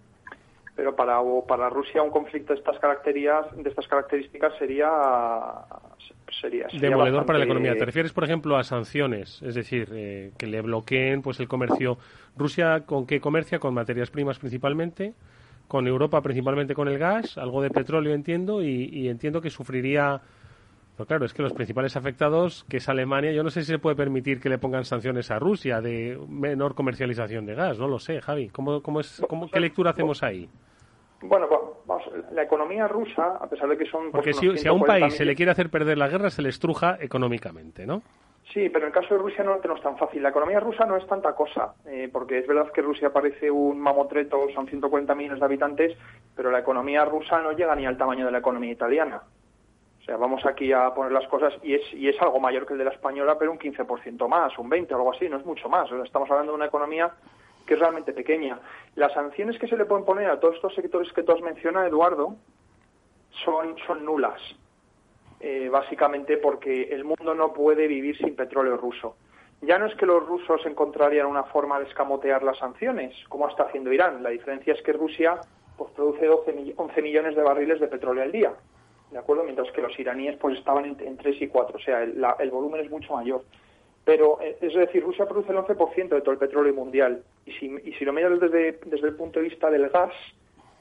Pero 0.77 0.97
para, 0.97 1.21
para 1.47 1.71
Rusia 1.71 2.03
un 2.03 2.11
conflicto 2.11 2.53
de 2.53 2.59
estas 2.59 2.79
características, 2.81 3.57
de 3.57 3.69
estas 3.71 3.87
características 3.87 4.57
sería 4.59 4.91
sería, 6.41 6.67
demoledor 6.73 7.27
para 7.27 7.39
la 7.39 7.45
economía. 7.45 7.77
¿Te 7.77 7.85
refieres, 7.85 8.13
por 8.13 8.25
ejemplo, 8.25 8.57
a 8.57 8.65
sanciones? 8.65 9.43
Es 9.43 9.55
decir, 9.55 9.89
eh, 9.93 10.33
que 10.37 10.47
le 10.47 10.61
bloqueen 10.63 11.23
pues 11.23 11.41
el 11.41 11.49
comercio. 11.49 11.99
¿Rusia 12.37 12.85
con 12.87 13.07
qué 13.07 13.21
comercia? 13.21 13.59
Con 13.59 13.75
materias 13.75 14.11
primas 14.11 14.39
principalmente, 14.39 15.15
con 15.69 15.87
Europa 15.87 16.21
principalmente 16.21 16.75
con 16.75 16.89
el 16.89 16.99
gas, 16.99 17.39
algo 17.39 17.63
de 17.63 17.71
petróleo 17.71 18.15
entiendo, 18.15 18.63
y, 18.63 19.09
entiendo 19.09 19.41
que 19.41 19.51
sufriría... 19.51 20.21
Pero 20.97 21.07
claro, 21.07 21.25
es 21.25 21.35
que 21.35 21.43
los 21.43 21.53
principales 21.53 21.97
afectados, 21.97 22.65
que 22.69 22.77
es 22.77 22.89
Alemania, 22.89 23.33
yo 23.33 23.43
no 23.43 23.51
sé 23.51 23.63
si 23.63 23.73
se 23.73 23.81
puede 23.81 23.97
permitir 23.97 24.41
que 24.41 24.49
le 24.49 24.59
pongan 24.59 24.85
sanciones 24.85 25.29
a 25.33 25.41
Rusia 25.41 25.81
de 25.81 26.17
menor 26.29 26.77
comercialización 26.77 27.47
de 27.47 27.55
gas, 27.57 27.81
no 27.81 27.89
lo 27.89 27.99
sé, 27.99 28.21
Javi. 28.21 28.49
¿Cómo, 28.51 28.81
cómo 28.81 29.01
es, 29.01 29.21
cómo, 29.29 29.51
¿Qué 29.51 29.59
lectura 29.59 29.91
hacemos 29.91 30.23
ahí? 30.23 30.49
Bueno, 31.21 31.49
vamos, 31.87 32.05
la 32.33 32.43
economía 32.43 32.87
rusa, 32.87 33.39
a 33.41 33.49
pesar 33.49 33.69
de 33.69 33.77
que 33.77 33.87
son... 33.87 34.13
Porque 34.13 34.35
si, 34.35 34.69
a 34.69 34.73
un 34.73 34.85
país 34.85 35.15
se 35.15 35.25
le 35.25 35.35
quiere 35.35 35.51
hacer 35.51 35.71
perder 35.71 35.99
la 35.99 36.09
guerra, 36.09 36.31
se 36.31 36.43
le 36.43 36.51
estruja 36.51 36.97
económicamente, 37.01 37.87
¿no? 37.87 38.03
Sí, 38.53 38.69
pero 38.69 38.85
en 38.85 38.89
el 38.89 38.93
caso 38.93 39.15
de 39.15 39.21
Rusia 39.21 39.43
no, 39.43 39.57
no 39.57 39.75
es 39.75 39.83
tan 39.83 39.97
fácil. 39.97 40.23
La 40.23 40.29
economía 40.29 40.61
rusa 40.61 40.85
no 40.85 40.97
es 40.97 41.07
tanta 41.07 41.35
cosa, 41.35 41.75
eh, 41.87 42.09
porque 42.13 42.39
es 42.39 42.47
verdad 42.47 42.71
que 42.73 42.83
Rusia 42.83 43.13
parece 43.13 43.51
un 43.51 43.81
mamotreto, 43.81 44.47
son 44.55 44.67
140 44.67 45.15
millones 45.15 45.41
de 45.41 45.45
habitantes, 45.45 45.99
pero 46.37 46.51
la 46.51 46.59
economía 46.59 47.05
rusa 47.05 47.41
no 47.41 47.53
llega 47.53 47.75
ni 47.75 47.87
al 47.87 47.97
tamaño 47.97 48.27
de 48.27 48.33
la 48.33 48.39
economía 48.39 48.73
italiana. 48.73 49.23
O 50.01 50.05
sea, 50.05 50.19
vamos 50.19 50.45
aquí 50.45 50.71
a 50.71 50.93
poner 50.93 51.13
las 51.13 51.27
cosas 51.29 51.55
y 51.63 51.75
es, 51.75 51.95
y 51.95 52.09
es 52.09 52.21
algo 52.21 52.39
mayor 52.39 52.67
que 52.67 52.75
el 52.75 52.79
de 52.79 52.85
la 52.85 52.91
española, 52.91 53.39
pero 53.39 53.51
un 53.51 53.59
15% 53.59 54.29
más, 54.29 54.57
un 54.59 54.71
20% 54.71 54.93
algo 54.93 55.15
así, 55.15 55.29
no 55.31 55.39
es 55.39 55.47
mucho 55.47 55.71
más. 55.71 55.91
O 55.91 55.97
sea, 55.97 56.05
estamos 56.05 56.31
hablando 56.31 56.53
de 56.53 56.57
una 56.57 56.67
economía 56.67 57.11
que 57.67 57.73
es 57.73 57.81
realmente 57.81 58.13
pequeña. 58.13 58.59
Las 58.97 59.15
sanciones 59.15 59.59
que 59.59 59.67
se 59.67 59.79
le 59.79 59.87
pueden 59.87 60.05
poner 60.05 60.29
a 60.29 60.39
todos 60.39 60.57
estos 60.57 60.75
sectores 60.75 61.11
que 61.15 61.23
tú 61.23 61.33
has 61.33 61.41
mencionado, 61.41 61.87
Eduardo, 61.87 62.37
son, 63.45 63.77
son 63.87 64.05
nulas. 64.05 64.41
Eh, 65.47 65.69
básicamente 65.69 66.39
porque 66.39 66.85
el 66.85 67.05
mundo 67.05 67.35
no 67.35 67.53
puede 67.53 67.87
vivir 67.87 68.17
sin 68.17 68.35
petróleo 68.35 68.79
ruso. 68.79 69.15
Ya 69.61 69.79
no 69.79 69.85
es 69.85 69.95
que 69.95 70.07
los 70.07 70.27
rusos 70.27 70.65
encontrarían 70.65 71.27
una 71.27 71.45
forma 71.45 71.79
de 71.79 71.85
escamotear 71.85 72.43
las 72.43 72.57
sanciones, 72.57 73.15
como 73.29 73.47
está 73.47 73.65
haciendo 73.65 73.93
Irán. 73.93 74.23
La 74.23 74.31
diferencia 74.31 74.73
es 74.73 74.81
que 74.81 74.95
Rusia 74.95 75.39
pues, 75.77 75.91
produce 75.91 76.25
12, 76.25 76.73
11 76.79 77.03
millones 77.03 77.37
de 77.37 77.43
barriles 77.43 77.79
de 77.79 77.89
petróleo 77.89 78.23
al 78.23 78.33
día, 78.33 78.55
¿de 79.11 79.19
acuerdo? 79.19 79.45
Mientras 79.45 79.71
que 79.73 79.83
los 79.83 79.99
iraníes 79.99 80.39
pues 80.39 80.57
estaban 80.57 80.87
en, 80.99 81.17
3 81.19 81.43
y 81.43 81.49
4, 81.49 81.77
o 81.77 81.81
sea, 81.81 82.03
el 82.05 82.51
volumen 82.51 82.81
es 82.81 82.91
mucho 82.91 83.13
mayor. 83.13 83.45
Pero, 84.03 84.41
eh, 84.41 84.57
es 84.63 84.73
decir, 84.73 85.05
Rusia 85.05 85.27
produce 85.27 85.53
el 85.53 85.59
11% 85.59 86.09
de 86.09 86.23
todo 86.23 86.33
el 86.33 86.39
petróleo 86.39 86.73
mundial. 86.73 87.23
Y 87.45 87.53
si, 87.53 88.05
lo 88.07 88.15
miras 88.15 88.41
desde 88.41 88.79
el 88.91 89.15
punto 89.15 89.41
de 89.41 89.51
vista 89.51 89.69
del 89.69 89.91
gas, 89.91 90.15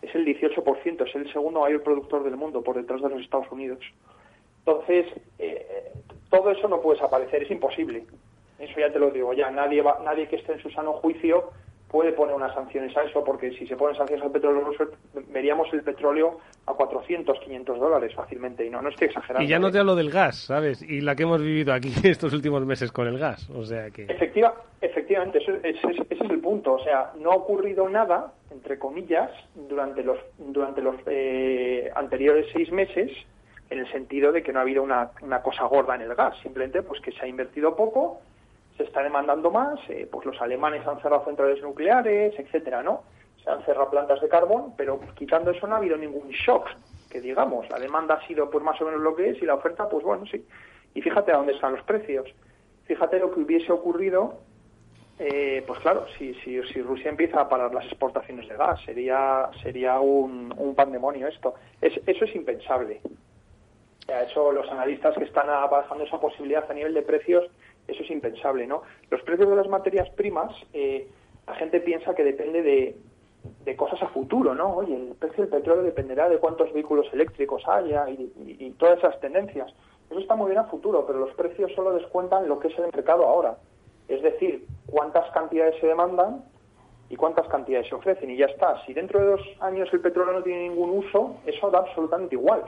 es 0.01 0.15
el 0.15 0.25
18%, 0.25 1.05
es 1.05 1.15
el 1.15 1.33
segundo 1.33 1.59
mayor 1.59 1.83
productor 1.83 2.23
del 2.23 2.37
mundo 2.37 2.61
por 2.61 2.77
detrás 2.77 3.01
de 3.01 3.09
los 3.09 3.19
Estados 3.19 3.51
Unidos. 3.51 3.79
Entonces, 4.65 5.07
eh, 5.39 5.91
todo 6.29 6.51
eso 6.51 6.67
no 6.67 6.81
puede 6.81 6.97
desaparecer, 6.97 7.43
es 7.43 7.51
imposible. 7.51 8.05
Eso 8.59 8.79
ya 8.79 8.91
te 8.91 8.99
lo 8.99 9.11
digo, 9.11 9.33
ya 9.33 9.51
nadie, 9.51 9.81
va, 9.81 9.99
nadie 10.03 10.27
que 10.27 10.37
esté 10.37 10.53
en 10.53 10.59
su 10.59 10.69
sano 10.69 10.93
juicio 10.93 11.51
puede 11.93 12.11
poner 12.11 12.33
unas 12.33 12.55
sanciones 12.55 12.97
a 12.97 13.03
eso, 13.03 13.23
porque 13.23 13.51
si 13.51 13.67
se 13.67 13.75
ponen 13.75 13.95
sanciones 13.95 14.25
al 14.25 14.31
petróleo 14.31 14.61
ruso, 14.61 14.85
veríamos 15.31 15.71
el 15.73 15.83
petróleo 15.83 16.39
a 16.65 16.73
400, 16.73 17.39
500 17.39 17.79
dólares 17.79 18.15
fácilmente, 18.15 18.65
y 18.65 18.71
no, 18.71 18.81
no 18.81 18.89
estoy 18.89 19.09
exagerando. 19.09 19.45
Y 19.45 19.47
ya 19.47 19.59
no 19.59 19.67
¿eh? 19.67 19.71
te 19.73 19.77
hablo 19.77 19.95
del 19.95 20.09
gas, 20.09 20.37
¿sabes? 20.37 20.81
Y 20.81 21.01
la 21.01 21.15
que 21.15 21.21
hemos 21.21 21.39
vivido 21.39 21.71
aquí 21.71 21.93
estos 22.03 22.33
últimos 22.33 22.65
meses 22.65 22.91
con 22.91 23.07
el 23.07 23.19
gas, 23.19 23.47
o 23.51 23.63
sea 23.63 23.91
que... 23.91 24.05
Efectiva, 24.05 24.55
efectivamente, 24.81 25.37
ese, 25.37 25.59
ese, 25.61 26.03
es 26.09 26.21
el 26.21 26.39
punto, 26.39 26.73
o 26.73 26.83
sea, 26.83 27.11
no 27.19 27.31
ha 27.31 27.35
ocurrido 27.35 27.87
nada, 27.87 28.33
entre 28.49 28.79
comillas, 28.79 29.29
durante 29.53 30.01
los, 30.01 30.17
durante 30.39 30.81
los 30.81 30.95
eh, 31.05 31.91
anteriores 31.93 32.47
seis 32.53 32.71
meses, 32.71 33.11
en 33.69 33.79
el 33.79 33.91
sentido 33.91 34.31
de 34.31 34.43
que 34.43 34.53
no 34.53 34.59
ha 34.59 34.61
habido 34.63 34.83
una, 34.83 35.11
una 35.21 35.41
cosa 35.41 35.65
gorda 35.65 35.95
en 35.95 36.01
el 36.01 36.15
gas, 36.15 36.35
simplemente 36.41 36.81
pues 36.83 37.01
que 37.01 37.11
se 37.11 37.25
ha 37.25 37.27
invertido 37.27 37.75
poco, 37.75 38.21
se 38.77 38.83
está 38.83 39.03
demandando 39.03 39.51
más, 39.51 39.79
eh, 39.89 40.07
pues 40.11 40.25
los 40.25 40.39
alemanes 40.41 40.85
han 40.87 41.01
cerrado 41.01 41.25
centrales 41.25 41.61
nucleares, 41.61 42.33
etcétera, 42.37 42.81
¿no? 42.83 43.03
Se 43.43 43.49
han 43.49 43.63
cerrado 43.65 43.89
plantas 43.89 44.21
de 44.21 44.29
carbón, 44.29 44.73
pero 44.77 44.99
quitando 45.15 45.51
eso 45.51 45.67
no 45.67 45.75
ha 45.75 45.77
habido 45.77 45.97
ningún 45.97 46.29
shock, 46.29 46.67
que 47.09 47.21
digamos, 47.21 47.69
la 47.69 47.79
demanda 47.79 48.15
ha 48.15 48.27
sido 48.27 48.49
pues 48.49 48.63
más 48.63 48.81
o 48.81 48.85
menos 48.85 49.01
lo 49.01 49.15
que 49.15 49.29
es 49.29 49.41
y 49.41 49.45
la 49.45 49.55
oferta, 49.55 49.87
pues 49.87 50.03
bueno, 50.03 50.25
sí. 50.25 50.45
Y 50.95 51.01
fíjate 51.01 51.31
a 51.31 51.37
dónde 51.37 51.53
están 51.53 51.73
los 51.73 51.83
precios. 51.83 52.33
Fíjate 52.85 53.19
lo 53.19 53.33
que 53.33 53.41
hubiese 53.41 53.71
ocurrido, 53.71 54.39
eh, 55.19 55.63
pues 55.67 55.79
claro, 55.79 56.05
si, 56.17 56.33
si, 56.35 56.61
si 56.63 56.81
Rusia 56.81 57.09
empieza 57.09 57.41
a 57.41 57.49
parar 57.49 57.73
las 57.73 57.85
exportaciones 57.85 58.47
de 58.47 58.55
gas, 58.55 58.81
sería, 58.83 59.49
sería 59.61 59.99
un, 59.99 60.53
un 60.57 60.75
pandemonio 60.75 61.27
esto. 61.27 61.53
Es, 61.79 61.93
eso 62.05 62.25
es 62.25 62.35
impensable. 62.35 63.01
Eso 64.07 64.51
los 64.51 64.69
analistas 64.69 65.15
que 65.17 65.23
están 65.23 65.47
barajando 65.47 66.03
esa 66.03 66.19
posibilidad 66.19 66.69
a 66.69 66.73
nivel 66.73 66.93
de 66.93 67.01
precios 67.01 67.49
eso 67.87 68.03
es 68.03 68.11
impensable, 68.11 68.65
¿no? 68.65 68.83
Los 69.09 69.21
precios 69.21 69.49
de 69.49 69.55
las 69.55 69.67
materias 69.67 70.09
primas, 70.11 70.53
eh, 70.73 71.07
la 71.45 71.55
gente 71.55 71.81
piensa 71.81 72.15
que 72.15 72.23
depende 72.23 72.61
de, 72.61 72.95
de, 73.65 73.75
cosas 73.75 74.01
a 74.01 74.07
futuro, 74.07 74.55
¿no? 74.55 74.75
Oye, 74.75 74.95
el 74.95 75.15
precio 75.15 75.43
del 75.43 75.51
petróleo 75.51 75.83
dependerá 75.83 76.29
de 76.29 76.37
cuántos 76.37 76.71
vehículos 76.71 77.07
eléctricos 77.11 77.61
haya 77.67 78.09
y, 78.09 78.73
todas 78.77 78.99
esas 78.99 79.19
tendencias. 79.19 79.73
Eso 80.09 80.19
está 80.19 80.35
muy 80.35 80.47
bien 80.47 80.59
a 80.59 80.65
futuro, 80.65 81.05
pero 81.05 81.19
los 81.19 81.33
precios 81.35 81.71
solo 81.75 81.93
descuentan 81.93 82.47
lo 82.47 82.59
que 82.59 82.69
es 82.69 82.77
el 82.77 82.85
mercado 82.93 83.25
ahora. 83.25 83.57
Es 84.07 84.21
decir, 84.21 84.65
cuántas 84.87 85.29
cantidades 85.31 85.79
se 85.79 85.87
demandan 85.87 86.43
y 87.09 87.15
cuántas 87.15 87.47
cantidades 87.47 87.87
se 87.87 87.95
ofrecen. 87.95 88.29
Y 88.29 88.37
ya 88.37 88.45
está. 88.45 88.83
Si 88.85 88.93
dentro 88.93 89.19
de 89.19 89.25
dos 89.25 89.41
años 89.59 89.89
el 89.91 90.01
petróleo 90.01 90.33
no 90.33 90.43
tiene 90.43 90.69
ningún 90.69 90.89
uso, 90.89 91.37
eso 91.45 91.69
da 91.69 91.79
absolutamente 91.79 92.35
igual 92.35 92.63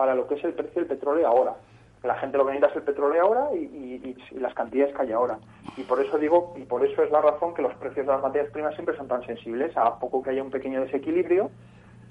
para 0.00 0.14
lo 0.14 0.26
que 0.26 0.36
es 0.36 0.44
el 0.44 0.54
precio 0.54 0.80
del 0.80 0.86
petróleo 0.86 1.28
ahora. 1.28 1.56
La 2.02 2.14
gente 2.14 2.38
lo 2.38 2.46
que 2.46 2.52
necesita 2.52 2.70
es 2.70 2.76
el 2.76 2.84
petróleo 2.84 3.22
ahora 3.22 3.54
y, 3.54 4.16
las 4.32 4.54
cantidades 4.54 4.96
que 4.96 5.02
hay 5.02 5.12
ahora. 5.12 5.38
Y 5.76 5.82
por 5.82 6.00
eso 6.00 6.16
digo, 6.16 6.54
y 6.56 6.62
por 6.62 6.82
eso 6.86 7.02
es 7.02 7.10
la 7.10 7.20
razón 7.20 7.52
que 7.52 7.60
los 7.60 7.74
precios 7.74 8.06
de 8.06 8.12
las 8.12 8.22
materias 8.22 8.50
primas 8.50 8.72
siempre 8.72 8.96
son 8.96 9.08
tan 9.08 9.22
sensibles. 9.26 9.76
A 9.76 9.98
poco 9.98 10.22
que 10.22 10.30
haya 10.30 10.42
un 10.42 10.50
pequeño 10.50 10.80
desequilibrio, 10.80 11.50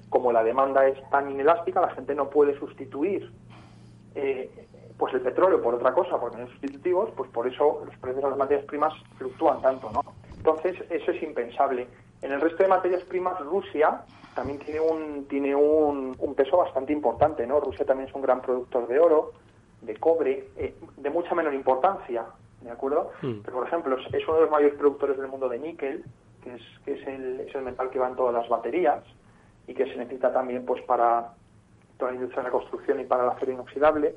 como 0.08 0.30
la 0.30 0.44
demanda 0.44 0.86
es 0.86 0.98
tan 1.10 1.32
inelástica, 1.32 1.80
la 1.80 1.90
gente 1.90 2.14
no 2.14 2.30
puede 2.30 2.56
sustituir 2.60 3.28
eh, 4.14 4.48
pues 4.96 5.12
el 5.14 5.22
petróleo 5.22 5.60
por 5.60 5.74
otra 5.74 5.92
cosa, 5.92 6.12
no 6.12 6.30
son 6.30 6.48
sustitutivos, 6.48 7.10
pues 7.16 7.28
por 7.30 7.48
eso 7.48 7.82
los 7.84 7.96
precios 7.96 8.22
de 8.22 8.30
las 8.30 8.38
materias 8.38 8.66
primas 8.66 8.94
fluctúan 9.18 9.60
tanto, 9.62 9.90
¿no? 9.90 10.04
Entonces, 10.36 10.76
eso 10.90 11.10
es 11.10 11.20
impensable. 11.24 11.88
En 12.22 12.32
el 12.32 12.40
resto 12.40 12.62
de 12.62 12.68
materias 12.68 13.02
primas, 13.04 13.38
Rusia 13.40 14.02
también 14.34 14.58
tiene 14.58 14.80
un, 14.80 15.24
tiene 15.26 15.54
un, 15.54 16.16
un 16.18 16.34
peso 16.34 16.56
bastante 16.56 16.92
importante, 16.92 17.46
¿no? 17.46 17.60
Rusia 17.60 17.84
también 17.84 18.08
es 18.08 18.14
un 18.14 18.22
gran 18.22 18.40
productor 18.42 18.86
de 18.86 18.98
oro, 18.98 19.32
de 19.82 19.96
cobre 19.96 20.48
eh, 20.56 20.74
de 20.96 21.10
mucha 21.10 21.34
menor 21.34 21.54
importancia, 21.54 22.26
¿de 22.60 22.70
acuerdo? 22.70 23.10
Hmm. 23.22 23.40
Pero, 23.44 23.58
por 23.58 23.66
ejemplo, 23.66 23.96
es 23.98 24.28
uno 24.28 24.36
de 24.36 24.42
los 24.42 24.50
mayores 24.50 24.76
productores 24.78 25.16
del 25.16 25.28
mundo 25.28 25.48
de 25.48 25.58
níquel, 25.58 26.04
que 26.42 26.54
es, 26.54 26.62
que 26.84 26.92
es, 26.94 27.06
el, 27.06 27.40
es 27.40 27.54
el 27.54 27.62
metal 27.62 27.90
que 27.90 27.98
va 27.98 28.08
en 28.08 28.16
todas 28.16 28.34
las 28.34 28.48
baterías 28.48 29.02
y 29.66 29.74
que 29.74 29.84
se 29.84 29.96
necesita 29.96 30.32
también 30.32 30.64
pues 30.64 30.82
para 30.82 31.34
toda 31.98 32.12
la 32.12 32.16
industria 32.16 32.42
de 32.42 32.48
la 32.48 32.52
construcción 32.52 33.00
y 33.00 33.04
para 33.04 33.24
el 33.24 33.30
acero 33.30 33.52
inoxidable, 33.52 34.14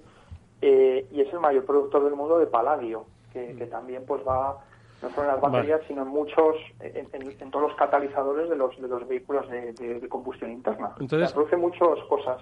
eh, 0.61 1.07
y 1.11 1.21
es 1.21 1.33
el 1.33 1.39
mayor 1.39 1.65
productor 1.65 2.05
del 2.05 2.15
mundo 2.15 2.39
de 2.39 2.47
paladio, 2.47 3.05
que, 3.31 3.53
hmm. 3.53 3.69
también 3.69 4.05
pues 4.05 4.21
va 4.27 4.63
no 5.03 5.09
solo 5.09 5.23
en 5.23 5.33
las 5.33 5.41
baterías, 5.41 5.81
sino 5.87 6.03
en 6.03 6.07
muchos, 6.07 6.55
en, 6.79 7.51
todos 7.51 7.69
los 7.69 7.77
catalizadores 7.77 8.49
de 8.49 8.55
los, 8.55 8.81
de 8.81 8.87
los 8.87 9.07
vehículos 9.07 9.47
de, 9.49 10.07
combustión 10.09 10.51
interna. 10.51 10.91
Entonces, 10.99 11.33
produce 11.33 11.57
muchas 11.57 11.99
cosas. 12.07 12.41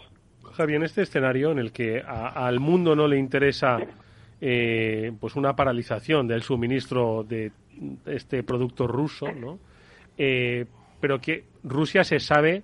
Javi, 0.54 0.76
en 0.76 0.84
este 0.84 1.02
escenario 1.02 1.52
en 1.52 1.60
el 1.60 1.72
que 1.72 2.02
al 2.06 2.60
mundo 2.60 2.96
no 2.96 3.08
le 3.08 3.18
interesa 3.18 3.80
eh, 4.40 5.12
pues 5.20 5.36
una 5.36 5.56
paralización 5.56 6.28
del 6.28 6.44
suministro 6.44 7.24
de 7.24 7.52
este 8.06 8.44
producto 8.44 8.86
ruso, 8.86 9.32
¿no? 9.32 9.58
Eh, 10.18 10.66
pero 11.00 11.20
que 11.20 11.46
Rusia 11.64 12.04
se 12.04 12.20
sabe, 12.20 12.64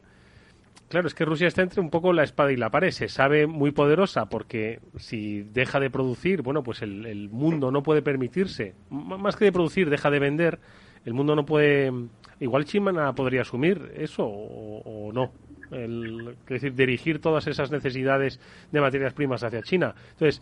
claro, 0.90 1.08
es 1.08 1.14
que 1.14 1.26
Rusia 1.26 1.48
está 1.48 1.62
entre 1.62 1.82
un 1.82 1.90
poco 1.90 2.14
la 2.14 2.24
espada 2.24 2.52
y 2.52 2.58
la 2.58 2.70
pared, 2.70 2.92
se 2.92 3.08
sabe 3.08 3.48
muy 3.48 3.72
poderosa 3.72 4.28
porque 4.28 4.80
si 4.98 5.42
deja 5.42 5.80
de 5.80 5.90
producir, 5.90 6.42
bueno, 6.42 6.64
pues 6.64 6.82
el, 6.82 7.30
mundo 7.30 7.72
no 7.72 7.84
puede 7.84 8.02
permitirse, 8.02 8.76
más 8.90 9.36
que 9.36 9.46
de 9.46 9.52
producir, 9.52 9.90
deja 9.90 10.10
de 10.10 10.20
vender, 10.20 10.60
el 11.06 11.14
mundo 11.14 11.36
no 11.36 11.46
puede, 11.46 11.92
igual 12.40 12.66
China 12.66 13.14
podría 13.14 13.42
asumir 13.42 13.92
eso 13.96 14.26
o 14.26 15.12
no. 15.14 15.32
El, 15.72 16.38
decir, 16.48 16.74
dirigir 16.74 17.20
todas 17.20 17.48
esas 17.48 17.72
necesidades 17.72 18.40
de 18.72 18.82
materias 18.82 19.14
primas 19.14 19.44
hacia 19.44 19.62
China. 19.62 19.96
Entonces, 20.12 20.42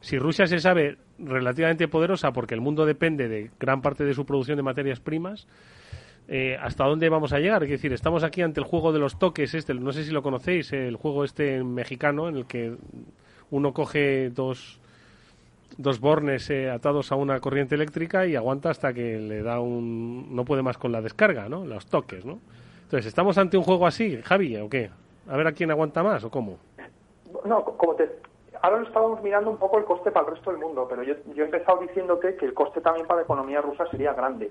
si 0.00 0.18
Rusia 0.18 0.46
se 0.46 0.58
sabe 0.58 0.98
relativamente 1.18 1.88
poderosa 1.88 2.32
porque 2.32 2.54
el 2.54 2.60
mundo 2.60 2.84
depende 2.84 3.28
de 3.28 3.50
gran 3.58 3.80
parte 3.82 4.04
de 4.04 4.14
su 4.14 4.26
producción 4.26 4.56
de 4.56 4.62
materias 4.62 5.00
primas, 5.00 5.46
eh, 6.26 6.56
¿hasta 6.60 6.84
dónde 6.84 7.08
vamos 7.08 7.32
a 7.32 7.38
llegar? 7.38 7.62
Es 7.64 7.70
decir, 7.70 7.92
estamos 7.92 8.24
aquí 8.24 8.42
ante 8.42 8.60
el 8.60 8.66
juego 8.66 8.92
de 8.92 8.98
los 8.98 9.18
toques, 9.18 9.54
este, 9.54 9.74
no 9.74 9.92
sé 9.92 10.04
si 10.04 10.10
lo 10.10 10.22
conocéis, 10.22 10.72
el 10.72 10.96
juego 10.96 11.24
este 11.24 11.62
mexicano 11.62 12.28
en 12.28 12.36
el 12.36 12.46
que 12.46 12.76
uno 13.50 13.72
coge 13.74 14.30
dos, 14.30 14.80
dos 15.76 16.00
bornes 16.00 16.48
eh, 16.50 16.70
atados 16.70 17.12
a 17.12 17.16
una 17.16 17.40
corriente 17.40 17.74
eléctrica 17.74 18.26
y 18.26 18.36
aguanta 18.36 18.70
hasta 18.70 18.94
que 18.94 19.18
le 19.18 19.42
da 19.42 19.60
un... 19.60 20.34
no 20.34 20.44
puede 20.44 20.62
más 20.62 20.78
con 20.78 20.92
la 20.92 21.02
descarga, 21.02 21.48
¿no? 21.48 21.66
Los 21.66 21.86
toques, 21.86 22.24
¿no? 22.24 22.38
Entonces, 22.84 23.06
¿estamos 23.06 23.36
ante 23.38 23.56
un 23.56 23.64
juego 23.64 23.86
así, 23.86 24.20
Javi, 24.22 24.56
o 24.56 24.68
qué? 24.68 24.90
A 25.28 25.36
ver 25.36 25.46
a 25.46 25.52
quién 25.52 25.70
aguanta 25.70 26.02
más 26.02 26.24
o 26.24 26.30
cómo. 26.30 26.58
No, 27.44 27.64
como 27.64 27.94
te... 27.94 28.08
Ahora 28.62 28.82
estábamos 28.82 29.22
mirando 29.22 29.50
un 29.50 29.58
poco 29.58 29.78
el 29.78 29.84
coste 29.84 30.10
para 30.10 30.26
el 30.26 30.34
resto 30.36 30.50
del 30.50 30.60
mundo, 30.60 30.86
pero 30.88 31.02
yo, 31.02 31.14
yo 31.34 31.42
he 31.42 31.46
empezado 31.46 31.80
diciéndote 31.80 32.34
que 32.36 32.46
el 32.46 32.54
coste 32.54 32.80
también 32.80 33.06
para 33.06 33.20
la 33.20 33.24
economía 33.24 33.60
rusa 33.60 33.86
sería 33.90 34.14
grande. 34.14 34.50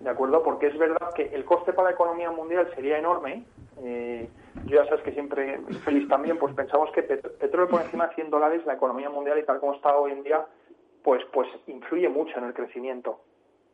¿De 0.00 0.10
acuerdo? 0.10 0.42
Porque 0.42 0.68
es 0.68 0.78
verdad 0.78 1.12
que 1.14 1.26
el 1.34 1.44
coste 1.44 1.72
para 1.72 1.90
la 1.90 1.94
economía 1.94 2.30
mundial 2.30 2.70
sería 2.74 2.98
enorme. 2.98 3.44
Eh, 3.82 4.28
yo 4.64 4.82
ya 4.82 4.86
sabes 4.86 5.02
que 5.04 5.12
siempre, 5.12 5.60
feliz 5.84 6.08
también, 6.08 6.38
pues 6.38 6.54
pensamos 6.54 6.90
que 6.92 7.02
petróleo 7.02 7.68
por 7.68 7.82
encima 7.82 8.08
de 8.08 8.14
100 8.14 8.30
dólares, 8.30 8.64
la 8.66 8.74
economía 8.74 9.10
mundial 9.10 9.38
y 9.38 9.44
tal 9.44 9.60
como 9.60 9.74
está 9.74 9.96
hoy 9.96 10.12
en 10.12 10.22
día, 10.22 10.44
pues, 11.04 11.22
pues 11.32 11.48
influye 11.66 12.08
mucho 12.08 12.38
en 12.38 12.44
el 12.44 12.54
crecimiento. 12.54 13.20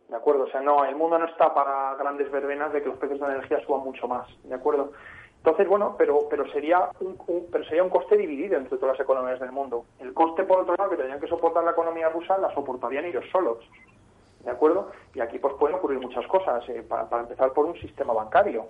¿de 0.08 0.16
acuerdo? 0.16 0.44
O 0.44 0.48
sea, 0.48 0.60
no, 0.60 0.84
el 0.84 0.96
mundo 0.96 1.18
no 1.18 1.26
está 1.26 1.52
para 1.52 1.94
grandes 1.96 2.30
verbenas 2.30 2.72
de 2.72 2.82
que 2.82 2.88
los 2.88 2.98
precios 2.98 3.20
de 3.20 3.26
la 3.26 3.34
energía 3.34 3.60
suban 3.64 3.82
mucho 3.82 4.06
más, 4.06 4.26
¿de 4.44 4.54
acuerdo? 4.54 4.92
Entonces, 5.38 5.68
bueno, 5.68 5.94
pero, 5.96 6.26
pero, 6.28 6.50
sería 6.50 6.90
un, 7.00 7.16
pero 7.50 7.64
sería 7.64 7.82
un 7.82 7.90
coste 7.90 8.16
dividido 8.16 8.56
entre 8.56 8.78
todas 8.78 8.98
las 8.98 9.04
economías 9.04 9.38
del 9.38 9.52
mundo. 9.52 9.84
El 10.00 10.12
coste, 10.12 10.42
por 10.44 10.60
otro 10.60 10.74
lado, 10.76 10.90
que 10.90 10.96
tendrían 10.96 11.20
que 11.20 11.28
soportar 11.28 11.62
la 11.62 11.70
economía 11.70 12.08
rusa, 12.08 12.36
la 12.38 12.52
soportarían 12.52 13.04
ellos 13.04 13.24
solos, 13.30 13.58
¿de 14.46 14.52
acuerdo? 14.52 14.90
Y 15.14 15.20
aquí 15.20 15.38
pues 15.38 15.54
pueden 15.54 15.76
ocurrir 15.76 16.00
muchas 16.00 16.26
cosas, 16.26 16.66
eh, 16.70 16.82
para, 16.88 17.20
empezar 17.20 17.52
por 17.52 17.66
un 17.66 17.74
sistema 17.78 18.14
bancario. 18.14 18.66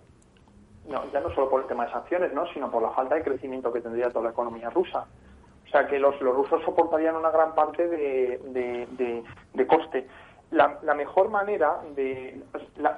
No, 0.89 1.05
ya 1.13 1.21
no 1.21 1.31
solo 1.35 1.49
por 1.49 1.63
el 1.63 1.69
tema 1.69 1.87
de 1.87 1.93
sanciones, 1.93 2.33
¿no? 2.33 2.47
sino 2.53 2.71
por 2.71 2.83
la 2.83 2.91
falta 2.91 3.15
de 3.15 3.23
crecimiento 3.23 3.73
que 3.73 3.81
tendría 3.81 4.11
toda 4.11 4.25
la 4.25 4.31
economía 4.31 4.71
rusa. 4.71 5.07
O 5.65 5.69
sea 5.69 5.87
que 5.87 5.99
los, 5.99 6.21
los 6.21 6.35
rusos 6.35 6.63
soportarían 6.65 7.17
una 7.17 7.31
gran 7.31 7.55
parte 7.55 7.89
de, 7.89 8.41
de, 8.45 9.25
de 9.53 9.67
coste 9.67 10.07
la, 10.51 10.95
mejor 10.95 11.29
manera 11.29 11.81
de 11.95 12.41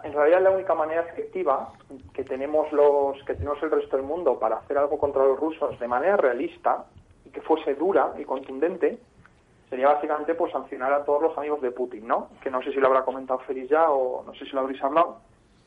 en 0.03 0.12
realidad 0.12 0.43
la 0.43 0.51
única 0.51 0.74
manera 0.74 1.03
efectiva 1.03 1.72
que 2.12 2.24
tenemos 2.24 2.70
los 2.72 3.22
que 3.24 3.35
tenemos 3.35 3.62
el 3.62 3.70
resto 3.70 3.97
del 3.97 4.05
mundo 4.05 4.39
para 4.39 4.57
hacer 4.59 4.76
algo 4.76 4.99
contra 4.99 5.24
los 5.24 5.41
rusos 5.41 5.79
de 5.79 5.89
manera 5.89 6.16
realista 6.16 6.85
y 7.24 7.31
que 7.31 7.41
fuese 7.41 7.74
dura 7.74 8.12
y 8.18 8.24
contundente 8.24 8.99
sería 9.71 9.89
básicamente 9.89 10.35
pues 10.35 10.53
sancionar 10.53 10.93
a 10.93 11.05
todos 11.05 11.23
los 11.23 11.39
amigos 11.39 11.61
de 11.61 11.71
Putin 11.71 12.07
no 12.07 12.29
que 12.43 12.51
no 12.51 12.62
sé 12.62 12.73
si 12.73 12.81
lo 12.81 12.87
habrá 12.87 13.03
comentado 13.03 13.41
Félix 13.41 13.69
ya 13.71 13.91
o 13.91 14.23
no 14.25 14.35
sé 14.35 14.45
si 14.45 14.53
lo 14.53 14.61
habréis 14.61 14.83
hablado 14.83 15.21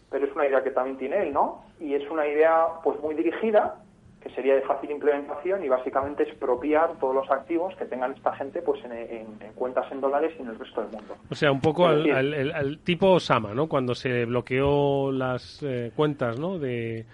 pero 0.10 0.26
es 0.26 0.36
una 0.36 0.48
idea 0.48 0.64
que 0.64 0.72
también 0.72 0.98
tiene 0.98 1.24
él 1.24 1.34
no 1.34 1.64
y 1.80 1.94
es 1.94 2.10
una 2.10 2.28
idea 2.28 2.68
pues 2.84 3.00
muy 3.00 3.16
dirigida 3.16 3.76
que 4.22 4.30
sería 4.30 4.56
de 4.56 4.62
fácil 4.62 4.92
implementación 4.92 5.64
y 5.64 5.68
básicamente 5.68 6.24
expropiar 6.24 7.00
todos 7.00 7.16
los 7.16 7.30
activos 7.32 7.76
que 7.76 7.86
tengan 7.86 8.14
esta 8.14 8.36
gente 8.36 8.62
pues 8.62 8.80
en, 8.86 9.26
cuentas 9.56 9.92
en 9.92 10.00
dólares 10.00 10.34
y 10.38 10.44
en 10.44 10.50
el 10.50 10.60
resto 10.60 10.82
del 10.82 10.92
mundo. 10.92 11.16
O 11.30 11.36
sea, 11.36 11.52
un 11.52 11.60
poco 11.60 11.88
al, 11.88 12.80
tipo 12.84 13.14
Osama, 13.14 13.54
¿no? 13.56 13.68
Cuando 13.68 13.96
se 13.96 14.26
bloqueó 14.26 15.12
las 15.12 15.64
eh, 15.64 15.92
cuentas, 15.96 16.40
¿no? 16.40 16.60
De, 16.60 17.06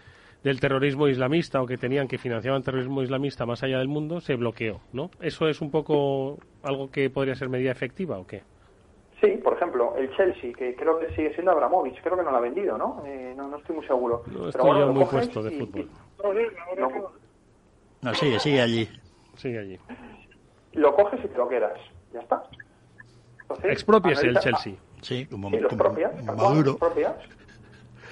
del 0.47 0.61
terrorismo 0.61 1.09
islamista 1.09 1.61
o 1.61 1.65
que 1.67 1.77
tenían 1.77 2.07
que 2.07 2.17
financiaban 2.17 2.63
terrorismo 2.63 3.03
islamista 3.03 3.45
más 3.45 3.63
allá 3.63 3.79
del 3.79 3.89
mundo, 3.89 4.21
se 4.21 4.35
bloqueó, 4.35 4.79
¿no? 4.93 5.11
¿Eso 5.19 5.49
es 5.49 5.59
un 5.59 5.69
poco 5.69 6.37
algo 6.63 6.89
que 6.89 7.09
podría 7.09 7.35
ser 7.35 7.49
medida 7.49 7.69
efectiva 7.71 8.17
o 8.17 8.25
qué? 8.25 8.43
Sí, 9.21 9.27
por 9.43 9.53
ejemplo, 9.55 9.93
el 9.97 10.09
Chelsea, 10.15 10.53
que 10.53 10.73
creo 10.75 10.99
que 10.99 11.09
sigue 11.15 11.33
siendo 11.33 11.51
Abramovich, 11.51 12.01
creo 12.01 12.15
que 12.15 12.23
no 12.23 12.31
lo 12.31 12.37
ha 12.37 12.41
vendido, 12.41 12.77
¿no? 12.77 13.03
Eh, 13.05 13.33
no, 13.35 13.49
no, 13.49 13.57
estoy 13.57 13.75
muy 13.75 13.87
seguro. 13.87 14.23
No 14.27 14.47
estoy 14.47 14.79
yo 14.79 14.93
muy 14.93 15.05
puesto 15.05 15.43
de 15.43 15.51
fútbol. 15.51 15.89
no, 18.01 18.13
sigue, 18.13 18.39
sigue 18.39 18.61
allí. 18.61 18.87
Sigue 19.35 19.59
allí. 19.59 19.79
Lo 20.73 20.95
coges 20.95 21.19
y 21.25 21.27
te 21.27 21.37
lo 21.37 21.49
quedas. 21.49 21.77
Ya 22.13 22.21
está. 22.21 22.43
Expropias 23.63 24.23
el 24.23 24.37
Chelsea. 24.39 24.75
Sí, 25.01 25.25
como, 25.25 25.49
sí, 25.49 25.59
los 25.59 25.73
propias, 25.73 26.23
Maduro. 26.23 26.77
propias. 26.77 27.15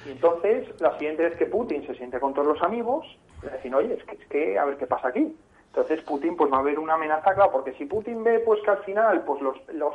Entonces, 0.06 0.80
la 0.80 0.96
siguiente 0.98 1.24
vez 1.24 1.36
que 1.36 1.46
Putin 1.46 1.86
se 1.86 1.94
siente 1.94 2.20
con 2.20 2.34
todos 2.34 2.46
los 2.46 2.62
amigos, 2.62 3.06
le 3.42 3.50
dicen, 3.56 3.74
oye, 3.74 3.94
es 3.94 4.04
que, 4.04 4.16
es 4.16 4.26
que 4.28 4.58
a 4.58 4.64
ver 4.64 4.76
qué 4.76 4.86
pasa 4.86 5.08
aquí. 5.08 5.36
Entonces 5.68 6.02
Putin 6.04 6.36
pues 6.36 6.50
va 6.50 6.56
a 6.56 6.60
haber 6.60 6.78
una 6.78 6.94
amenaza, 6.94 7.34
claro, 7.34 7.52
porque 7.52 7.74
si 7.74 7.84
Putin 7.84 8.24
ve 8.24 8.38
pues 8.38 8.62
que 8.62 8.70
al 8.70 8.78
final 8.78 9.22
pues 9.24 9.42
los, 9.42 9.56
los 9.74 9.94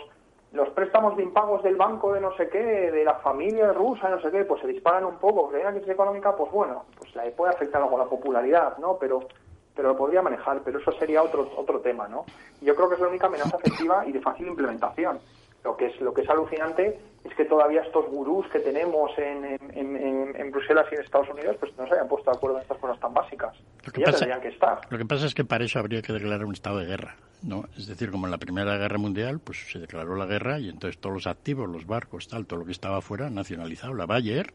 los 0.51 0.70
préstamos 0.70 1.16
de 1.16 1.24
impagos 1.24 1.64
del 1.64 1.76
banco 1.76 2.14
de 2.14 2.20
no 2.20 2.36
sé 2.36 2.49
qué, 2.49 2.59
de 2.91 3.03
la 3.05 3.16
familia 3.16 3.72
rusa, 3.72 4.09
no 4.09 4.22
sé 4.22 4.30
qué, 4.32 4.43
pues 4.43 4.62
se 4.62 4.68
disparan 4.68 5.05
un 5.05 5.16
poco, 5.16 5.43
porque 5.43 5.57
hay 5.57 5.64
una 5.64 5.72
crisis 5.72 5.89
económica, 5.89 6.36
pues 6.36 6.51
bueno, 6.51 6.84
pues 6.97 7.16
la 7.16 7.24
puede 7.32 7.53
afectar 7.53 7.82
algo 7.82 7.95
a 7.95 8.03
la 8.03 8.09
popularidad, 8.09 8.78
¿no? 8.78 8.97
Pero 8.99 9.28
pero 9.74 9.88
lo 9.88 9.97
podría 9.97 10.22
manejar, 10.22 10.62
pero 10.66 10.80
eso 10.80 10.91
sería 10.91 11.24
otro 11.24 11.49
otro 11.55 11.80
tema, 11.80 12.07
¿no? 12.07 12.26
Yo 12.62 12.76
creo 12.76 12.89
que 12.89 12.95
es 12.95 13.01
la 13.01 13.07
única 13.07 13.28
amenaza 13.28 13.57
efectiva 13.57 14.05
y 14.05 14.12
de 14.12 14.20
fácil 14.20 14.47
implementación. 14.47 15.20
Lo 15.64 15.78
que 15.78 15.88
es 15.88 16.01
lo 16.01 16.14
que 16.14 16.22
es 16.22 16.30
alucinante 16.30 16.99
es 17.24 17.36
que 17.36 17.45
todavía 17.45 17.82
estos 17.82 18.05
gurús 18.07 18.47
que 18.47 18.59
tenemos 18.59 19.12
en, 19.18 19.45
en, 19.74 20.36
en, 20.36 20.51
Bruselas 20.51 20.88
y 20.91 20.95
en 20.95 21.01
Estados 21.01 21.30
Unidos 21.30 21.55
pues 21.59 21.72
no 21.78 21.86
se 21.88 21.93
hayan 21.93 22.07
puesto 22.07 22.32
de 22.32 22.38
acuerdo 22.38 22.57
en 22.57 22.64
estas 22.64 22.80
cosas 22.80 22.99
tan 22.99 23.14
básicas. 23.14 23.55
Lo 23.86 23.91
que, 23.91 24.01
pasa, 24.01 24.41
que 24.41 24.47
estar. 24.47 24.82
lo 24.89 24.97
que 24.97 25.05
pasa 25.05 25.28
es 25.28 25.36
que 25.36 25.45
para 25.45 25.64
eso 25.64 25.78
habría 25.78 26.01
que 26.01 26.14
declarar 26.14 26.45
un 26.45 26.53
estado 26.53 26.80
de 26.80 26.86
guerra. 26.88 27.16
¿no? 27.43 27.66
Es 27.78 27.88
decir, 27.88 28.12
como 28.12 28.26
en 28.26 28.32
la 28.32 28.38
Primera 28.38 28.78
Guerra 28.78 28.97
Mundial, 28.97 29.39
pues 29.39 29.72
se 29.72 29.80
declaró 29.80 30.16
la 30.16 30.26
guerra 30.26 30.59
y 30.59 30.70
entonces 30.70 30.99
todos 30.99 31.14
los 31.14 31.28
activos, 31.28 31.70
los 31.70 31.86
barcos, 31.86 32.28
tal, 32.28 32.45
todo 32.45 32.59
lo 32.59 32.66
que 32.66 32.72
estaba 32.72 32.97
afuera, 32.97 33.30
nacionalizado. 33.30 33.93
La 33.93 34.05
Bayer, 34.05 34.53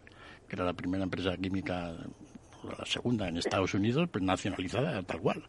que 0.49 0.57
era 0.57 0.65
la 0.65 0.73
primera 0.73 1.05
empresa 1.05 1.37
química, 1.37 1.95
la 2.79 2.85
segunda 2.85 3.29
en 3.29 3.37
Estados 3.37 3.75
Unidos, 3.75 4.09
pues 4.11 4.23
nacionalizada 4.25 5.03
tal 5.03 5.21
cual. 5.21 5.45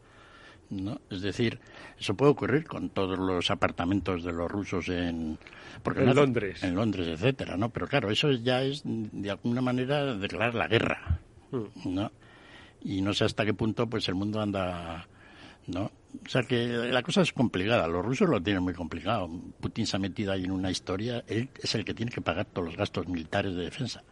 ¿No? 0.69 0.99
Es 1.09 1.21
decir, 1.21 1.59
eso 1.99 2.15
puede 2.15 2.31
ocurrir 2.31 2.65
con 2.65 2.89
todos 2.89 3.17
los 3.17 3.49
apartamentos 3.51 4.23
de 4.23 4.31
los 4.31 4.49
rusos 4.49 4.89
en, 4.89 5.37
porque 5.83 6.03
en 6.03 6.15
Londres. 6.15 6.63
En 6.63 6.75
Londres, 6.75 7.07
etcétera, 7.07 7.57
¿no? 7.57 7.69
Pero 7.69 7.87
claro, 7.87 8.11
eso 8.11 8.31
ya 8.31 8.61
es 8.61 8.81
de 8.85 9.29
alguna 9.29 9.61
manera 9.61 10.15
declarar 10.15 10.55
la 10.55 10.67
guerra, 10.67 11.19
hmm. 11.51 11.93
¿no? 11.93 12.11
Y 12.81 13.01
no 13.01 13.13
sé 13.13 13.25
hasta 13.25 13.45
qué 13.45 13.53
punto 13.53 13.87
pues 13.87 14.07
el 14.07 14.15
mundo 14.15 14.41
anda, 14.41 15.07
¿no? 15.67 15.91
O 16.25 16.29
sea 16.29 16.43
que 16.43 16.67
la 16.67 17.03
cosa 17.03 17.21
es 17.21 17.33
complicada, 17.33 17.87
los 17.87 18.03
rusos 18.03 18.29
lo 18.29 18.41
tienen 18.41 18.63
muy 18.63 18.73
complicado. 18.73 19.29
Putin 19.59 19.85
se 19.85 19.97
ha 19.97 19.99
metido 19.99 20.31
ahí 20.31 20.45
en 20.45 20.51
una 20.51 20.71
historia, 20.71 21.23
él 21.27 21.49
es 21.61 21.75
el 21.75 21.85
que 21.85 21.93
tiene 21.93 22.11
que 22.11 22.21
pagar 22.21 22.45
todos 22.45 22.67
los 22.67 22.77
gastos 22.77 23.07
militares 23.07 23.55
de 23.55 23.63
defensa. 23.63 24.03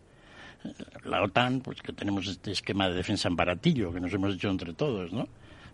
La 1.03 1.22
OTAN, 1.22 1.62
pues 1.62 1.82
que 1.82 1.93
tenemos 1.93 2.28
este 2.28 2.51
esquema 2.51 2.89
de 2.89 2.95
defensa 2.95 3.28
en 3.28 3.36
baratillo 3.36 3.93
que 3.93 3.99
nos 3.99 4.12
hemos 4.14 4.34
hecho 4.34 4.49
entre 4.49 4.74
todos, 4.74 5.14
¿no? 5.14 5.28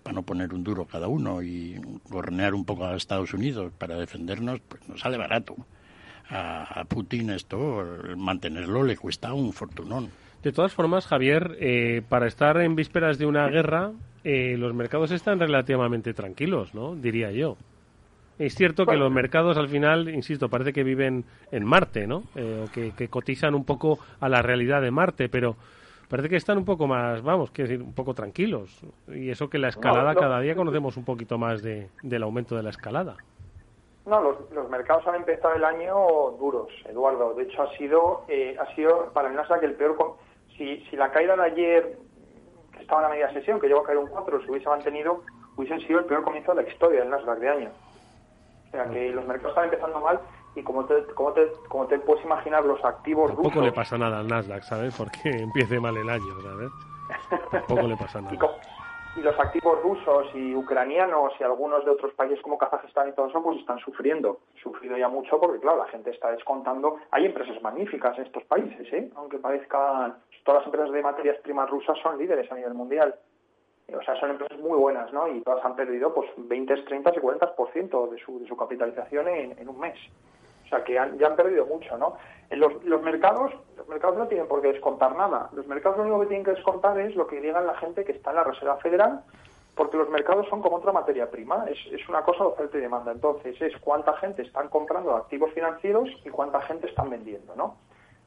Para 0.03 0.15
no 0.15 0.23
poner 0.23 0.53
un 0.53 0.63
duro 0.63 0.85
cada 0.85 1.07
uno 1.07 1.41
y 1.41 1.79
gornear 2.09 2.53
un 2.53 2.65
poco 2.65 2.85
a 2.85 2.95
Estados 2.95 3.33
Unidos 3.33 3.71
para 3.77 3.95
defendernos, 3.97 4.59
pues 4.67 4.87
nos 4.87 4.99
sale 4.99 5.17
barato. 5.17 5.55
A, 6.33 6.85
Putin 6.87 7.29
esto, 7.31 7.85
mantenerlo 8.15 8.83
le 8.83 8.95
cuesta 8.95 9.33
un 9.33 9.51
fortunón. 9.51 10.09
De 10.41 10.53
todas 10.53 10.73
formas, 10.73 11.05
Javier, 11.05 11.57
eh, 11.59 12.01
para 12.07 12.25
estar 12.25 12.61
en 12.61 12.75
vísperas 12.75 13.17
de 13.17 13.25
una 13.25 13.47
guerra, 13.49 13.91
eh, 14.23 14.55
los 14.57 14.73
mercados 14.73 15.11
están 15.11 15.39
relativamente 15.39 16.13
tranquilos, 16.13 16.73
¿no? 16.73 16.95
Diría 16.95 17.31
yo. 17.31 17.57
Es 18.39 18.55
cierto 18.55 18.85
que 18.85 18.95
los 18.95 19.11
mercados 19.11 19.57
al 19.57 19.67
final, 19.67 20.09
insisto, 20.09 20.49
parece 20.49 20.73
que 20.73 20.83
viven 20.83 21.25
en 21.51 21.65
Marte, 21.65 22.07
¿no? 22.07 22.23
Eh, 22.35 22.65
o 22.65 22.71
que, 22.71 22.91
que, 22.91 23.07
cotizan 23.07 23.53
un 23.53 23.65
poco 23.65 23.99
a 24.19 24.29
la 24.29 24.41
realidad 24.41 24.81
de 24.81 24.89
Marte, 24.89 25.29
pero 25.29 25.57
parece 26.11 26.27
que 26.27 26.35
están 26.35 26.57
un 26.57 26.65
poco 26.65 26.87
más, 26.87 27.23
vamos, 27.23 27.51
quiero 27.51 27.69
decir, 27.69 27.81
un 27.81 27.93
poco 27.93 28.13
tranquilos. 28.13 28.81
Y 29.07 29.29
eso 29.29 29.49
que 29.49 29.57
la 29.57 29.69
escalada, 29.69 30.13
cada 30.13 30.41
día 30.41 30.55
conocemos 30.55 30.97
un 30.97 31.05
poquito 31.05 31.37
más 31.37 31.63
de, 31.63 31.89
del 32.03 32.23
aumento 32.23 32.57
de 32.57 32.63
la 32.63 32.69
escalada. 32.69 33.15
No, 34.05 34.19
los, 34.19 34.51
los, 34.51 34.69
mercados 34.69 35.07
han 35.07 35.15
empezado 35.15 35.55
el 35.55 35.63
año 35.63 35.95
duros, 36.37 36.67
Eduardo. 36.89 37.33
De 37.33 37.43
hecho, 37.43 37.63
ha 37.63 37.77
sido, 37.77 38.25
eh, 38.27 38.57
ha 38.59 38.75
sido 38.75 39.09
para 39.13 39.29
el 39.29 39.35
Nasdaq 39.35 39.63
el 39.63 39.75
peor. 39.75 40.17
Si, 40.57 40.81
si 40.89 40.97
la 40.97 41.11
caída 41.11 41.37
de 41.37 41.43
ayer, 41.43 41.97
que 42.73 42.81
estaba 42.81 43.03
en 43.03 43.07
la 43.07 43.13
media 43.15 43.31
sesión, 43.31 43.61
que 43.61 43.67
llegó 43.67 43.79
a 43.79 43.85
caer 43.85 43.99
un 43.99 44.07
4, 44.07 44.41
se 44.43 44.51
hubiese 44.51 44.67
mantenido, 44.67 45.23
hubiese 45.55 45.79
sido 45.87 45.99
el 45.99 46.05
peor 46.05 46.23
comienzo 46.23 46.53
de 46.53 46.63
la 46.63 46.67
historia 46.69 46.99
del 46.99 47.09
Nasdaq 47.09 47.39
de 47.39 47.49
año. 47.49 47.69
O 48.67 48.71
sea, 48.71 48.83
que 48.89 49.11
los 49.11 49.25
mercados 49.25 49.51
están 49.51 49.65
empezando 49.65 50.01
mal 50.01 50.19
y 50.55 50.63
como 50.63 50.85
te, 50.85 51.03
como 51.13 51.31
te, 51.33 51.51
como 51.67 51.87
te 51.87 51.99
puedes 51.99 52.23
imaginar, 52.25 52.65
los 52.65 52.83
activos 52.83 53.27
Tampoco 53.27 53.49
rusos... 53.49 53.65
le 53.65 53.71
pasa 53.71 53.97
nada 53.97 54.19
al 54.19 54.27
Nasdaq, 54.27 54.63
¿sabes? 54.63 54.95
Porque 54.95 55.29
empiece 55.29 55.79
mal 55.79 55.95
el 55.95 56.09
año, 56.09 56.41
¿sabes? 56.41 56.69
Tampoco 57.51 57.87
le 57.87 57.97
pasa 57.97 58.21
nada. 58.21 58.35
Y, 59.15 59.21
los 59.21 59.37
activos 59.37 59.81
rusos 59.83 60.27
y 60.33 60.55
ucranianos 60.55 61.33
y 61.37 61.43
algunos 61.43 61.83
de 61.83 61.91
otros 61.91 62.13
países 62.13 62.41
como 62.41 62.57
Kazajistán 62.57 63.09
y 63.09 63.11
todo 63.11 63.27
eso, 63.27 63.43
pues 63.43 63.59
están 63.59 63.77
sufriendo. 63.79 64.39
Sufrido 64.63 64.97
ya 64.97 65.09
mucho 65.09 65.37
porque, 65.37 65.59
claro, 65.59 65.79
la 65.79 65.87
gente 65.87 66.11
está 66.11 66.31
descontando. 66.31 66.95
Hay 67.11 67.25
empresas 67.25 67.61
magníficas 67.61 68.17
en 68.17 68.25
estos 68.25 68.43
países, 68.45 68.87
¿eh? 68.93 69.09
Aunque 69.15 69.37
parezcan... 69.37 70.15
Todas 70.43 70.61
las 70.61 70.67
empresas 70.67 70.91
de 70.91 71.03
materias 71.03 71.37
primas 71.43 71.69
rusas 71.69 71.97
son 72.01 72.17
líderes 72.17 72.49
a 72.51 72.55
nivel 72.55 72.73
mundial. 72.73 73.13
O 73.93 74.01
sea, 74.01 74.17
son 74.19 74.31
empresas 74.31 74.57
muy 74.59 74.77
buenas, 74.77 75.11
¿no? 75.11 75.27
Y 75.27 75.41
todas 75.41 75.63
han 75.65 75.75
perdido 75.75 76.13
pues 76.13 76.29
20, 76.37 76.83
30 76.83 77.11
y 77.13 77.19
40% 77.19 78.09
de 78.09 78.17
su, 78.19 78.39
de 78.39 78.47
su 78.47 78.55
capitalización 78.55 79.27
en, 79.27 79.59
en 79.59 79.69
un 79.69 79.79
mes. 79.79 79.99
O 80.71 80.75
sea, 80.75 80.85
que 80.85 80.93
ya 80.93 81.27
han 81.27 81.35
perdido 81.35 81.65
mucho, 81.65 81.97
¿no? 81.97 82.15
Los, 82.49 82.81
los, 82.85 83.01
mercados 83.01 83.51
los 83.75 83.89
mercados 83.89 84.17
no 84.17 84.27
tienen 84.27 84.47
por 84.47 84.61
qué 84.61 84.71
descontar 84.71 85.13
nada. 85.17 85.49
Los 85.51 85.67
mercados 85.67 85.97
lo 85.97 86.03
único 86.03 86.21
que 86.21 86.27
tienen 86.27 86.45
que 86.45 86.51
descontar 86.51 86.97
es 86.97 87.13
lo 87.13 87.27
que 87.27 87.41
digan 87.41 87.67
la 87.67 87.75
gente 87.75 88.05
que 88.05 88.13
está 88.13 88.29
en 88.29 88.37
la 88.37 88.45
Reserva 88.45 88.77
Federal, 88.77 89.21
porque 89.75 89.97
los 89.97 90.09
mercados 90.09 90.47
son 90.47 90.61
como 90.61 90.77
otra 90.77 90.93
materia 90.93 91.29
prima. 91.29 91.65
Es, 91.67 92.07
una 92.07 92.21
cosa 92.21 92.45
de 92.45 92.49
oferta 92.51 92.77
y 92.77 92.81
demanda. 92.81 93.11
Entonces, 93.11 93.61
es 93.61 93.73
cuánta 93.81 94.15
gente 94.17 94.43
están 94.43 94.69
comprando 94.69 95.13
activos 95.13 95.51
financieros 95.51 96.09
y 96.23 96.29
cuánta 96.29 96.61
gente 96.61 96.87
están 96.87 97.09
vendiendo, 97.09 97.53
¿no? 97.57 97.75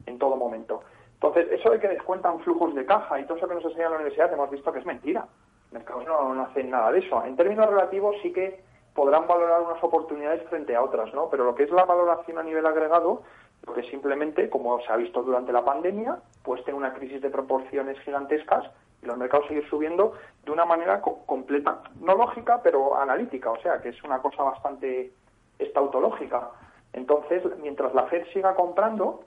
En 0.05 0.19
todo 0.19 0.37
momento. 0.37 0.83
Entonces, 1.15 1.49
eso 1.51 1.71
de 1.71 1.81
que 1.81 1.89
descuentan 1.89 2.41
flujos 2.41 2.75
de 2.75 2.85
caja 2.85 3.19
y 3.19 3.25
todo 3.25 3.39
eso 3.39 3.49
que 3.49 3.55
nos 3.55 3.65
enseña 3.65 3.89
la 3.89 3.97
universidad, 3.97 4.31
hemos 4.35 4.51
visto 4.51 4.71
que 4.71 4.81
es 4.81 4.87
mentira. 4.87 5.27
Los 5.65 5.73
mercados 5.73 6.05
no 6.05 6.43
hacen 6.43 6.69
nada 6.69 6.93
de 6.93 6.99
eso. 6.99 7.25
En 7.25 7.37
términos 7.37 7.71
relativos, 7.71 8.17
sí 8.21 8.35
que 8.35 8.63
podrán 8.95 9.27
valorar 9.27 9.61
unas 9.63 9.83
oportunidades 9.83 10.43
frente 10.49 10.75
a 10.75 10.83
otras, 10.83 11.13
¿no? 11.13 11.29
Pero 11.29 11.45
lo 11.45 11.55
que 11.55 11.65
es 11.65 11.71
la 11.71 11.85
valoración 11.85 12.39
a 12.39 12.43
nivel 12.43 12.65
agregado, 12.65 13.23
lo 13.67 13.75
que 13.75 13.83
simplemente, 13.91 14.49
como 14.49 14.81
se 14.81 14.93
ha 14.93 14.97
visto 14.97 15.23
durante 15.23 15.53
la 15.53 15.65
pandemia, 15.65 16.19
pues 16.43 16.63
tiene 16.65 16.79
una 16.79 16.95
crisis 16.95 17.21
de 17.21 17.31
proporciones 17.31 17.99
gigantescas 18.01 18.65
y 19.03 19.07
los 19.07 19.17
mercados 19.17 19.49
siguen 19.49 19.69
subiendo 19.69 20.13
de 20.45 20.53
una 20.53 20.65
manera 20.65 21.01
completa, 21.01 21.83
no 22.01 22.15
lógica, 22.15 22.61
pero 22.63 22.97
analítica, 22.97 23.51
o 23.51 23.61
sea, 23.61 23.81
que 23.83 23.89
es 23.89 24.03
una 24.05 24.21
cosa 24.21 24.45
bastante 24.45 25.13
estautológica. 25.59 26.51
Entonces, 26.93 27.43
mientras 27.61 27.93
la 27.95 28.05
Fed 28.05 28.27
siga 28.33 28.55
comprando, 28.55 29.25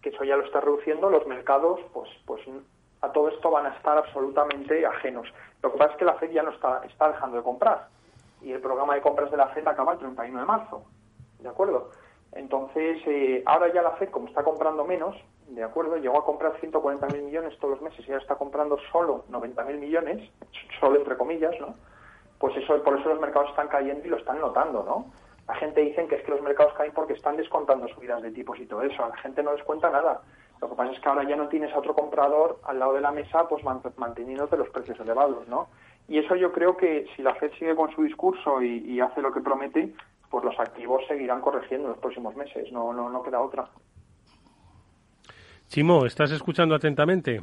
que 0.00 0.08
eso 0.10 0.24
ya 0.24 0.36
lo 0.36 0.44
está 0.44 0.60
reduciendo, 0.60 1.10
los 1.10 1.26
mercados, 1.26 1.80
pues, 1.92 2.08
pues 2.24 2.40
a 3.02 3.12
todo 3.12 3.28
esto 3.28 3.50
van 3.50 3.66
a 3.66 3.76
estar 3.76 3.98
absolutamente 3.98 4.86
ajenos. 4.86 5.28
Lo 5.62 5.72
que 5.72 5.78
pasa 5.78 5.92
es 5.92 5.98
que 5.98 6.04
la 6.06 6.14
Fed 6.14 6.30
ya 6.30 6.42
no 6.42 6.52
está, 6.52 6.82
está 6.86 7.08
dejando 7.08 7.36
de 7.36 7.42
comprar 7.42 7.88
y 8.44 8.52
el 8.52 8.60
programa 8.60 8.94
de 8.94 9.00
compras 9.00 9.30
de 9.30 9.36
la 9.36 9.48
FED 9.48 9.66
acaba 9.66 9.92
el 9.92 9.98
31 9.98 10.38
de 10.38 10.46
marzo, 10.46 10.84
¿de 11.40 11.48
acuerdo? 11.48 11.90
Entonces, 12.32 12.98
eh, 13.06 13.42
ahora 13.46 13.72
ya 13.72 13.82
la 13.82 13.92
FED, 13.92 14.10
como 14.10 14.28
está 14.28 14.42
comprando 14.42 14.84
menos, 14.84 15.16
¿de 15.48 15.62
acuerdo? 15.62 15.96
Llegó 15.96 16.18
a 16.18 16.24
comprar 16.24 16.60
140.000 16.60 17.22
millones 17.22 17.58
todos 17.58 17.74
los 17.74 17.82
meses 17.82 18.06
y 18.06 18.10
ahora 18.10 18.22
está 18.22 18.36
comprando 18.36 18.76
solo 18.92 19.24
90.000 19.30 19.78
millones, 19.78 20.30
solo 20.80 20.96
entre 20.96 21.16
comillas, 21.16 21.54
¿no? 21.60 21.74
Pues 22.38 22.56
eso, 22.56 22.82
por 22.82 22.98
eso 22.98 23.08
los 23.08 23.20
mercados 23.20 23.50
están 23.50 23.68
cayendo 23.68 24.04
y 24.06 24.10
lo 24.10 24.16
están 24.16 24.40
notando, 24.40 24.82
¿no? 24.82 25.12
La 25.46 25.54
gente 25.54 25.82
dice 25.82 26.06
que 26.06 26.16
es 26.16 26.22
que 26.22 26.30
los 26.30 26.42
mercados 26.42 26.72
caen 26.74 26.92
porque 26.92 27.12
están 27.12 27.36
descontando 27.36 27.86
subidas 27.88 28.22
de 28.22 28.30
tipos 28.30 28.58
y 28.58 28.66
todo 28.66 28.82
eso. 28.82 29.04
A 29.04 29.08
la 29.08 29.16
gente 29.18 29.42
no 29.42 29.52
descuenta 29.52 29.90
nada. 29.90 30.22
Lo 30.60 30.70
que 30.70 30.74
pasa 30.74 30.92
es 30.92 31.00
que 31.00 31.08
ahora 31.08 31.24
ya 31.24 31.36
no 31.36 31.48
tienes 31.48 31.72
a 31.74 31.78
otro 31.78 31.94
comprador 31.94 32.60
al 32.64 32.78
lado 32.78 32.94
de 32.94 33.02
la 33.02 33.10
mesa 33.10 33.46
pues 33.46 33.62
manteniéndote 33.64 34.56
los 34.56 34.70
precios 34.70 34.98
elevados, 35.00 35.46
¿no? 35.48 35.68
Y 36.08 36.18
eso 36.18 36.36
yo 36.36 36.52
creo 36.52 36.76
que 36.76 37.06
si 37.16 37.22
la 37.22 37.34
Fed 37.34 37.52
sigue 37.58 37.74
con 37.74 37.94
su 37.94 38.02
discurso 38.02 38.62
y, 38.62 39.00
hace 39.00 39.22
lo 39.22 39.32
que 39.32 39.40
promete, 39.40 39.94
pues 40.30 40.44
los 40.44 40.58
activos 40.58 41.02
seguirán 41.08 41.40
corrigiendo 41.40 41.86
en 41.86 41.92
los 41.92 42.00
próximos 42.00 42.36
meses, 42.36 42.70
no, 42.72 42.92
no, 42.92 43.08
no 43.08 43.22
queda 43.22 43.40
otra. 43.40 43.68
Chimo, 45.68 46.04
¿estás 46.04 46.30
escuchando 46.30 46.74
atentamente? 46.74 47.40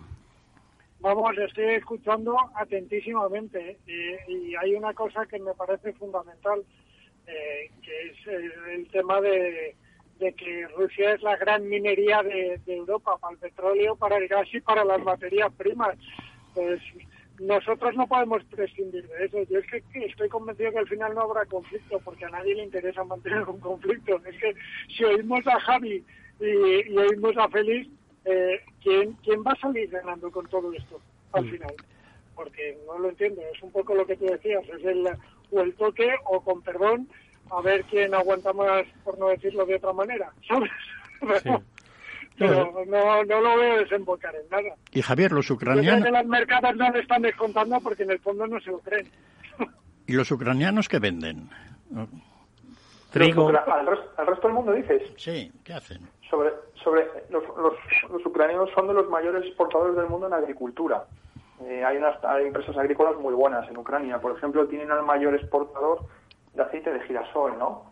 Vamos, 1.00 1.36
estoy 1.36 1.66
escuchando 1.76 2.38
atentísimamente 2.54 3.80
eh, 3.88 4.20
y 4.28 4.56
hay 4.56 4.76
una 4.76 4.94
cosa 4.94 5.26
que 5.26 5.40
me 5.40 5.54
parece 5.56 5.94
fundamental, 5.94 6.64
eh, 7.26 7.72
que 7.82 8.10
es 8.10 8.28
el, 8.68 8.88
tema 8.90 9.20
de, 9.20 9.76
que 10.20 10.68
Rusia 10.78 11.14
es 11.14 11.24
la 11.24 11.36
gran 11.38 11.68
minería 11.68 12.22
de, 12.22 12.62
de, 12.64 12.76
Europa 12.76 13.18
para 13.20 13.34
el 13.34 13.40
petróleo, 13.40 13.96
para 13.96 14.18
el 14.18 14.28
gas 14.28 14.48
y 14.54 14.62
para 14.62 14.86
las 14.86 15.02
materias 15.02 15.52
primas. 15.54 15.98
Pues 16.54 16.80
nosotros 17.42 17.96
no 17.96 18.08
podemos 18.08 18.44
prescindir 18.46 19.08
de 19.08 19.26
eso. 19.26 19.44
Yo 19.50 19.60
es 19.60 19.66
que 19.68 19.84
estoy 20.06 20.30
convencido 20.30 20.72
que 20.72 20.80
al 20.80 20.88
final 20.88 21.16
no 21.16 21.22
habrá 21.22 21.46
conflicto, 21.46 22.00
porque 22.00 22.26
a 22.26 22.30
nadie 22.30 22.56
le 22.56 22.64
interesa 22.64 23.04
mantener 23.04 23.44
un 23.50 23.60
conflicto. 23.60 24.22
Es 24.26 24.38
que 24.40 24.54
si 24.96 25.04
oímos 25.04 25.46
a 25.48 25.60
Javi 25.60 26.04
y, 26.40 26.98
oímos 26.98 27.36
a 27.38 27.50
Félix, 27.50 27.90
eh, 28.26 28.62
¿quién, 28.84 29.14
¿quién 29.24 29.42
va 29.42 29.54
a 29.54 29.60
salir 29.60 29.90
ganando 29.90 30.32
con 30.32 30.48
todo 30.48 30.72
esto 30.74 31.02
al 31.34 31.46
mm. 31.46 31.50
final? 31.50 31.74
Porque 32.36 32.78
no 32.86 33.00
lo 33.00 33.10
entiendo. 33.10 33.42
Es 33.54 33.62
un 33.64 33.72
poco 33.72 33.96
lo 33.96 34.06
que 34.06 34.18
tú 34.18 34.26
decías, 34.26 34.64
es 34.70 34.86
el, 34.86 35.08
o 35.52 35.62
el 35.62 35.74
toque 35.76 36.14
o 36.26 36.42
con 36.42 36.62
perdón, 36.62 37.10
a 37.50 37.62
ver 37.62 37.84
quién 37.86 38.14
aguanta 38.14 38.54
más, 38.54 38.86
por 39.04 39.18
no 39.18 39.30
decirlo 39.30 39.66
de 39.66 39.76
otra 39.76 39.94
manera, 39.94 40.32
¿sabes? 40.48 40.72
Pero 42.48 42.86
no, 42.88 43.24
no 43.24 43.42
lo 43.42 43.58
veo 43.58 43.78
desembocar 43.78 44.34
en 44.36 44.50
nada. 44.50 44.76
Y 44.92 45.02
Javier, 45.02 45.32
los 45.32 45.50
ucranianos... 45.50 46.06
que 46.06 46.12
las 46.12 46.26
mercadas 46.26 46.76
no 46.76 46.90
le 46.90 47.00
están 47.00 47.22
descontando 47.22 47.80
porque 47.82 48.04
en 48.04 48.12
el 48.12 48.20
fondo 48.20 48.48
no 48.48 48.60
se 48.60 48.72
lo 48.72 48.80
creen. 48.80 49.08
¿Y 50.08 50.14
los 50.14 50.32
ucranianos 50.32 50.90
qué 50.90 51.00
venden? 51.00 51.50
Trigo. 53.12 53.50
¿Al, 53.50 53.86
resto, 54.26 54.48
del 54.48 54.56
mundo 54.56 54.72
dices? 54.72 55.04
Sí, 55.18 55.52
¿qué 55.64 55.74
hacen? 55.74 56.08
Sobre, 56.30 56.52
sobre 56.82 57.08
los, 57.30 57.44
los, 57.58 58.26
ucranianos 58.26 58.70
son 58.74 58.88
de 58.88 58.94
los 58.94 59.10
mayores 59.10 59.46
exportadores 59.46 59.96
del 59.96 60.08
mundo 60.08 60.28
en 60.28 60.34
agricultura. 60.34 61.06
Eh, 61.64 61.84
hay 61.84 61.98
unas 61.98 62.24
hay 62.24 62.48
empresas 62.48 62.76
agrícolas 62.78 63.18
muy 63.18 63.34
buenas 63.34 63.70
en 63.70 63.78
Ucrania. 63.78 64.20
Por 64.20 64.36
ejemplo, 64.36 64.66
tienen 64.68 64.92
al 64.92 65.04
mayor 65.04 65.36
exportador 65.36 66.06
de 66.54 66.64
aceite 66.64 66.92
de 66.92 67.02
girasol, 67.02 67.58
¿no? 67.60 67.91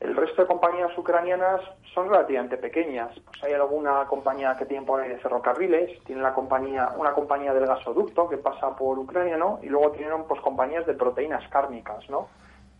El 0.00 0.14
resto 0.14 0.42
de 0.42 0.48
compañías 0.48 0.96
ucranianas 0.96 1.60
son 1.94 2.10
relativamente 2.10 2.58
pequeñas. 2.58 3.10
Pues 3.24 3.42
hay 3.44 3.54
alguna 3.54 4.04
compañía 4.06 4.54
que 4.58 4.66
tiene 4.66 4.84
por 4.84 5.00
ahí 5.00 5.08
de 5.08 5.18
ferrocarriles, 5.18 6.02
tiene 6.04 6.20
la 6.20 6.34
compañía, 6.34 6.90
una 6.96 7.12
compañía 7.12 7.54
del 7.54 7.66
gasoducto 7.66 8.28
que 8.28 8.36
pasa 8.36 8.76
por 8.76 8.98
Ucrania, 8.98 9.36
¿no? 9.36 9.58
Y 9.62 9.68
luego 9.68 9.92
tienen 9.92 10.24
pues 10.28 10.40
compañías 10.42 10.86
de 10.86 10.94
proteínas 10.94 11.48
cárnicas, 11.48 12.08
¿no? 12.10 12.28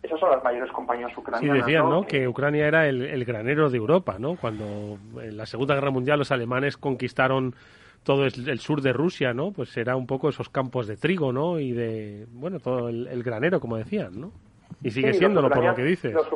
Esas 0.03 0.19
son 0.19 0.29
las 0.29 0.43
mayores 0.43 0.71
compañías 0.71 1.15
ucranianas. 1.17 1.57
Sí, 1.57 1.61
decían, 1.63 1.89
¿no? 1.89 2.05
Que 2.05 2.27
Ucrania 2.27 2.67
era 2.67 2.87
el, 2.87 3.25
granero 3.25 3.69
de 3.69 3.77
Europa, 3.77 4.17
¿no? 4.19 4.35
Cuando 4.35 4.99
en 5.21 5.35
la 5.35 5.45
Segunda 5.47 5.73
Guerra 5.73 5.89
Mundial 5.89 6.19
los 6.19 6.31
alemanes 6.31 6.77
conquistaron 6.77 7.55
todo 8.03 8.25
el, 8.25 8.59
sur 8.59 8.81
de 8.81 8.93
Rusia, 8.93 9.33
¿no? 9.33 9.51
Pues 9.51 9.75
era 9.75 9.95
un 9.95 10.05
poco 10.05 10.29
esos 10.29 10.49
campos 10.49 10.87
de 10.87 10.97
trigo, 10.97 11.33
¿no? 11.33 11.59
Y 11.59 11.71
de, 11.71 12.27
bueno, 12.31 12.59
todo 12.59 12.89
el, 12.89 13.23
granero, 13.23 13.59
como 13.59 13.75
decían, 13.75 14.21
¿no? 14.21 14.31
Y 14.83 14.91
sigue 14.91 15.13
siéndolo 15.13 15.49
por 15.49 15.63
lo 15.63 15.75
que 15.75 15.83
dices. 15.83 16.13
Los, 16.13 16.29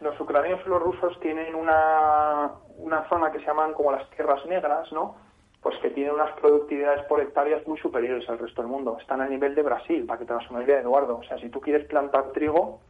los, 0.00 0.20
ucranianos 0.20 0.60
y 0.66 0.68
los 0.68 0.82
rusos 0.82 1.18
tienen 1.20 1.54
una, 1.54 2.50
una 2.78 3.08
zona 3.08 3.30
que 3.30 3.38
se 3.38 3.46
llaman 3.46 3.72
como 3.74 3.92
las 3.92 4.08
tierras 4.10 4.44
negras, 4.46 4.90
¿no? 4.92 5.16
Pues 5.60 5.76
que 5.78 5.90
tienen 5.90 6.14
unas 6.14 6.32
productividades 6.40 7.04
por 7.06 7.20
hectáreas 7.20 7.66
muy 7.66 7.78
superiores 7.78 8.28
al 8.28 8.38
resto 8.38 8.62
del 8.62 8.70
mundo. 8.70 8.96
Están 9.00 9.20
a 9.20 9.28
nivel 9.28 9.54
de 9.54 9.62
Brasil, 9.62 10.04
para 10.04 10.18
que 10.18 10.24
te 10.24 10.32
hagas 10.32 10.50
una 10.50 10.62
idea, 10.62 10.80
Eduardo. 10.80 11.18
O 11.18 11.22
sea, 11.24 11.38
si 11.38 11.48
tú 11.48 11.60
quieres 11.60 11.86
plantar 11.86 12.32
trigo 12.32 12.80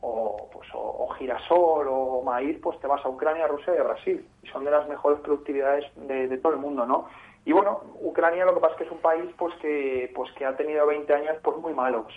o, 0.00 0.48
pues, 0.52 0.68
o, 0.74 1.08
girasol 1.18 1.86
o 1.90 2.22
maíz, 2.22 2.58
pues 2.62 2.78
te 2.80 2.86
vas 2.86 3.04
a 3.04 3.08
Ucrania, 3.08 3.46
Rusia 3.46 3.74
y 3.74 3.78
a 3.78 3.82
Brasil. 3.82 4.26
Y 4.42 4.48
son 4.48 4.64
de 4.64 4.70
las 4.70 4.88
mejores 4.88 5.20
productividades 5.20 5.84
de, 5.96 6.28
de 6.28 6.38
todo 6.38 6.52
el 6.52 6.58
mundo, 6.58 6.86
¿no? 6.86 7.08
Y 7.44 7.52
bueno, 7.52 7.80
Ucrania 8.00 8.44
lo 8.44 8.54
que 8.54 8.60
pasa 8.60 8.74
es 8.74 8.78
que 8.78 8.84
es 8.84 8.92
un 8.92 8.98
país 8.98 9.24
pues 9.38 9.54
que 9.56 10.12
pues 10.14 10.30
que 10.32 10.44
ha 10.44 10.56
tenido 10.56 10.86
20 10.86 11.12
años 11.12 11.36
pues 11.42 11.56
muy 11.56 11.72
malos, 11.72 12.12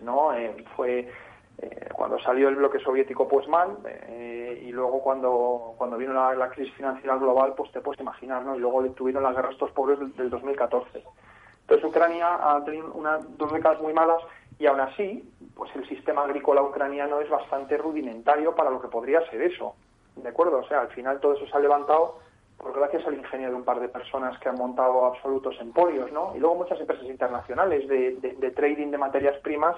¿no? 0.00 0.34
Eh, 0.34 0.64
fue 0.76 1.08
eh, 1.62 1.88
cuando 1.92 2.18
salió 2.18 2.48
el 2.48 2.56
bloque 2.56 2.80
soviético 2.80 3.28
pues 3.28 3.46
mal 3.46 3.76
eh, 3.86 4.64
y 4.66 4.72
luego 4.72 5.00
cuando, 5.00 5.74
cuando 5.78 5.96
vino 5.96 6.12
la, 6.12 6.48
crisis 6.48 6.74
financiera 6.74 7.16
global 7.16 7.54
pues 7.56 7.70
te 7.70 7.80
puedes 7.80 8.00
imaginar, 8.00 8.44
¿no? 8.44 8.56
Y 8.56 8.58
luego 8.58 8.84
tuvieron 8.90 9.22
las 9.22 9.36
guerras 9.36 9.52
estos 9.52 9.70
pobres 9.70 10.00
del, 10.16 10.28
2014. 10.28 11.04
Entonces 11.60 11.88
Ucrania 11.88 12.34
ha 12.42 12.64
tenido 12.64 12.92
una, 12.94 13.18
dos 13.18 13.52
décadas 13.52 13.80
muy 13.80 13.92
malas 13.92 14.20
y 14.58 14.66
aún 14.66 14.80
así 14.80 15.32
pues 15.54 15.70
el 15.76 15.88
sistema 15.88 16.24
agrícola 16.24 16.62
ucraniano 16.62 17.20
es 17.20 17.30
bastante 17.30 17.76
rudimentario 17.76 18.56
para 18.56 18.70
lo 18.70 18.82
que 18.82 18.88
podría 18.88 19.24
ser 19.30 19.40
eso, 19.42 19.76
¿de 20.16 20.28
acuerdo? 20.28 20.58
O 20.58 20.66
sea, 20.66 20.80
al 20.80 20.88
final 20.88 21.20
todo 21.20 21.34
eso 21.34 21.46
se 21.46 21.56
ha 21.56 21.60
levantado 21.60 22.18
por 22.58 22.74
gracias 22.74 23.06
al 23.06 23.14
ingenio 23.14 23.50
de 23.50 23.54
un 23.54 23.64
par 23.64 23.78
de 23.78 23.88
personas 23.88 24.36
que 24.40 24.48
han 24.48 24.56
montado 24.56 25.04
absolutos 25.04 25.56
emporios, 25.60 26.10
¿no? 26.10 26.32
Y 26.34 26.40
luego 26.40 26.56
muchas 26.56 26.80
empresas 26.80 27.06
internacionales 27.06 27.86
de, 27.86 28.16
de 28.16 28.50
trading 28.50 28.90
de 28.90 28.98
materias 28.98 29.38
primas 29.42 29.76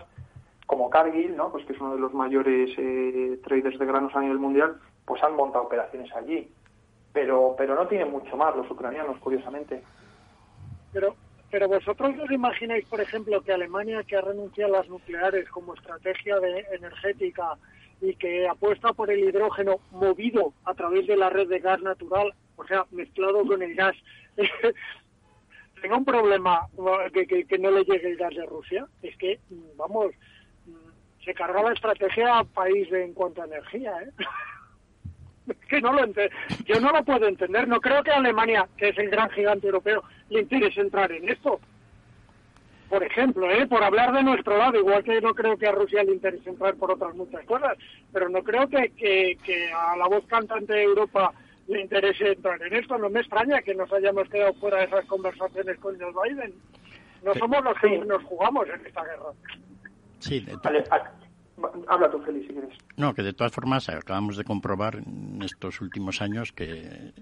como 0.67 0.91
Cargill, 0.91 1.37
¿no? 1.37 1.51
pues 1.51 1.65
que 1.67 1.73
es 1.73 1.81
uno 1.81 1.95
de 1.95 2.01
los 2.01 2.15
mayores 2.15 2.71
eh, 2.79 3.39
traders 3.45 3.79
de 3.79 3.87
granos 3.87 4.15
a 4.15 4.21
nivel 4.21 4.39
mundial, 4.39 4.77
pues 5.05 5.23
han 5.23 5.37
montado 5.37 5.65
operaciones 5.65 6.11
allí. 6.15 6.51
Pero, 7.13 7.55
pero 7.57 7.75
no 7.75 7.87
tienen 7.87 8.11
mucho 8.11 8.37
más 8.37 8.57
los 8.57 8.69
ucranianos, 8.71 9.19
curiosamente. 9.19 9.83
Pero, 10.93 11.15
pero 11.51 11.69
vosotros 11.69 12.17
os 12.19 12.31
imagináis, 12.31 12.85
por 12.87 13.01
ejemplo, 13.01 13.41
que 13.43 13.53
Alemania, 13.53 14.03
que 14.03 14.17
ha 14.17 14.21
renunciado 14.21 14.75
a 14.75 14.79
las 14.79 14.89
nucleares 14.89 15.49
como 15.51 15.75
estrategia 15.75 16.41
de 16.41 16.67
energética 16.73 17.57
y 18.01 18.17
que 18.17 18.49
apuesta 18.49 18.93
por 18.93 19.11
el 19.11 19.21
hidrógeno 19.21 19.77
movido 19.93 20.53
a 20.65 20.75
través 20.75 21.07
de 21.07 21.17
la 21.17 21.31
red 21.31 21.49
de 21.49 21.61
gas 21.61 21.81
natural, 21.83 22.35
o 22.57 22.67
sea, 22.67 22.85
mezclado 22.91 23.47
con 23.47 23.63
el 23.63 23.75
gas, 23.75 23.95
tenga 25.81 25.97
un 25.97 26.05
problema 26.05 26.69
que, 27.13 27.27
que, 27.27 27.47
que 27.47 27.59
no 27.59 27.71
le 27.71 27.85
llegue 27.85 28.11
el 28.11 28.17
gas 28.17 28.35
de 28.35 28.47
Rusia, 28.47 28.87
es 29.03 29.17
que, 29.17 29.39
vamos, 29.77 30.13
se 31.25 31.35
carga 31.35 31.63
la 31.63 31.73
estrategia 31.73 32.45
país 32.55 32.91
en 32.93 33.15
cuanto 33.15 33.43
a 33.43 33.47
energía, 33.47 33.93
¿eh? 34.03 34.11
que 35.69 35.81
no 35.81 35.93
lo 35.93 36.07
yo 36.65 36.81
no 36.81 36.93
lo 36.93 37.05
puedo 37.05 37.27
entender. 37.27 37.69
No 37.69 37.81
creo 37.81 38.03
que 38.03 38.11
a 38.11 38.17
Alemania, 38.17 38.69
que 38.77 38.91
es 38.91 38.99
el 38.99 39.11
gran 39.11 39.31
gigante 39.31 39.67
europeo, 39.67 40.03
le 40.31 40.41
interese 40.41 40.81
entrar 40.81 41.11
en 41.13 41.29
esto. 41.29 41.61
Por 42.89 43.03
ejemplo, 43.03 43.51
¿eh? 43.51 43.67
por 43.67 43.83
hablar 43.83 44.13
de 44.13 44.23
nuestro 44.23 44.57
lado, 44.57 44.79
igual 44.79 45.03
que 45.03 45.21
no 45.21 45.35
creo 45.35 45.57
que 45.57 45.67
a 45.67 45.73
Rusia 45.73 46.05
le 46.05 46.13
interese 46.13 46.51
entrar 46.51 46.75
por 46.75 46.93
otras 46.93 47.15
muchas 47.15 47.45
cosas, 47.45 47.77
pero 48.13 48.29
no 48.29 48.43
creo 48.43 48.69
que, 48.69 48.93
que, 48.93 49.73
a 49.73 49.97
la 49.97 50.07
voz 50.07 50.25
cantante 50.27 50.75
de 50.75 50.85
Europa 50.85 51.33
le 51.67 51.81
interese 51.81 52.33
entrar 52.33 52.63
en 52.63 52.75
esto. 52.75 52.97
No 52.99 53.11
me 53.11 53.21
extraña 53.21 53.63
que 53.63 53.75
nos 53.75 53.93
hayamos 53.93 54.29
quedado 54.29 54.53
fuera 54.55 54.79
de 54.79 54.85
esas 54.85 55.05
conversaciones 55.07 55.79
con 55.79 56.01
el 56.01 56.13
Biden. 56.13 56.55
No 57.25 57.35
somos 57.35 57.65
los 57.65 57.77
que 57.81 57.99
nos 57.99 58.23
jugamos 58.25 58.69
en 58.69 58.87
esta 58.87 59.03
guerra. 59.03 59.33
Sí, 60.25 60.45
habla 61.87 62.11
tú, 62.11 62.21
Félix, 62.21 62.47
si 62.47 62.53
quieres. 62.53 62.79
No, 62.97 63.15
que 63.15 63.23
de 63.23 63.33
todas 63.33 63.53
formas 63.53 63.89
acabamos 63.89 64.37
de 64.37 64.45
comprobar 64.45 64.97
en 64.97 65.43
estos 65.43 65.81
últimos 65.81 66.23
años 66.23 66.53
que 66.53 67.13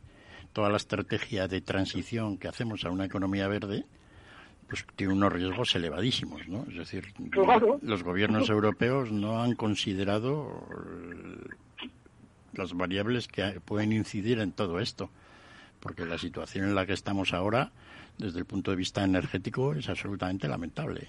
toda 0.53 0.69
la 0.71 0.77
estrategia 0.77 1.49
de 1.49 1.61
transición 1.61 2.39
que 2.39 2.49
hacemos 2.49 2.85
a 2.85 2.91
una 2.91 3.05
economía 3.05 3.49
verde 3.49 3.85
pues 4.69 4.87
tiene 4.97 5.13
unos 5.13 5.33
riesgos 5.33 5.75
elevadísimos, 5.75 6.49
¿no? 6.49 6.65
Es 6.71 6.77
decir, 6.77 7.13
los 7.83 8.03
gobiernos 8.03 8.49
europeos 8.49 9.13
no 9.13 9.43
han 9.43 9.55
considerado 9.55 10.67
las 12.55 12.73
variables 12.73 13.29
que 13.29 13.61
pueden 13.61 13.93
incidir 13.93 14.39
en 14.39 14.53
todo 14.53 14.81
esto, 14.81 15.11
porque 15.81 16.07
la 16.07 16.17
situación 16.17 16.65
en 16.67 16.75
la 16.75 16.87
que 16.87 16.95
estamos 16.95 17.35
ahora, 17.35 17.71
desde 18.17 18.39
el 18.39 18.47
punto 18.47 18.71
de 18.71 18.79
vista 18.79 19.05
energético, 19.05 19.75
es 19.75 19.91
absolutamente 19.91 20.49
lamentable. 20.49 21.09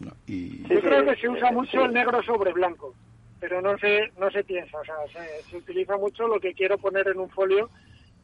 Yo 0.00 0.80
creo 0.80 1.04
que 1.04 1.16
se 1.16 1.28
usa 1.28 1.50
mucho 1.52 1.84
el 1.84 1.92
negro 1.92 2.22
sobre 2.22 2.52
blanco, 2.52 2.94
pero 3.40 3.62
no 3.62 3.78
se, 3.78 4.12
no 4.18 4.30
se 4.30 4.44
piensa, 4.44 4.78
o 4.78 4.84
sea, 4.84 4.94
se, 5.48 5.56
utiliza 5.56 5.96
mucho 5.96 6.26
lo 6.26 6.40
que 6.40 6.52
quiero 6.54 6.78
poner 6.78 7.08
en 7.08 7.18
un 7.18 7.30
folio 7.30 7.70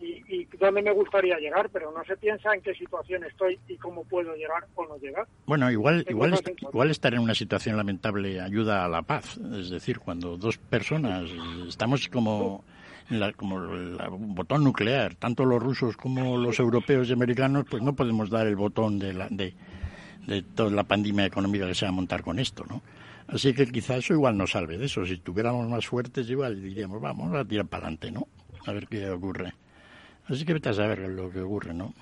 y, 0.00 0.22
y 0.28 0.48
dónde 0.58 0.82
me 0.82 0.92
gustaría 0.92 1.38
llegar, 1.38 1.70
pero 1.70 1.92
no 1.92 2.04
se 2.04 2.16
piensa 2.16 2.52
en 2.54 2.60
qué 2.60 2.74
situación 2.74 3.24
estoy 3.24 3.58
y 3.68 3.76
cómo 3.76 4.04
puedo 4.04 4.34
llegar 4.34 4.64
o 4.74 4.86
no 4.86 4.98
llegar. 4.98 5.26
Bueno, 5.46 5.70
igual, 5.70 6.04
igual, 6.08 6.40
igual 6.60 6.90
estar 6.90 7.14
en 7.14 7.20
una 7.20 7.34
situación 7.34 7.76
lamentable 7.76 8.40
ayuda 8.40 8.84
a 8.84 8.88
la 8.88 9.02
paz, 9.02 9.38
es 9.38 9.70
decir, 9.70 10.00
cuando 10.00 10.36
dos 10.36 10.58
personas 10.58 11.30
estamos 11.68 12.08
como 12.08 12.64
en 13.10 13.20
la, 13.20 13.32
como 13.32 13.58
el 13.74 13.96
botón 14.10 14.64
nuclear, 14.64 15.14
tanto 15.14 15.44
los 15.44 15.62
rusos 15.62 15.96
como 15.96 16.36
los 16.36 16.58
europeos 16.58 17.08
y 17.08 17.12
americanos, 17.12 17.66
pues 17.70 17.82
no 17.82 17.94
podemos 17.94 18.30
dar 18.30 18.46
el 18.46 18.56
botón 18.56 18.98
de, 18.98 19.12
la, 19.12 19.28
de 19.30 19.54
de 20.26 20.42
toda 20.42 20.70
la 20.70 20.84
pandemia 20.84 21.26
económica 21.26 21.66
que 21.66 21.74
se 21.74 21.84
va 21.84 21.90
a 21.90 21.92
montar 21.92 22.22
con 22.22 22.38
esto, 22.38 22.64
¿no? 22.68 22.82
Así 23.28 23.54
que 23.54 23.66
quizá 23.66 23.96
eso 23.96 24.12
igual 24.12 24.36
nos 24.36 24.50
salve 24.50 24.78
de 24.78 24.86
eso. 24.86 25.06
Si 25.06 25.18
tuviéramos 25.18 25.68
más 25.68 25.86
fuertes, 25.86 26.28
igual 26.28 26.62
diríamos, 26.62 27.00
vamos 27.00 27.34
a 27.34 27.44
tirar 27.44 27.66
para 27.66 27.84
adelante, 27.84 28.10
¿no? 28.10 28.26
A 28.66 28.72
ver 28.72 28.86
qué 28.86 29.08
ocurre. 29.10 29.52
Así 30.26 30.44
que 30.44 30.52
vete 30.52 30.68
a 30.68 30.74
saber 30.74 30.98
lo 31.00 31.30
que 31.30 31.40
ocurre, 31.40 31.74
¿no? 31.74 31.94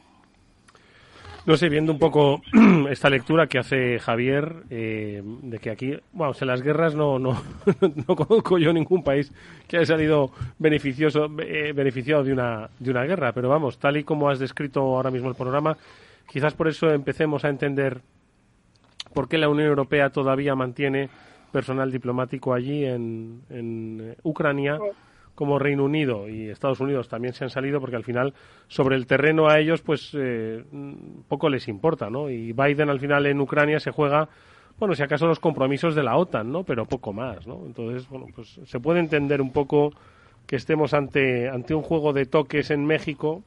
No 1.46 1.56
sé, 1.56 1.70
viendo 1.70 1.92
un 1.92 1.98
poco 1.98 2.42
esta 2.90 3.08
lectura 3.08 3.46
que 3.46 3.58
hace 3.58 3.98
Javier, 3.98 4.64
eh, 4.68 5.22
de 5.24 5.58
que 5.58 5.70
aquí, 5.70 5.96
bueno, 6.12 6.34
en 6.38 6.46
las 6.46 6.60
guerras 6.60 6.94
no, 6.94 7.18
no, 7.18 7.42
no 8.08 8.16
conozco 8.16 8.58
yo 8.58 8.72
ningún 8.72 9.02
país 9.02 9.32
que 9.66 9.78
haya 9.78 9.86
salido 9.86 10.32
beneficioso, 10.58 11.30
eh, 11.38 11.72
beneficiado 11.74 12.24
de 12.24 12.34
una, 12.34 12.68
de 12.78 12.90
una 12.90 13.04
guerra, 13.04 13.32
pero 13.32 13.48
vamos, 13.48 13.78
tal 13.78 13.96
y 13.96 14.04
como 14.04 14.28
has 14.28 14.38
descrito 14.38 14.80
ahora 14.80 15.10
mismo 15.10 15.30
el 15.30 15.34
programa, 15.34 15.78
Quizás 16.30 16.54
por 16.54 16.68
eso 16.68 16.90
empecemos 16.92 17.44
a 17.44 17.48
entender 17.48 18.02
por 19.12 19.28
qué 19.28 19.36
la 19.36 19.48
Unión 19.48 19.66
Europea 19.66 20.10
todavía 20.10 20.54
mantiene 20.54 21.08
personal 21.50 21.90
diplomático 21.90 22.54
allí 22.54 22.84
en, 22.84 23.42
en 23.50 24.14
Ucrania 24.22 24.78
como 25.34 25.58
Reino 25.58 25.84
Unido 25.84 26.28
y 26.28 26.48
Estados 26.48 26.78
Unidos 26.80 27.08
también 27.08 27.34
se 27.34 27.42
han 27.42 27.50
salido 27.50 27.80
porque 27.80 27.96
al 27.96 28.04
final 28.04 28.34
sobre 28.68 28.94
el 28.94 29.06
terreno 29.06 29.48
a 29.48 29.58
ellos 29.58 29.80
pues 29.80 30.12
eh, 30.14 30.62
poco 31.26 31.48
les 31.48 31.66
importa, 31.66 32.10
¿no? 32.10 32.30
Y 32.30 32.52
Biden 32.52 32.90
al 32.90 33.00
final 33.00 33.26
en 33.26 33.40
Ucrania 33.40 33.80
se 33.80 33.90
juega 33.90 34.28
bueno, 34.78 34.94
si 34.94 35.02
acaso 35.02 35.26
los 35.26 35.40
compromisos 35.40 35.94
de 35.94 36.02
la 36.04 36.16
OTAN, 36.16 36.52
¿no? 36.52 36.62
Pero 36.62 36.86
poco 36.86 37.12
más, 37.12 37.46
¿no? 37.46 37.66
Entonces, 37.66 38.08
bueno, 38.08 38.26
pues 38.34 38.60
se 38.64 38.80
puede 38.80 39.00
entender 39.00 39.42
un 39.42 39.50
poco 39.50 39.92
que 40.46 40.56
estemos 40.56 40.94
ante, 40.94 41.48
ante 41.48 41.74
un 41.74 41.82
juego 41.82 42.12
de 42.12 42.24
toques 42.24 42.70
en 42.70 42.86
México, 42.86 43.42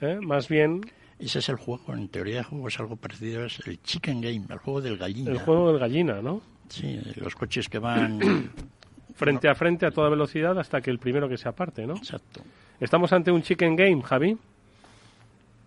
¿eh? 0.00 0.18
más 0.22 0.48
bien... 0.48 0.82
Ese 1.18 1.40
es 1.40 1.48
el 1.48 1.56
juego, 1.56 1.94
en 1.94 2.08
teoría 2.08 2.38
el 2.38 2.44
juego 2.44 2.68
es 2.68 2.78
algo 2.78 2.96
parecido, 2.96 3.44
es 3.44 3.66
el 3.66 3.82
chicken 3.82 4.20
game, 4.20 4.44
el 4.48 4.58
juego 4.58 4.80
del 4.80 4.98
gallina. 4.98 5.30
El 5.32 5.38
juego 5.38 5.72
del 5.72 5.80
gallina, 5.80 6.22
¿no? 6.22 6.40
Sí, 6.68 7.00
los 7.16 7.34
coches 7.34 7.68
que 7.68 7.78
van... 7.78 8.20
frente 9.18 9.48
a 9.48 9.54
frente 9.56 9.84
a 9.84 9.90
toda 9.90 10.08
velocidad 10.08 10.56
hasta 10.58 10.80
que 10.80 10.90
el 10.90 10.98
primero 11.00 11.28
que 11.28 11.36
se 11.36 11.48
aparte, 11.48 11.86
¿no? 11.86 11.96
Exacto. 11.96 12.40
¿Estamos 12.80 13.12
ante 13.12 13.32
un 13.32 13.42
chicken 13.42 13.74
game, 13.74 14.00
Javi? 14.02 14.38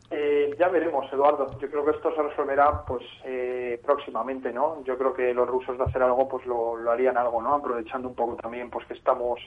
Eh, 0.10 0.56
ya 0.58 0.70
veremos, 0.70 1.12
Eduardo. 1.12 1.60
Yo 1.60 1.70
creo 1.70 1.84
que 1.84 1.92
esto 1.92 2.16
se 2.16 2.22
resolverá 2.22 2.86
pues 2.86 3.04
eh, 3.26 3.80
próximamente, 3.84 4.54
¿no? 4.54 4.84
Yo 4.86 4.98
creo 4.98 5.14
que 5.14 5.34
los 5.34 5.48
rusos 5.48 5.78
de 5.78 5.84
hacer 5.84 6.02
algo, 6.02 6.30
pues 6.30 6.46
lo, 6.46 6.78
lo, 6.78 6.92
harían 6.92 7.18
algo, 7.18 7.42
¿no? 7.42 7.56
Aprovechando 7.56 8.08
un 8.08 8.16
poco 8.16 8.36
también, 8.38 8.70
pues 8.70 8.86
que 8.88 8.94
estamos 8.94 9.40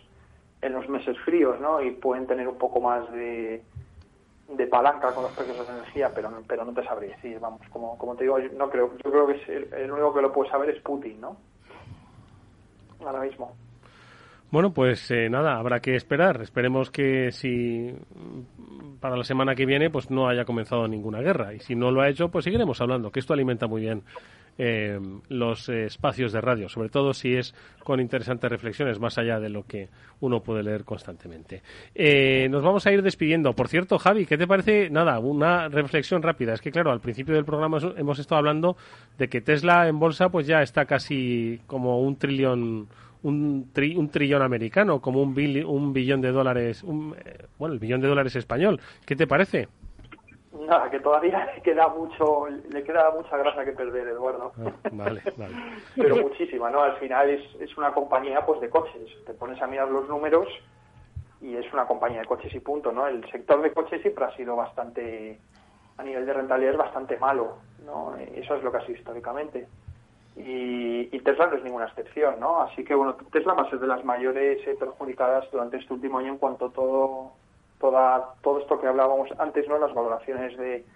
en 0.61 0.73
los 0.73 0.89
meses 0.89 1.17
fríos, 1.25 1.59
¿no? 1.61 1.83
Y 1.83 1.91
pueden 1.93 2.27
tener 2.27 2.47
un 2.47 2.59
poco 2.59 2.81
más 2.81 3.11
de, 3.13 3.63
de 4.49 4.67
palanca 4.67 5.13
con 5.13 5.25
los 5.25 5.33
precios 5.33 5.67
de 5.67 5.73
energía, 5.73 6.11
pero 6.15 6.31
pero 6.47 6.65
no 6.65 6.73
te 6.73 6.85
sabría 6.85 7.17
decir, 7.17 7.39
vamos, 7.41 7.61
como, 7.71 7.97
como 7.99 8.15
te 8.15 8.25
digo, 8.25 8.39
yo 8.39 8.49
no 8.57 8.69
creo, 8.69 8.93
yo 9.03 9.11
creo 9.11 9.27
que 9.27 9.35
es 9.35 9.49
el, 9.49 9.91
único 9.91 10.15
que 10.15 10.23
lo 10.23 10.33
puede 10.33 10.51
saber 10.51 10.71
es 10.71 10.83
Putin, 10.83 11.21
¿no? 11.21 11.37
Ahora 13.05 13.21
mismo. 13.21 13.55
Bueno, 14.51 14.73
pues 14.73 15.11
eh, 15.11 15.29
nada, 15.29 15.59
habrá 15.59 15.81
que 15.81 15.97
esperar. 15.97 16.41
Esperemos 16.41 16.91
que 16.91 17.33
si 17.33 17.93
para 19.01 19.17
la 19.17 19.25
semana 19.25 19.55
que 19.55 19.67
viene 19.67 19.91
pues 19.91 20.11
no 20.11 20.29
haya 20.29 20.45
comenzado 20.45 20.87
ninguna 20.87 21.21
guerra 21.21 21.55
y 21.55 21.61
si 21.61 21.75
no 21.75 21.91
lo 21.91 22.03
ha 22.03 22.09
hecho, 22.09 22.29
pues 22.29 22.45
seguiremos 22.45 22.81
hablando, 22.81 23.11
que 23.11 23.21
esto 23.21 23.33
alimenta 23.33 23.67
muy 23.67 23.83
bien 23.83 24.05
eh, 24.57 25.01
los 25.29 25.69
eh, 25.69 25.87
espacios 25.87 26.33
de 26.33 26.41
radio, 26.41 26.69
sobre 26.69 26.89
todo 26.89 27.13
si 27.13 27.35
es 27.35 27.55
con 27.83 28.01
interesantes 28.01 28.49
reflexiones 28.51 29.01
más 29.01 29.19
allá 29.19 29.41
de 29.41 29.49
lo 29.49 29.65
que 29.67 29.89
uno 30.21 30.41
puede 30.41 30.63
leer 30.63 30.85
constantemente. 30.85 31.63
Eh, 31.95 32.49
nos 32.51 32.63
vamos 32.63 32.87
a 32.87 32.93
ir 32.93 33.03
despidiendo. 33.03 33.53
Por 33.55 33.69
cierto, 33.69 33.99
Javi, 33.99 34.27
¿qué 34.27 34.39
te 34.39 34.47
parece? 34.47 34.91
Nada, 34.91 35.19
una 35.19 35.69
reflexión 35.69 36.23
rápida. 36.23 36.55
Es 36.55 36.61
que, 36.61 36.71
claro, 36.71 36.93
al 36.93 37.01
principio 37.01 37.35
del 37.35 37.45
programa 37.45 37.79
hemos 37.97 38.19
estado 38.19 38.39
hablando 38.39 38.77
de 39.19 39.29
que 39.29 39.41
Tesla 39.41 39.89
en 39.89 39.99
bolsa 39.99 40.29
pues 40.29 40.47
ya 40.47 40.63
está 40.63 40.85
casi 40.85 41.61
como 41.67 42.01
un 42.01 42.17
trillón. 42.17 42.89
Un, 43.25 43.71
un, 43.97 44.09
trillón 44.11 44.43
americano, 44.43 45.01
como 45.01 45.23
un, 45.23 45.31
un 45.65 45.93
billón 45.95 46.21
de 46.21 46.31
dólares, 46.31 46.83
un, 46.83 47.17
bueno, 47.59 47.73
el 47.73 47.81
billón 47.81 48.03
de 48.03 48.09
dólares 48.09 48.37
español. 48.37 48.79
¿Qué 49.07 49.17
te 49.17 49.27
parece? 49.27 49.69
Nada, 50.55 50.89
que 50.89 51.01
todavía 51.01 51.53
le 51.55 51.63
queda 51.63 51.89
mucho, 51.89 52.47
le 52.49 52.85
queda 52.85 53.11
mucha 53.11 53.37
grasa 53.37 53.65
que 53.65 53.73
perder, 53.73 54.09
Eduardo. 54.09 54.53
Ah, 54.59 54.73
vale, 54.93 55.21
vale. 55.37 55.55
Pero 55.97 56.17
muchísima, 56.17 56.71
¿no? 56.71 56.83
Al 56.83 56.97
final 56.97 57.29
es, 57.31 57.43
es 57.61 57.77
una 57.77 57.93
compañía 57.93 58.45
pues 58.47 58.61
de 58.61 58.71
coches. 58.71 59.11
Te 59.27 59.35
pones 59.35 59.61
a 59.61 59.67
mirar 59.67 59.89
los 59.89 60.09
números 60.09 60.49
y 61.41 61.57
es 61.57 61.71
una 61.73 61.87
compañía 61.87 62.21
de 62.21 62.27
coches 62.27 62.55
y 62.55 62.61
punto, 62.61 62.93
¿no? 62.93 63.07
El 63.07 63.29
sector 63.31 63.61
de 63.63 63.73
coches 63.73 64.01
siempre 64.01 64.25
ha 64.25 64.37
sido 64.37 64.55
bastante, 64.57 65.39
a 65.99 66.03
nivel 66.03 66.25
de 66.25 66.33
rentabilidad 66.33 66.73
es 66.73 66.79
bastante 66.79 67.19
malo, 67.19 67.59
¿no? 67.85 68.17
Eso 68.17 68.55
es 68.55 68.63
lo 68.63 68.71
que 68.71 68.79
ha 68.79 68.87
sido 68.87 68.99
históricamente. 68.99 69.67
Y, 70.37 71.15
y, 71.15 71.21
Tesla 71.21 71.47
no 71.47 71.57
es 71.57 71.63
ninguna 71.63 71.87
excepción, 71.87 72.41
¿no? 72.41 72.63
Así 72.63 72.83
que, 72.83 72.95
bueno, 72.95 73.15
Tesla 73.31 73.55
va 73.55 73.63
a 73.63 73.71
ser 73.71 73.79
de 73.79 73.87
las 73.87 74.05
mayores 74.05 74.67
eh, 74.67 74.75
perjudicadas 74.79 75.49
durante 75.53 75.77
este 75.77 75.95
último 75.95 76.19
año 76.19 76.33
en 76.33 76.39
cuanto 76.39 76.71
todo 76.71 77.33
toda, 77.85 78.35
todo 78.43 78.61
esto 78.61 78.81
que 78.81 78.87
hablábamos 78.87 79.29
antes, 79.39 79.69
¿no? 79.69 79.79
Las 79.79 79.93
valoraciones 79.93 80.57
de, 80.57 80.87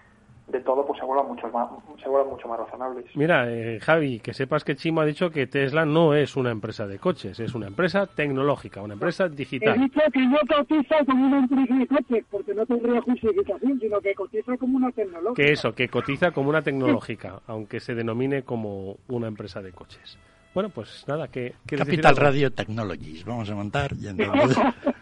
de 0.47 0.61
todo 0.61 0.87
pues 0.87 0.99
se 0.99 1.05
vuelvan 1.05 1.27
mucho 1.27 1.47
más 1.49 1.69
se 2.03 2.09
vuelvan 2.09 2.31
mucho 2.31 2.49
más 2.49 2.61
razonables. 2.61 3.05
Mira, 3.15 3.45
eh, 3.51 3.79
Javi, 3.79 4.21
que 4.21 4.33
sepas 4.33 4.65
que 4.65 4.75
Chimo 4.75 5.03
ha 5.03 5.05
dicho 5.05 5.29
que 5.29 5.47
Tesla 5.47 5.85
no 5.85 6.15
es 6.15 6.35
una 6.35 6.51
empresa 6.51 6.87
de 6.87 6.99
coches, 6.99 7.39
es 7.41 7.55
una 7.55 7.67
empresa 7.67 8.07
tecnológica, 8.07 8.81
una 8.81 8.95
empresa 8.95 9.29
digital. 9.29 9.77
He 9.77 9.81
dicho 9.81 10.01
que 10.11 10.21
no 10.21 10.39
cotiza 10.49 11.05
como 11.05 11.27
una 11.27 11.39
empresa 11.41 11.75
de 11.75 11.87
coches, 11.87 12.25
porque 12.31 12.55
no 12.55 12.65
tendría 12.65 13.03
justificación, 13.03 13.81
sino 13.81 14.01
que 14.01 14.15
cotiza 14.15 14.57
como 14.57 14.77
una 14.79 14.91
tecnológica. 14.93 15.43
Que 15.43 15.53
eso, 15.53 15.75
que 15.75 15.89
cotiza 15.89 16.31
como 16.31 16.49
una 16.49 16.63
tecnológica, 16.63 17.41
aunque 17.49 17.81
se 17.81 17.95
denomine 17.95 18.45
como 18.45 18.97
una 19.09 19.29
empresa 19.29 19.61
de 19.61 19.73
coches. 19.73 20.19
Bueno, 20.55 20.71
pues 20.71 21.05
nada, 21.07 21.29
que... 21.29 21.53
Capital 21.67 22.17
Radio 22.17 22.51
Technologies, 22.51 23.27
vamos 23.27 23.51
a 23.51 23.55
montar 23.55 23.93
y 24.01 24.09
entonces... 24.09 24.57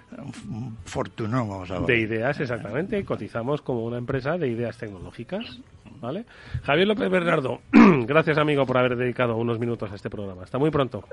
Fortuno, 0.85 1.47
vamos 1.47 1.71
a 1.71 1.79
ver. 1.79 1.87
De 1.87 1.99
ideas, 1.99 2.39
exactamente. 2.41 3.05
Cotizamos 3.05 3.63
como 3.63 3.85
una 3.85 3.99
empresa 3.99 4.39
de 4.39 4.49
ideas 4.49 4.77
tecnológicas. 4.79 5.61
¿Vale? 6.01 6.27
Javier 6.63 6.89
López 6.89 7.09
Bernardo, 7.11 7.61
gracias 7.73 8.37
amigo 8.37 8.67
por 8.67 8.77
haber 8.77 8.97
dedicado 8.97 9.37
unos 9.37 9.59
minutos 9.59 9.91
a 9.91 9.95
este 9.95 10.11
programa. 10.11 10.43
Hasta 10.43 10.59
muy 10.59 10.71
pronto. 10.71 11.05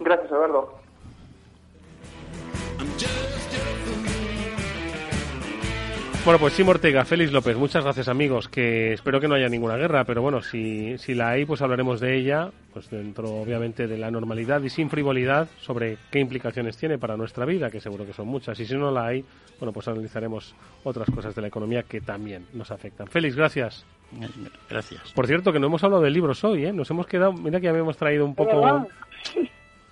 Gracias, 0.00 0.30
Eduardo. 0.30 0.80
Bueno, 6.24 6.38
pues 6.38 6.54
Sim 6.54 6.66
Ortega, 6.66 7.04
Félix 7.04 7.32
López, 7.32 7.54
muchas 7.54 7.84
gracias 7.84 8.08
amigos, 8.08 8.48
que 8.48 8.94
espero 8.94 9.20
que 9.20 9.28
no 9.28 9.34
haya 9.34 9.50
ninguna 9.50 9.76
guerra, 9.76 10.04
pero 10.04 10.22
bueno, 10.22 10.40
si, 10.40 10.96
si 10.96 11.12
la 11.12 11.28
hay, 11.28 11.44
pues 11.44 11.60
hablaremos 11.60 12.00
de 12.00 12.16
ella, 12.16 12.50
pues 12.72 12.88
dentro 12.88 13.30
obviamente 13.30 13.86
de 13.86 13.98
la 13.98 14.10
normalidad 14.10 14.62
y 14.62 14.70
sin 14.70 14.88
frivolidad 14.88 15.48
sobre 15.60 15.98
qué 16.10 16.20
implicaciones 16.20 16.78
tiene 16.78 16.96
para 16.96 17.18
nuestra 17.18 17.44
vida, 17.44 17.70
que 17.70 17.78
seguro 17.78 18.06
que 18.06 18.14
son 18.14 18.26
muchas, 18.26 18.58
y 18.58 18.64
si 18.64 18.74
no 18.74 18.90
la 18.90 19.04
hay, 19.04 19.22
bueno, 19.60 19.74
pues 19.74 19.86
analizaremos 19.86 20.54
otras 20.82 21.10
cosas 21.10 21.34
de 21.34 21.42
la 21.42 21.48
economía 21.48 21.82
que 21.82 22.00
también 22.00 22.46
nos 22.54 22.70
afectan. 22.70 23.06
Félix, 23.06 23.36
gracias. 23.36 23.84
Gracias. 24.70 25.12
Por 25.12 25.26
cierto, 25.26 25.52
que 25.52 25.58
no 25.58 25.66
hemos 25.66 25.84
hablado 25.84 26.02
de 26.02 26.10
libros 26.10 26.42
hoy, 26.42 26.64
¿eh? 26.64 26.72
Nos 26.72 26.88
hemos 26.90 27.06
quedado, 27.06 27.34
mira 27.34 27.60
que 27.60 27.64
ya 27.64 27.70
habíamos 27.70 27.98
traído 27.98 28.24
un 28.24 28.34
poco... 28.34 28.88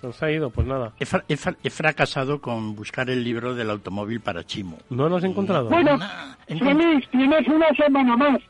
Nos 0.03 0.21
ha 0.21 0.29
ido, 0.29 0.49
pues 0.49 0.67
nada. 0.67 0.91
He, 0.99 1.69
fracasado 1.69 2.41
con 2.41 2.75
buscar 2.75 3.09
el 3.09 3.23
libro 3.23 3.55
del 3.55 3.69
automóvil 3.69 4.19
para 4.19 4.43
Chimo. 4.43 4.77
¿No 4.89 5.07
lo 5.07 5.15
has 5.15 5.23
encontrado? 5.23 5.69
Bueno, 5.69 5.97
Félix, 6.45 7.09
tienes 7.09 7.47
una 7.47 7.69
semana 7.69 8.17
más. 8.17 8.41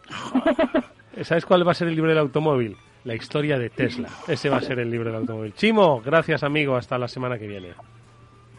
¿Sabes 1.22 1.46
cuál 1.46 1.66
va 1.66 1.72
a 1.72 1.76
ser 1.76 1.90
el 1.90 1.96
libro 1.96 2.10
del 2.10 2.18
automóvil? 2.18 2.76
La 3.04 3.14
historia 3.14 3.60
de 3.60 3.70
Tesla. 3.70 4.10
Ese 4.28 4.50
va 4.50 4.58
a 4.58 4.62
ser 4.62 4.80
el 4.80 4.90
libro 4.90 5.12
del 5.12 5.20
automóvil. 5.20 5.54
Chimo, 5.54 6.02
gracias 6.02 6.42
amigo. 6.42 6.76
Hasta 6.76 6.98
la 6.98 7.08
semana 7.08 7.38
que 7.38 7.48
viene. 7.48 7.74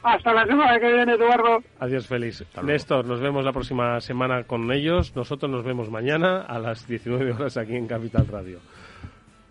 Hasta 0.05 0.33
la 0.33 0.47
semana 0.47 0.79
que 0.79 0.93
viene, 0.93 1.15
Eduardo. 1.15 1.65
Adiós, 1.81 2.07
Félix. 2.07 2.45
Néstor, 2.63 3.07
nos 3.07 3.21
vemos 3.21 3.45
la 3.45 3.53
próxima 3.53 4.01
semana 4.03 4.45
con 4.45 4.71
ellos. 4.71 5.17
Nosotros 5.17 5.51
nos 5.51 5.65
vemos 5.65 5.91
mañana 5.91 6.43
a 6.43 6.61
las 6.61 6.87
19 6.87 7.33
horas 7.33 7.57
aquí 7.57 7.75
en 7.75 7.89
Capital 7.89 8.29
Radio. 8.29 8.61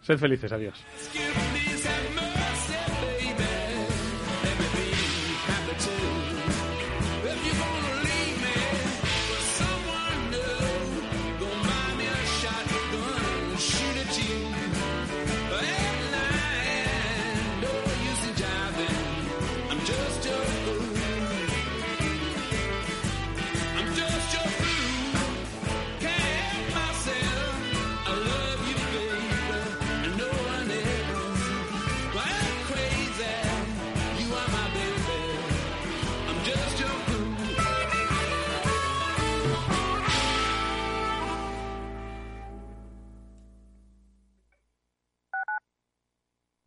Sed 0.02 0.18
felices, 0.18 0.52
adiós. 0.54 0.82